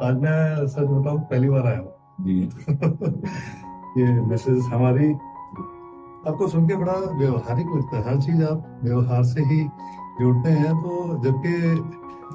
आज 0.05 0.15
मैं। 0.21 0.67
सच 0.67 0.87
बताऊँ 0.87 1.19
पहली 1.29 1.49
बार 1.49 1.65
आया 1.67 1.79
हूँ 1.79 1.91
ये 3.97 4.05
मैसेज 4.29 4.59
हमारी 4.73 5.07
आपको 6.27 6.47
सुन 6.47 6.67
के 6.67 6.75
बड़ा 6.75 6.93
व्यवहारिक 7.17 7.67
लगता 7.75 7.97
है। 7.97 8.03
हर 8.09 8.21
चीज़ 8.21 8.43
आप 8.43 8.79
व्यवहार 8.83 9.23
से 9.23 9.41
ही 9.41 9.59
जोड़ते 10.21 10.49
हैं 10.49 10.73
तो 10.75 11.19
जबकि 11.23 11.53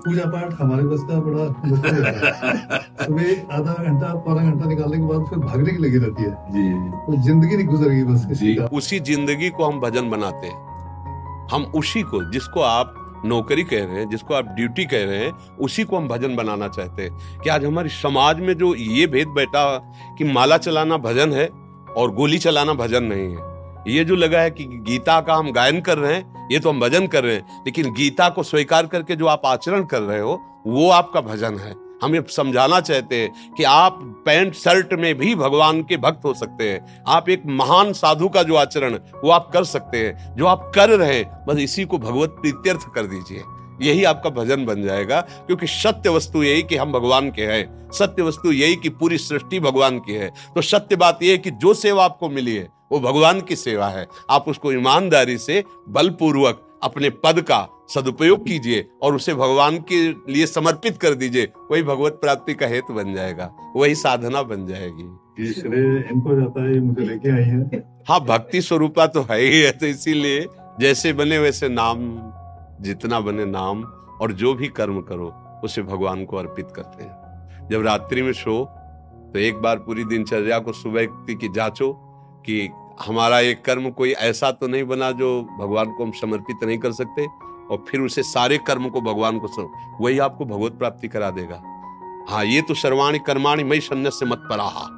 पूजा 0.04 0.24
पाठ 0.24 0.60
हमारे 0.60 0.82
बस 0.82 1.00
का 1.00 1.20
बड़ा 1.20 1.44
मुश्किल 1.66 2.04
है। 2.04 2.78
सुबह 3.04 3.56
आधा 3.56 3.72
घंटा 3.84 4.14
पौना 4.14 4.42
घंटा 4.50 4.66
निकालने 4.66 4.96
के 4.96 5.02
बाद 5.02 5.26
फिर 5.30 5.38
भागने 5.38 5.72
की 5.72 5.78
लगी 5.78 5.98
रहती 5.98 6.22
है। 6.22 6.30
जी। 6.30 6.90
तो 7.06 7.22
ज़िंदगी 7.22 7.56
नहीं 7.56 7.66
गुजरेगी 7.66 8.04
बस 8.04 8.26
जी। 8.38 8.56
उसी 8.56 9.00
ज़िंदगी 9.00 9.50
को 9.50 9.64
हम 9.64 9.80
भजन 9.80 10.10
बनाते 10.10 10.46
हैं। 10.46 11.48
हम 11.52 11.62
उसी 11.74 12.02
को 12.02 12.30
जिसको 12.30 12.60
आप 12.60 12.94
नौकरी 13.26 13.62
कह 13.64 13.84
रहे 13.84 13.94
हैं 13.94 14.08
जिसको 14.08 14.34
आप 14.34 14.44
ड्यूटी 14.44 14.84
कह 14.84 15.04
रहे 15.04 15.18
हैं 15.18 15.32
उसी 15.60 15.84
को 15.84 15.96
हम 15.96 16.08
भजन 16.08 16.36
बनाना 16.36 16.68
चाहते 16.68 17.02
हैं। 17.02 17.40
कि 17.42 17.50
आज 17.50 17.64
हमारी 17.64 17.88
समाज 17.88 18.40
में 18.40 18.54
जो 18.54 18.74
ये 18.74 19.06
भेद 19.06 19.28
बैठा 19.28 19.64
कि 20.18 20.24
माला 20.24 20.56
चलाना 20.58 20.96
भजन 20.96 21.32
है 21.32 21.46
और 21.96 22.14
गोली 22.14 22.38
चलाना 22.38 22.72
भजन 22.74 23.04
नहीं 23.04 23.30
है? 23.36 23.49
ये 23.88 24.04
जो 24.04 24.16
लगा 24.16 24.40
है 24.40 24.50
कि 24.50 24.64
गीता 24.64 25.20
का 25.20 25.34
हम 25.34 25.52
गायन 25.52 25.80
कर 25.80 25.98
रहे 25.98 26.14
हैं, 26.14 26.48
ये 26.52 26.58
तो 26.58 26.70
हम 26.70 26.80
भजन 26.80 27.06
कर 27.06 27.24
रहे 27.24 27.34
हैं, 27.34 27.62
लेकिन 27.66 27.92
गीता 27.92 28.28
को 28.28 28.42
स्वीकार 28.42 28.86
करके 28.86 29.16
जो 29.16 29.26
आप 29.26 29.42
आचरण 29.44 29.84
कर 29.84 30.00
रहे 30.00 30.20
हो, 30.20 30.62
वो 30.66 30.90
आपका 30.90 31.20
भजन 31.20 31.58
है। 31.58 31.74
हम 32.02 32.14
ये 32.14 32.24
समझाना 32.30 32.80
चाहते 32.80 33.16
हैं 33.16 33.54
कि 33.56 33.64
आप 33.64 33.98
पैंट 34.26 34.54
शर्ट 34.54 34.92
में 34.92 35.14
भी 35.14 35.34
भगवान 35.34 35.82
के 35.82 35.96
भक्त 35.96 36.24
हो 36.24 36.34
सकते 36.34 36.70
हैं। 36.70 37.04
आप 37.06 37.28
एक 37.28 37.42
महान 37.46 37.92
साधु 37.92 38.28
का 38.28 38.42
जो 38.42 38.54
आचरण, 38.54 38.94
वो 39.24 39.30
आप 39.30 39.50
कर 39.52 39.64
सकते 39.64 39.98
हैं। 39.98 40.36
जो 40.36 40.46
आप 40.46 40.72
कर 40.74 40.90
रहे 40.90 41.18
हैं, 41.18 41.46
बस 41.48 41.58
इसी 41.58 41.84
को 41.84 41.98
भगवत 41.98 42.30
प्रीत्यर्थ 42.30 42.80
कर 42.94 43.02
दीजिए। 43.02 43.42
यही 43.82 44.04
आपका 44.04 44.30
भजन 44.30 44.64
बन 44.64 44.82
जाएगा, 44.82 45.20
क्योंकि 45.20 45.66
सत्य 45.66 46.10
वस्तु 46.10 46.42
यही 46.42 46.62
कि 46.62 46.76
हम 46.76 46.92
भगवान 46.92 47.30
के 47.30 47.42
हैं। 47.42 47.90
सत्य 47.90 48.22
वस्तु 48.22 48.52
यही 48.52 48.76
कि 48.76 48.88
पूरी 48.88 49.18
सृष्टि 49.18 49.60
भगवान 49.60 49.98
की 49.98 50.12
है। 50.12 50.30
तो 50.54 50.62
सत्य 50.62 50.96
बात 50.96 51.22
यह 51.22 51.30
है 51.30 51.38
कि 51.38 51.50
जो 51.50 51.74
सेवा 51.74 52.04
आपको 52.04 52.28
मिली 52.28 52.56
है 52.56 52.79
वो 52.90 53.00
भगवान 53.00 53.40
की 53.40 53.56
सेवा 53.56 53.88
है। 53.88 54.06
आप 54.30 54.48
उसको 54.48 54.72
ईमानदारी 54.72 55.38
से 55.38 55.62
बलपूर्वक 55.88 56.66
अपने 56.82 57.10
पद 57.24 57.40
का 57.40 57.68
सदुपयोग 57.94 58.46
कीजिए 58.46 58.86
और 59.02 59.14
उसे 59.14 59.34
भगवान 59.34 59.78
के 59.88 60.08
लिए 60.32 60.46
समर्पित 60.46 60.98
कर 60.98 61.14
दीजिए। 61.14 61.52
वही 61.70 61.82
भगवत 61.82 62.12
प्राप्ति 62.12 62.54
का 62.54 62.66
हेतु 62.66 62.94
बन 62.94 63.14
जाएगा। 63.14 63.50
वही 63.76 63.94
साधना 63.94 64.42
बन 64.42 64.66
जाएगी। 64.66 65.02
इनको 65.40 66.34
जाता 66.40 66.64
है 66.64 66.80
मुझे 66.80 67.04
लेके 67.04 67.30
आई 67.30 67.44
है। 67.44 67.82
हाँ 68.08 68.20
भक्ति 68.20 68.60
स्वरूपा 68.62 69.06
तो 69.06 69.22
है 69.22 69.40
ही 69.40 69.60
है 69.60 69.70
तो 69.72 69.86
इसीलिए 69.86 70.46
जैसे 70.80 71.12
बने 71.12 71.38
वैसे 71.38 71.68
नाम 71.68 71.98
जितना 72.82 73.20
बने 73.20 73.44
नाम 73.44 73.82
और 74.20 74.32
जो 74.32 74.54
भी 74.54 74.68
कर्म 74.68 75.00
करो 75.00 75.32
उसे 75.64 75.82
भगवान 75.82 76.24
को 76.24 76.36
अर्पित 76.36 76.68
करते 76.76 77.04
हैं। 77.04 77.68
जब 77.70 77.82
रात्रि 77.82 78.22
में 78.22 78.32
सो 78.32 78.64
तो 79.32 79.38
एक 79.38 79.56
बार 79.56 79.78
पूरी 79.78 80.04
दिनचर्या 80.04 80.58
को 80.58 80.72
सुबह 80.72 81.06
की 81.30 81.52
जांचो 81.52 81.92
कि 82.46 82.68
हमारा 83.06 83.40
एक 83.40 83.64
कर्म 83.64 83.90
कोई 83.90 84.12
ऐसा 84.12 84.50
तो 84.50 84.66
नहीं 84.66 84.84
बना 84.84 85.10
जो 85.10 85.42
भगवान 85.60 85.90
को 85.90 86.04
हम 86.04 86.10
समर्पित 86.10 86.64
नहीं 86.64 86.78
कर 86.78 86.92
सकते, 86.92 87.26
और 87.70 87.84
फिर 87.88 88.00
उसे 88.00 88.22
सारे 88.22 88.58
कर्म 88.58 88.88
को 88.88 89.00
भगवान 89.00 89.38
को 89.38 89.48
सम... 89.48 89.68
वही 90.00 90.18
आपको 90.18 90.44
भगवत 90.44 90.72
प्राप्ति 90.72 91.08
करा 91.08 91.30
देगा। 91.30 91.62
हाँ 92.28 92.44
ये 92.44 92.62
तो 92.62 92.74
सर्वाणी 92.74 93.18
कर्माणी 93.18 93.64
मई 93.64 93.80
संन्यास 93.80 94.14
से 94.14 94.26
मत 94.26 94.38
पराहा। 94.50 94.88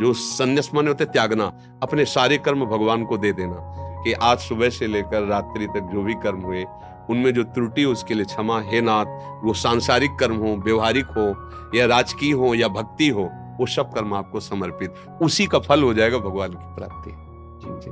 जो 0.00 0.12
संन्यास 0.12 0.70
माने 0.74 0.88
होते 0.88 1.04
त्यागना, 1.04 1.52
अपने 1.82 2.04
सारे 2.04 2.38
कर्म 2.38 2.64
भगवान 2.64 3.04
को 3.04 3.18
दे 3.18 3.32
देना। 3.32 3.56
कि 4.04 4.12
आज 4.12 4.38
सुबह 4.38 4.70
से 4.70 4.86
लेकर 4.86 5.22
रात्रि 5.22 5.66
तक 5.66 5.90
जो 5.92 6.02
भी 6.02 6.14
कर्म 6.14 6.40
हुए, 6.40 6.64
उनमें 7.10 7.34
जो 7.34 7.42
त्रुटि 7.42 7.84
उसके 7.84 8.14
लिए 8.14 8.24
क्षमा, 8.24 8.60
हे 8.60 8.80
नाथ, 8.80 9.06
वो 9.44 9.54
सांसारिक 9.54 10.10
कर्म 10.20 10.36
हो, 10.36 10.56
व्यवहारिक 10.56 11.04
हो, 11.04 11.50
या 11.78 11.86
राजकीय 11.86 12.32
हो, 12.32 12.54
या 12.54 12.68
भक्ति 12.68 13.08
हो, 13.08 13.30
वो 13.60 13.66
सब 13.66 13.94
कर्म 13.94 14.14
आपको 14.14 14.40
समर्पित। 14.40 14.94
उसी 15.22 15.46
का 15.46 15.58
फल 15.58 15.82
हो 15.82 15.94
जाएगा 15.94 16.18
भगवान 16.18 16.50
की 16.50 16.74
प्राप्ति। 16.74 17.25
जी 17.66 17.72
जी 17.80 17.90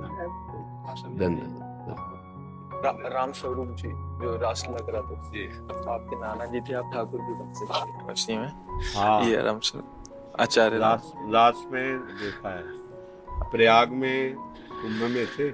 धन्यवाद 1.19 1.73
रा, 2.85 2.91
राम 3.09 3.33
स्वरूप 3.33 3.69
जी 3.77 3.89
जो 4.21 4.37
रासलीला 4.43 4.87
कराते 4.87 5.17
थे 5.25 5.47
तो 5.69 5.91
आपके 5.91 6.21
नाना 6.21 6.45
जी 6.45 6.61
थे 6.61 6.75
आप 6.75 6.91
ठाकुर 6.95 7.21
जी 7.21 7.35
बनते 7.35 7.67
थे 8.25 8.37
में 8.39 8.49
हाँ 8.97 9.21
ये 9.25 9.43
राम 9.43 9.59
स्वरूप 9.61 10.41
आचार्य 10.41 10.79
लास्ट 10.79 11.31
लास्ट 11.33 11.73
में 11.73 12.01
देखा 12.15 12.51
है 12.51 13.49
प्रयाग 13.51 13.93
में 13.95 14.35
कुंभ 14.37 15.03
में 15.11 15.27
थे 15.29 15.49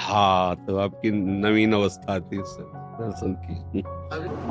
हाँ 0.00 0.56
तो 0.66 0.76
आपकी 0.78 1.10
नवीन 1.40 1.72
अवस्था 1.72 2.18
थी 2.20 2.38
उस 2.38 2.56
दर्शन 2.60 3.34
की 3.44 3.82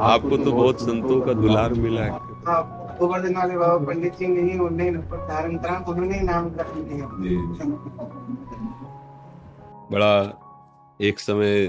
आपको 0.04 0.38
तो 0.38 0.52
बहुत 0.52 0.82
संतों 0.82 1.20
का 1.22 1.34
दुलार 1.34 1.74
मिला 1.74 2.02
है 2.02 2.12
गोवर्धन 3.04 3.36
वाले 3.36 3.58
बाबा 3.58 3.78
पंडित 3.86 4.14
जी 4.16 4.28
ने 4.28 4.42
ही 4.42 4.60
उन्हें 4.60 4.98
धारण 5.02 5.56
उन्होंने 5.84 6.20
नाम 6.22 6.50
कर 6.50 6.68
दिया। 6.76 7.06
बड़ा 9.92 10.14
एक 11.00 11.20
समय 11.20 11.68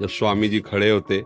जब 0.00 0.08
स्वामी 0.08 0.48
जी 0.48 0.60
खड़े 0.60 0.90
होते 0.90 1.20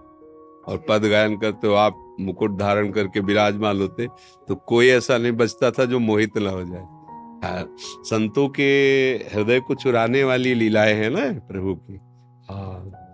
और 0.68 0.85
पद 0.88 1.05
गायन 1.05 1.37
करते 1.37 1.74
आप 1.76 2.02
मुकुट 2.20 2.57
धारण 2.59 2.90
करके 2.90 3.20
विराजमान 3.20 3.81
होते 3.81 4.07
तो 4.48 4.55
कोई 4.55 4.88
ऐसा 4.88 5.18
नहीं 5.18 5.33
बचता 5.33 5.70
था 5.70 5.85
जो 5.85 5.98
मोहित 5.98 6.38
न 6.38 6.46
हो 6.46 6.62
जाए। 6.64 7.64
संतों 8.05 8.48
के 8.48 8.68
हृदय 9.35 9.61
को 9.61 9.74
चुराने 9.74 10.22
वाली 10.24 10.55
लीलाएँ 10.55 10.94
हैं 10.94 11.11
ना 11.11 11.24
प्रभु 11.48 11.74
की। 11.74 11.98
हाँ 12.50 13.06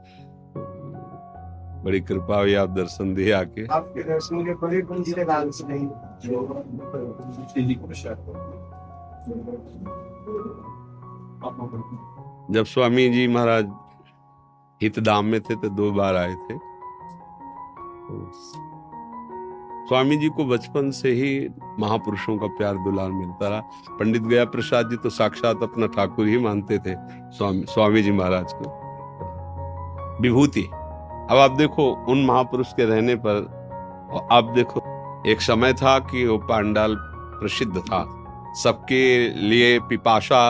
बड़ी 1.84 2.00
कृपा 2.00 2.38
हुई 2.40 2.54
आप 2.54 2.68
दर्शन 2.68 3.14
दिए 3.14 3.32
आके। 3.32 3.66
आपके 3.66 4.02
दर्शन 4.02 4.44
के 4.44 4.54
बड़े 4.54 4.82
जब 12.50 12.64
स्वामी 12.64 13.08
जी 13.08 13.28
महाराज 13.28 13.64
हित 14.82 14.96
हितधाम 14.96 15.24
में 15.24 15.40
थे 15.40 15.56
तो 15.56 15.68
दो 15.68 15.92
बार 15.92 16.16
आए 16.16 16.34
थे। 16.34 16.58
स्वामी 19.88 20.16
जी 20.16 20.28
को 20.28 20.44
बचपन 20.44 20.90
से 20.90 21.12
ही 21.12 21.48
महापुरुषों 21.78 22.36
का 22.38 22.46
प्यार 22.46 22.74
दुलार 22.74 23.10
मिलता 23.10 23.48
रहा। 23.48 23.60
पंडित 23.98 24.22
गया 24.22 24.44
प्रसाद 24.44 24.90
जी 24.90 24.96
तो 24.96 25.10
साक्षात 25.10 25.62
अपना 25.62 25.86
ठाकुर 25.86 26.26
ही 26.26 26.38
मानते 26.38 26.78
थे 26.78 26.94
स्वामी 27.30 27.64
स्वामी 27.64 28.02
जी 28.02 28.12
महाराज 28.12 28.52
को। 28.52 28.64
विभूति। 30.22 30.68
अब 31.32 31.38
आप 31.38 31.50
देखो 31.50 31.84
उन 32.08 32.24
महापुरुष 32.26 32.72
के 32.72 32.84
रहने 32.84 33.14
पर 33.16 33.36
आप 34.32 34.44
देखो 34.44 34.80
एक 35.30 35.40
समय 35.40 35.72
था 35.72 35.98
कि 35.98 36.26
वो 36.26 36.36
पांडाल 36.38 36.96
प्रसिद्ध 36.98 37.78
था। 37.78 38.00
सबके 38.62 39.04
लिए 39.28 39.78
पिपाशा 39.80 40.42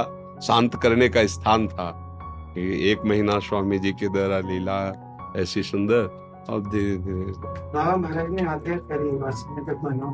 शांत 0.42 0.74
करने 0.74 1.08
का 1.08 1.26
स्थान 1.26 1.68
था। 1.68 1.88
एक 2.58 3.04
महीना 3.06 3.38
स्वामी 3.38 3.78
जी 3.78 3.92
के 3.92 4.08
द्वारा 4.08 4.38
लीला 4.38 4.78
ऐसी 5.36 5.62
सुंदर 5.62 6.02
और 6.50 6.60
धीरे 6.60 6.96
धीरे। 6.96 7.32
बाबा 7.38 7.96
महाराज 7.96 8.30
ने 8.30 8.42
आज्ञा 8.42 8.76
करी 8.90 9.10
में 9.12 9.64
तक 9.66 9.76
बनो 9.84 10.10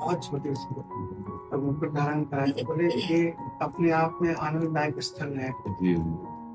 बहुत 0.00 0.24
छोटे 0.24 0.54
से 0.54 0.74
तब 0.74 1.64
उनको 1.68 1.86
धारण 1.86 2.22
कराया 2.24 2.64
बोले 2.64 2.88
ये 2.88 3.24
अपने 3.62 3.90
आप 3.92 4.18
में 4.22 4.34
आनंददायक 4.34 5.02
स्थल 5.02 5.38
है। 5.38 5.50
जी। 5.82 5.94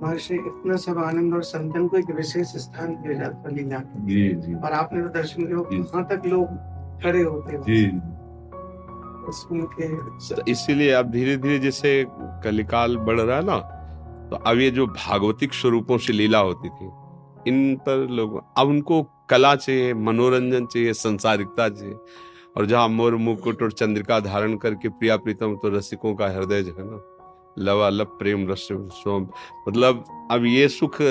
महर्षि 0.02 0.36
इतना 0.36 0.76
सब 0.76 0.98
आनंद 1.04 1.34
और 1.34 1.44
संतन 1.44 1.88
को 1.88 1.98
एक 1.98 2.10
विशेष 2.16 2.48
स्थान 2.58 2.96
दिया 2.96 3.14
जाता 3.20 3.50
जी 3.50 4.30
जी। 4.36 4.54
और 4.54 4.72
आपने 4.74 5.02
तो 5.02 5.10
दर्शन 5.10 5.46
किया 5.46 5.58
वहाँ 5.58 6.04
तक 6.10 6.26
लोग 6.26 6.46
खड़े 7.04 7.22
होते 7.24 7.52
हैं। 7.54 7.62
जी। 7.64 7.84
इसीलिए 10.52 10.92
अब 10.92 11.12
धीरे 11.12 11.36
धीरे 11.38 11.60
जैसे 11.60 12.06
कलिकाल 12.44 12.98
बढ़ 12.98 13.20
रहा 13.20 13.38
है 13.38 13.46
ना 13.46 13.58
तो 14.30 14.36
अब 14.36 14.60
ये 14.60 14.70
जो 14.72 14.86
भागवतिक 14.88 15.54
स्वरूपों 15.54 15.98
से 15.98 16.14
लीला 16.14 16.40
होती 16.40 16.70
थी 16.70 16.90
इन 17.50 17.76
पर 17.78 18.08
लोग 18.10 18.42
अब 18.58 18.68
उनको 18.68 19.02
कला 19.30 19.56
चाहिए 19.56 19.94
मनोरंजन 19.94 20.66
चाहिए 20.66 20.94
संसारिकता 20.94 21.68
चाहिए। 21.70 21.96
और 22.58 22.66
जहाँ 22.66 22.88
मोर 22.90 23.16
मुकुट 23.16 23.62
और 23.64 23.72
चंद्रिका 23.72 24.20
धारण 24.20 24.56
करके 24.58 24.90
प्रिया 24.90 25.18
प्रीतम 25.18 25.56
तो 25.56 25.70
रसिकों 25.70 26.14
का 26.16 26.28
हृदय 26.28 26.64
जो 26.64 26.76
है 26.80 26.86
ना 26.86 26.98
लवालब 27.60 28.18
प्रेम 28.20 28.48
रस 28.50 28.68
सोम। 28.72 29.28
मतलब 29.68 30.04
अब 30.32 30.46
ये 30.46 30.68
सुख 30.68 31.02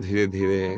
धीरे 0.00 0.26
धीरे 0.26 0.68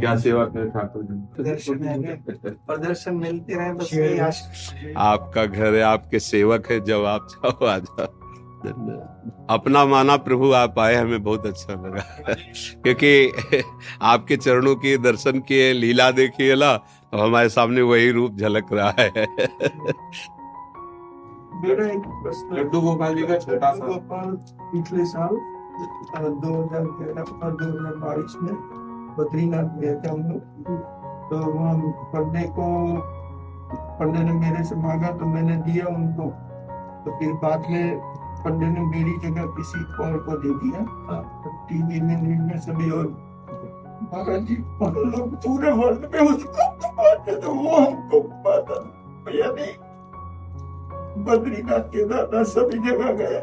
क्या 0.00 0.14
सेवा 0.16 0.44
करें 0.44 0.70
ठाकुर 0.70 1.02
जी? 1.02 1.42
दर्शन 1.42 1.82
है। 1.84 2.52
और 2.70 2.76
दर्शन 2.76 3.14
मिलते 3.14 3.54
रहे 3.54 3.72
बस 3.72 3.90
यही 3.94 4.92
आपका 4.98 5.44
घर 5.44 5.74
है 5.74 5.82
आपके 5.82 6.18
सेवक 6.18 6.70
है 6.70 6.80
जब 6.84 7.04
आप 7.04 7.26
जाओ 7.32 7.66
आ 7.66 7.78
जाओ। 7.78 8.06
अपना 9.50 9.84
माना 9.86 10.16
प्रभु 10.16 10.52
आप 10.52 10.78
आए 10.78 10.94
हमें 10.94 11.22
बहुत 11.22 11.46
अच्छा 11.46 11.72
लगा। 11.74 12.34
क्योंकि 12.82 13.62
आपके 14.02 14.36
चरणों 14.36 14.74
के 14.76 14.96
दर्शन 14.98 15.40
किए 15.40 15.72
लीला 15.72 16.10
देखिए 16.10 16.54
ना? 16.54 16.76
तो 16.76 17.18
हमारे 17.18 17.48
सामने 17.48 17.82
वही 17.82 18.10
रूप 18.10 18.36
झलक 18.36 18.72
रहा 18.72 18.94
है। 18.98 19.26
मेरा 21.62 21.86
एक 21.86 22.04
प्रश्न 22.22 22.56
लड्डू 22.56 22.80
गोपाल 22.80 23.14
जी 23.14 23.22
का 23.26 23.36
छोटा 23.38 23.70
सा। 23.72 23.86
गोपाल 23.86 24.30
पिछले 24.60 25.04
साल 25.06 25.34
दो 26.42 26.52
हज़ार 26.52 26.84
तेरह 26.98 27.22
और 27.22 27.56
दो 27.56 27.66
हज़ार 27.66 27.94
बाईस 28.04 28.36
में 28.42 28.54
बद्रीनाथ 29.16 29.78
गए 29.80 29.94
थे 29.96 30.08
हम 30.08 30.22
लोग। 30.28 30.40
तो 31.30 31.36
वहाँ 31.48 31.74
पढ़ने 32.12 32.44
को 32.58 32.66
पंडे 33.98 34.22
ने 34.24 34.32
मेरे 34.34 34.62
से 34.64 34.76
मांगा 34.78 35.10
तो 35.18 35.26
मैंने 35.26 35.56
दिया 35.66 35.86
उनको। 35.88 36.28
तो 37.04 37.18
फिर 37.18 37.32
बाद 37.42 37.66
में 37.70 37.84
पंडे 38.44 38.68
ने 38.68 38.80
मेरी 38.86 39.14
जगह 39.24 39.44
किसी 39.56 39.80
और 40.04 40.16
को 40.26 40.36
दे 40.44 40.54
दिया। 40.62 40.80
टीवी 41.68 42.00
में 42.00 42.16
न्यूज़ 42.22 42.42
में 42.42 42.58
सभी 42.60 42.90
और 42.90 43.06
महाराज 44.02 44.46
जी 44.46 44.56
लोग 44.56 45.34
पूरे 45.44 45.70
वर्ल्ड 45.72 46.02
में 46.14 46.20
उसको 46.22 47.34
तो 47.36 47.52
वो 47.52 47.76
हमको 47.76 48.20
घुमाता 48.20 48.80
भैया 49.26 49.52
नहीं 49.52 49.72
बद्रीनाथ 51.24 51.88
केदारनाथ 51.92 52.44
सभी 52.46 52.78
जगह 52.80 53.12
गए। 53.14 53.40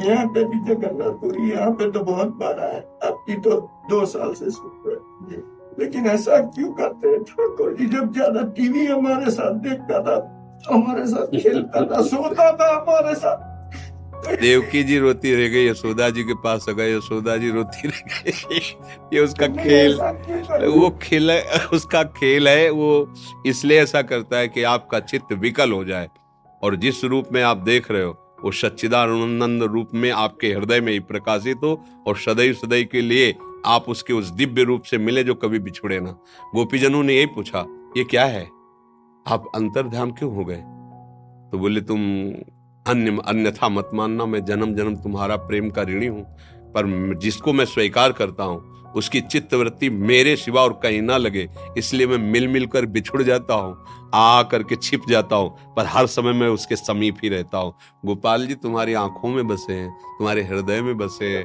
यहाँ 0.00 0.26
पे 0.34 0.44
भी 0.44 0.58
जगन्नाथपुरी 0.66 1.50
यहाँ 1.50 1.70
पे 1.72 1.90
तो 1.90 2.00
बहुत 2.04 2.34
बार 2.38 2.58
आया। 2.60 2.78
आपकी 3.06 3.36
तो 3.42 3.60
दो 3.90 4.04
साल 4.06 4.34
से 4.34 4.50
सुन 4.50 4.82
रहे 4.86 5.40
लेकिन 5.78 6.06
ऐसा 6.08 6.38
क्यों 6.48 6.70
करते 6.74 7.08
हैं? 7.08 7.22
ठाकुर 7.24 7.74
जी 7.74 7.86
जब 7.88 8.12
ज़्यादा 8.12 8.42
टीवी 8.54 8.86
हमारे 8.86 9.30
साथ 9.30 9.54
देखता 9.64 10.00
था 10.02 10.16
हमारे 10.64 11.06
साथ 11.06 11.36
खेलता 11.36 11.84
था 11.86 12.02
सोता 12.04 12.50
था 12.52 12.68
हमारे 12.70 13.14
साथ। 13.16 13.46
देवकी 14.40 14.82
जी 14.84 14.98
रोती 14.98 15.34
रह 15.34 15.48
गई 15.48 15.68
यशोदा 15.68 16.08
जी 16.10 16.22
के 16.24 16.34
पास 16.44 16.66
आ 16.68 16.72
गए 16.72 16.96
यशोदा 16.96 17.36
जी 17.36 17.50
रोती 17.50 17.88
रह 17.88 18.00
गई। 18.14 18.60
ये 19.12 19.20
उसका 19.20 19.46
खेल 19.56 19.98
वो 20.68 20.90
खेल 21.02 21.30
है 21.30 21.66
उसका 21.72 22.02
खेल 22.16 22.48
है 22.48 22.70
वो 22.70 22.90
इसलिए 23.46 23.82
ऐसा 23.82 24.02
करता 24.04 24.38
है 24.38 24.48
कि 24.48 24.62
आपका 24.72 25.00
चित्त 25.02 25.32
विकल 25.40 25.72
हो 25.72 25.84
जाए। 25.84 26.08
और 26.62 26.76
जिस 26.76 27.04
रूप 27.04 27.28
में 27.32 27.42
आप 27.42 27.56
देख 27.56 27.90
रहे 27.90 28.02
हो, 28.02 28.24
वो 28.44 28.50
सच्चिदानंद 28.50 29.62
रूप 29.62 29.90
में 29.94 30.10
आपके 30.10 30.52
हृदय 30.52 30.80
में 30.80 30.92
ही 30.92 31.00
प्रकाशित 31.00 31.56
हो 31.56 31.84
और 32.06 32.16
सदैव 32.16 32.52
सदैव 32.52 32.88
के 32.92 33.00
लिए 33.00 33.34
आप 33.66 33.84
उसके 33.88 34.12
उस 34.12 34.30
दिव्य 34.30 34.62
रूप 34.62 34.82
से 34.82 34.98
मिले 34.98 35.24
जो 35.24 35.34
कभी 35.34 35.58
बिछुड़े 35.58 36.00
ना। 36.00 36.10
गोपीजनों 36.54 37.02
ने 37.02 37.14
यही 37.14 37.26
पूछा, 37.26 37.64
ये 37.96 38.04
क्या 38.04 38.24
है? 38.24 38.44
आप 39.26 39.44
अंतर्ध्यान 39.54 40.10
क्यों 40.10 40.34
हो 40.34 40.44
गए? 40.44 40.62
तो 41.52 41.58
बोले, 41.58 41.80
तुम 41.80 41.98
अन्य, 42.86 43.18
अन्यथा 43.26 43.68
मत 43.68 43.90
मानना, 43.94 44.26
मैं 44.26 44.44
जन्म 44.44 44.74
जन्म 44.74 44.96
तुम्हारा 44.96 45.36
प्रेम 45.36 45.70
का 45.70 45.82
ऋणी 45.82 46.06
हूँ, 46.06 46.22
पर 46.74 47.14
जिसको 47.18 47.52
मैं 47.52 47.64
स्वीकार 47.64 48.12
करता 48.12 48.44
हूँ 48.44 48.77
उसकी 48.96 49.20
चित्तवृत्ति 49.20 49.90
मेरे 49.90 50.34
सिवा 50.36 50.62
और 50.62 50.72
कहीं 50.82 51.02
ना 51.02 51.16
लगे। 51.16 51.48
इसलिए 51.78 52.06
मैं 52.06 52.18
मिल 52.32 52.48
मिल 52.48 52.66
कर 52.66 52.86
बिछुड़ 52.86 53.22
जाता 53.22 53.54
हूँ 53.54 53.76
आ 54.14 54.42
करके 54.42 54.76
छिप 54.76 55.02
जाता 55.08 55.36
हूँ, 55.36 55.74
पर 55.76 55.86
हर 55.86 56.06
समय 56.06 56.32
मैं 56.32 56.48
उसके 56.48 56.76
समीप 56.76 57.16
ही 57.22 57.28
रहता 57.28 57.58
हूँ। 57.58 57.72
गोपाल 58.06 58.46
जी, 58.46 58.54
तुम्हारी 58.54 58.94
आँखों 58.94 59.28
में 59.28 59.46
बसे 59.46 59.72
हैं, 59.72 59.90
तुम्हारे 60.18 60.42
हृदय 60.42 60.80
में 60.82 60.96
बसे 60.98 61.26
हैं। 61.26 61.44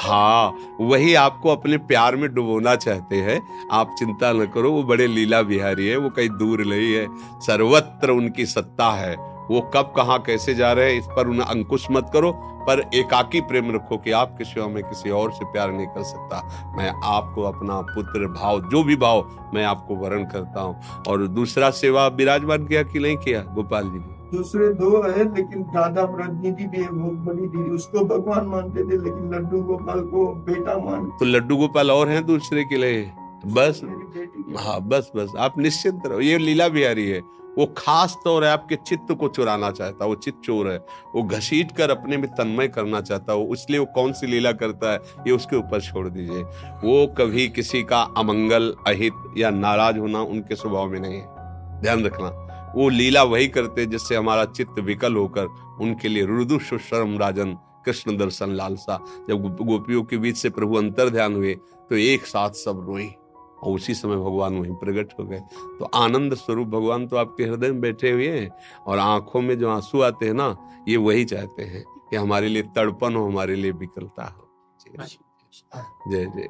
हाँ 0.00 0.76
वही 0.80 1.14
आपको 1.14 1.48
अपने 1.48 1.76
प्यार 1.78 2.16
में 2.16 2.32
डुबोना 2.34 2.74
चाहते 2.76 3.16
हैं। 3.16 3.40
आप 3.72 3.94
चिंता 3.98 4.32
न 4.32 4.46
करो, 4.46 4.72
वो 4.72 4.82
बड़े 4.82 5.06
लीला 5.06 5.42
बिहारी 5.42 5.86
है, 5.86 5.96
वो 5.96 6.10
कहीं 6.10 6.28
दूर 6.28 6.64
नहीं 6.64 6.92
है। 6.92 7.06
सर्वत्र 7.40 8.10
उनकी 8.10 8.46
सत्ता 8.46 8.90
है। 8.92 9.16
वो 9.50 9.60
कब 9.74 9.92
कहाँ 9.96 10.18
कैसे 10.22 10.54
जा 10.54 10.72
रहे 10.72 10.92
हैं 10.92 10.98
इस 11.00 11.06
पर 11.06 11.28
उन्हें 11.28 11.46
अंकुश 11.46 11.86
मत 11.90 12.10
करो 12.12 12.32
पर 12.68 12.80
एकाकी 12.94 13.40
प्रेम 13.40 13.70
रखो 13.74 13.96
कि 13.96 14.10
आपके 14.12 14.44
सिवा 14.44 14.66
में 14.68 14.82
किसी 14.82 15.10
और 15.10 15.32
से 15.32 15.44
प्यार 15.44 15.72
नहीं 15.72 15.86
कर 15.86 16.02
सकता। 16.02 16.42
मैं 16.76 16.90
आपको 17.06 17.42
अपना 17.42 17.80
पुत्र 17.88 18.26
भाव 18.32 18.60
जो 18.70 18.82
भी 18.84 18.96
भाव 18.96 19.50
मैं 19.54 19.64
आपको 19.64 19.96
वर्ण 19.96 20.24
करता 20.24 20.60
हूँ। 20.60 21.02
और 21.08 21.26
दूसरा 21.28 21.70
सेवा 21.78 22.06
विराजमान 22.08 22.66
किया 22.66 22.82
कि 22.82 22.98
नहीं 22.98 23.16
किया 23.16 23.40
गोपाल 23.54 23.84
जी 23.84 23.98
ने? 23.98 24.16
दूसरे 24.32 24.68
दो 24.74 24.90
है 25.02 25.24
लेकिन 25.34 25.62
दादा 25.74 26.02
व्रजनी 26.06 26.50
भी 26.52 26.82
है 26.82 26.88
बहुत 26.88 27.14
बड़ी 27.26 27.46
दीदी 27.46 27.70
उसको 27.70 28.04
भगवान 28.04 28.46
मानते 28.46 28.84
थे 28.84 29.02
लेकिन 29.04 29.30
लड्डू 29.34 29.62
गोपाल 29.62 30.00
को 30.00 30.26
बेटा 30.46 30.76
मान 30.80 31.08
तो 31.10 31.24
लड्डू 31.24 31.56
गोपाल 31.56 31.90
और 31.90 32.08
हैं 32.08 32.24
दूसरे 32.26 32.64
के 32.64 32.76
लिए? 32.76 33.10
बस। 33.46 33.80
हाँ 34.58 34.80
बस 34.82 35.10
बस 35.16 35.32
आप 35.38 35.58
निश्चिंत 35.58 36.06
रहो 36.06 36.20
ये 36.20 36.38
लीला 36.38 36.68
बिहारी 36.68 37.08
है। 37.08 37.20
वो 37.58 37.66
खास 37.78 38.16
तौर 38.24 38.44
है 38.44 38.50
आपके 38.50 38.76
चित्त 38.78 39.12
को 39.20 39.28
चुराना 39.28 39.70
चाहता 39.70 40.04
है, 40.04 40.08
वो 40.10 40.14
चित्त 40.16 40.40
चोर 40.44 40.70
है। 40.70 40.78
वो 41.14 41.22
घसीट 41.22 41.72
कर 41.72 41.90
अपने 41.90 42.16
में 42.16 42.26
तन्मय 42.30 42.68
करना 42.68 43.00
चाहता 43.00 43.32
है 43.32 43.52
इसलिए 43.52 43.78
वो 43.78 43.86
कौन 43.94 44.12
सी 44.12 44.26
लीला 44.26 44.52
करता 44.54 44.92
है, 44.92 44.98
ये 45.26 45.32
उसके 45.32 45.56
ऊपर 45.56 45.80
छोड़ 45.80 46.08
दीजिए। 46.08 46.42
वो 46.84 47.06
कभी 47.18 47.48
किसी 47.50 47.82
का 47.82 48.00
अमंगल, 48.18 48.74
अहित 48.86 49.34
या 49.38 49.50
नाराज़ 49.52 49.98
होना 49.98 50.20
उनके 50.22 50.56
स्वभाव 50.56 50.90
में 50.90 51.00
नहीं 51.00 51.14
है। 51.14 51.80
ध्यान 51.82 52.04
रखना, 52.04 52.28
वो 52.76 52.88
लीला 52.88 53.22
वही 53.24 53.48
करते 53.48 53.86
जिससे 53.86 54.16
हमारा 54.16 54.44
चित्त 54.46 54.78
विकल 54.80 55.14
होकर 55.14 55.46
उनके 55.80 56.08
लिए 56.08 56.24
रुदु 56.26 56.58
सुशर्म 56.60 57.18
राजन, 57.18 57.56
कृष्ण 57.84 58.16
दर्शन 58.16 58.50
लालसा। 58.52 58.98
जब 59.28 59.56
गोपियों 59.58 60.02
के 60.02 60.16
बीच 60.18 60.36
से 60.36 60.50
प्रभु 60.50 60.76
अंतर 60.76 61.10
ध्यान 61.10 61.34
हुए 61.34 61.54
तो 61.54 61.96
एक 61.96 62.26
साथ 62.26 62.50
सब 62.56 62.84
रोई 62.88 63.10
और 63.62 63.74
उसी 63.74 63.94
समय 63.94 64.16
भगवान 64.16 64.58
वहीं 64.58 64.74
प्रकट 64.74 65.12
हो 65.18 65.24
गए। 65.24 65.40
तो 65.78 65.84
आनंद 65.84 66.34
स्वरूप 66.34 66.68
भगवान 66.68 67.06
तो 67.06 67.16
आपके 67.16 67.44
हृदय 67.44 67.70
में 67.72 67.80
बैठे 67.80 68.10
हुए 68.10 68.28
हैं 68.28 68.50
और 68.86 68.98
आँखों 68.98 69.40
में 69.40 69.58
जो 69.58 69.70
आँसू 69.70 70.00
आते 70.00 70.26
हैं 70.26 70.34
ना, 70.34 70.56
ये 70.88 70.96
वही 70.96 71.24
चाहते 71.24 71.62
हैं 71.62 71.84
कि 72.10 72.16
हमारे 72.16 72.48
लिए 72.48 72.62
तड़पन 72.62 73.14
हो, 73.14 73.26
हमारे 73.26 73.54
लिए 73.54 73.70
विकलता 73.72 74.24
हो। 74.24 74.44
जय 76.10 76.24
जय 76.26 76.48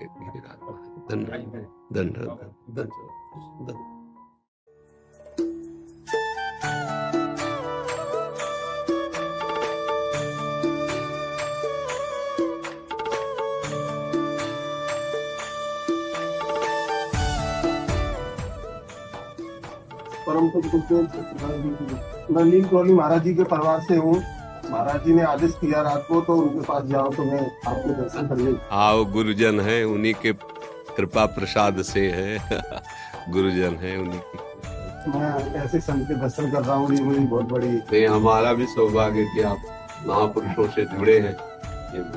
धन्यवाद। 1.11 1.97
धन्यवाद। 1.97 2.55
धन्यवाद। 2.73 3.95
परम 20.29 20.49
नलिन 22.31 22.65
कॉलोनी 22.65 22.93
महाराज 22.93 23.23
जी 23.25 23.35
के 23.35 23.45
परिवार 23.45 23.81
से 23.81 23.97
हूँ 23.97 24.15
महाराज 24.71 25.05
जी 25.05 25.15
ने 25.15 25.23
आदेश 25.23 25.53
किया 25.61 25.83
रात 25.83 26.05
को 26.09 26.21
तो 26.21 26.35
उनके 26.37 26.61
पास 26.61 26.83
जाओ 26.85 27.13
तो 27.13 27.25
मैं 27.25 27.41
आपके 27.41 27.95
दर्शन 28.03 28.29
कर 28.29 28.37
ले 28.37 28.53
आओ 28.79 29.05
गुरुजन 29.13 29.61
है 29.61 29.83
उन्हीं 29.85 30.15
के 30.23 30.33
कृपा 30.97 31.25
प्रसाद 31.27 31.83
से 31.83 32.01
है। 32.11 32.39
गुरुजन 33.33 33.77
है 33.83 33.97
उन्हीं 33.99 34.21
की। 34.21 35.19
मैं 35.19 35.31
ऐसे 35.65 35.81
संत 35.81 36.09
के 36.09 36.15
दर्शन 36.15 36.51
कर 36.53 36.63
रहा 36.63 36.77
हूँ 36.77 36.95
ये 36.95 37.19
बहुत 37.19 37.45
बड़ी 37.53 38.05
हमारा 38.05 38.53
भी 38.53 38.67
सौभाग्य 38.67 39.25
कि 39.35 39.43
आप 39.43 39.63
महापुरुषों 40.07 40.67
से 40.69 40.85
जुड़े 40.85 41.19
हैं। 41.19 41.37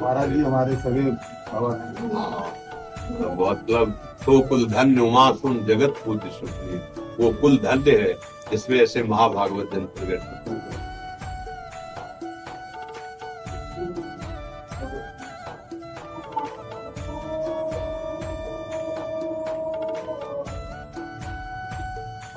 महाराज 0.02 0.34
जी 0.34 0.42
हमारे 0.44 0.76
सभी 0.76 1.02
बाबा 1.02 1.74
तो 3.12 3.36
मतलब 3.46 4.00
तो 4.26 4.40
कुल 4.50 4.66
धन्य 4.70 5.02
उमा 5.02 5.32
सुन 5.32 5.66
जगत 5.66 6.02
पूज 6.06 6.20
सुखी 6.32 7.01
वो 7.20 7.32
कुल 7.42 7.58
धन्य 7.58 7.92
है 7.98 8.14
जिसमें 8.52 8.78
ऐसे 8.80 9.04
महाभागवत 9.04 9.70
जन 9.74 9.86
प्रकट 9.96 10.22
होते 10.22 10.52
हैं। 10.52 10.80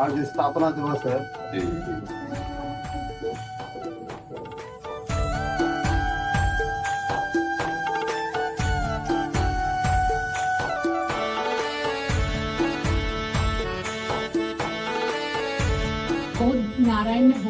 आज 0.00 0.24
स्थापना 0.24 0.70
दिवस 0.70 1.04
है। 1.06 1.18
नारायण 1.54 2.43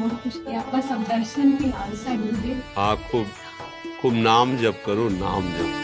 बहुत 0.05 0.23
किया 0.37 0.63
बस 0.73 0.91
अब 0.93 1.03
दर्शन 1.09 1.57
लालसा 1.63 2.17
आप 2.83 3.09
खूब 3.11 3.27
खूब 4.01 4.15
नाम 4.29 4.57
जब 4.59 4.85
करो 4.85 5.09
नाम 5.17 5.51
जप 5.57 5.84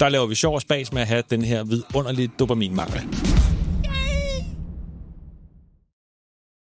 Der 0.00 0.08
laver 0.08 0.26
vi 0.26 0.34
sjov 0.34 0.54
og 0.54 0.60
spas 0.60 0.92
med 0.92 1.02
at 1.02 1.08
have 1.08 1.22
den 1.30 1.42
her 1.42 1.64
vidunderlige 1.64 2.30
dopaminmangel. 2.38 3.27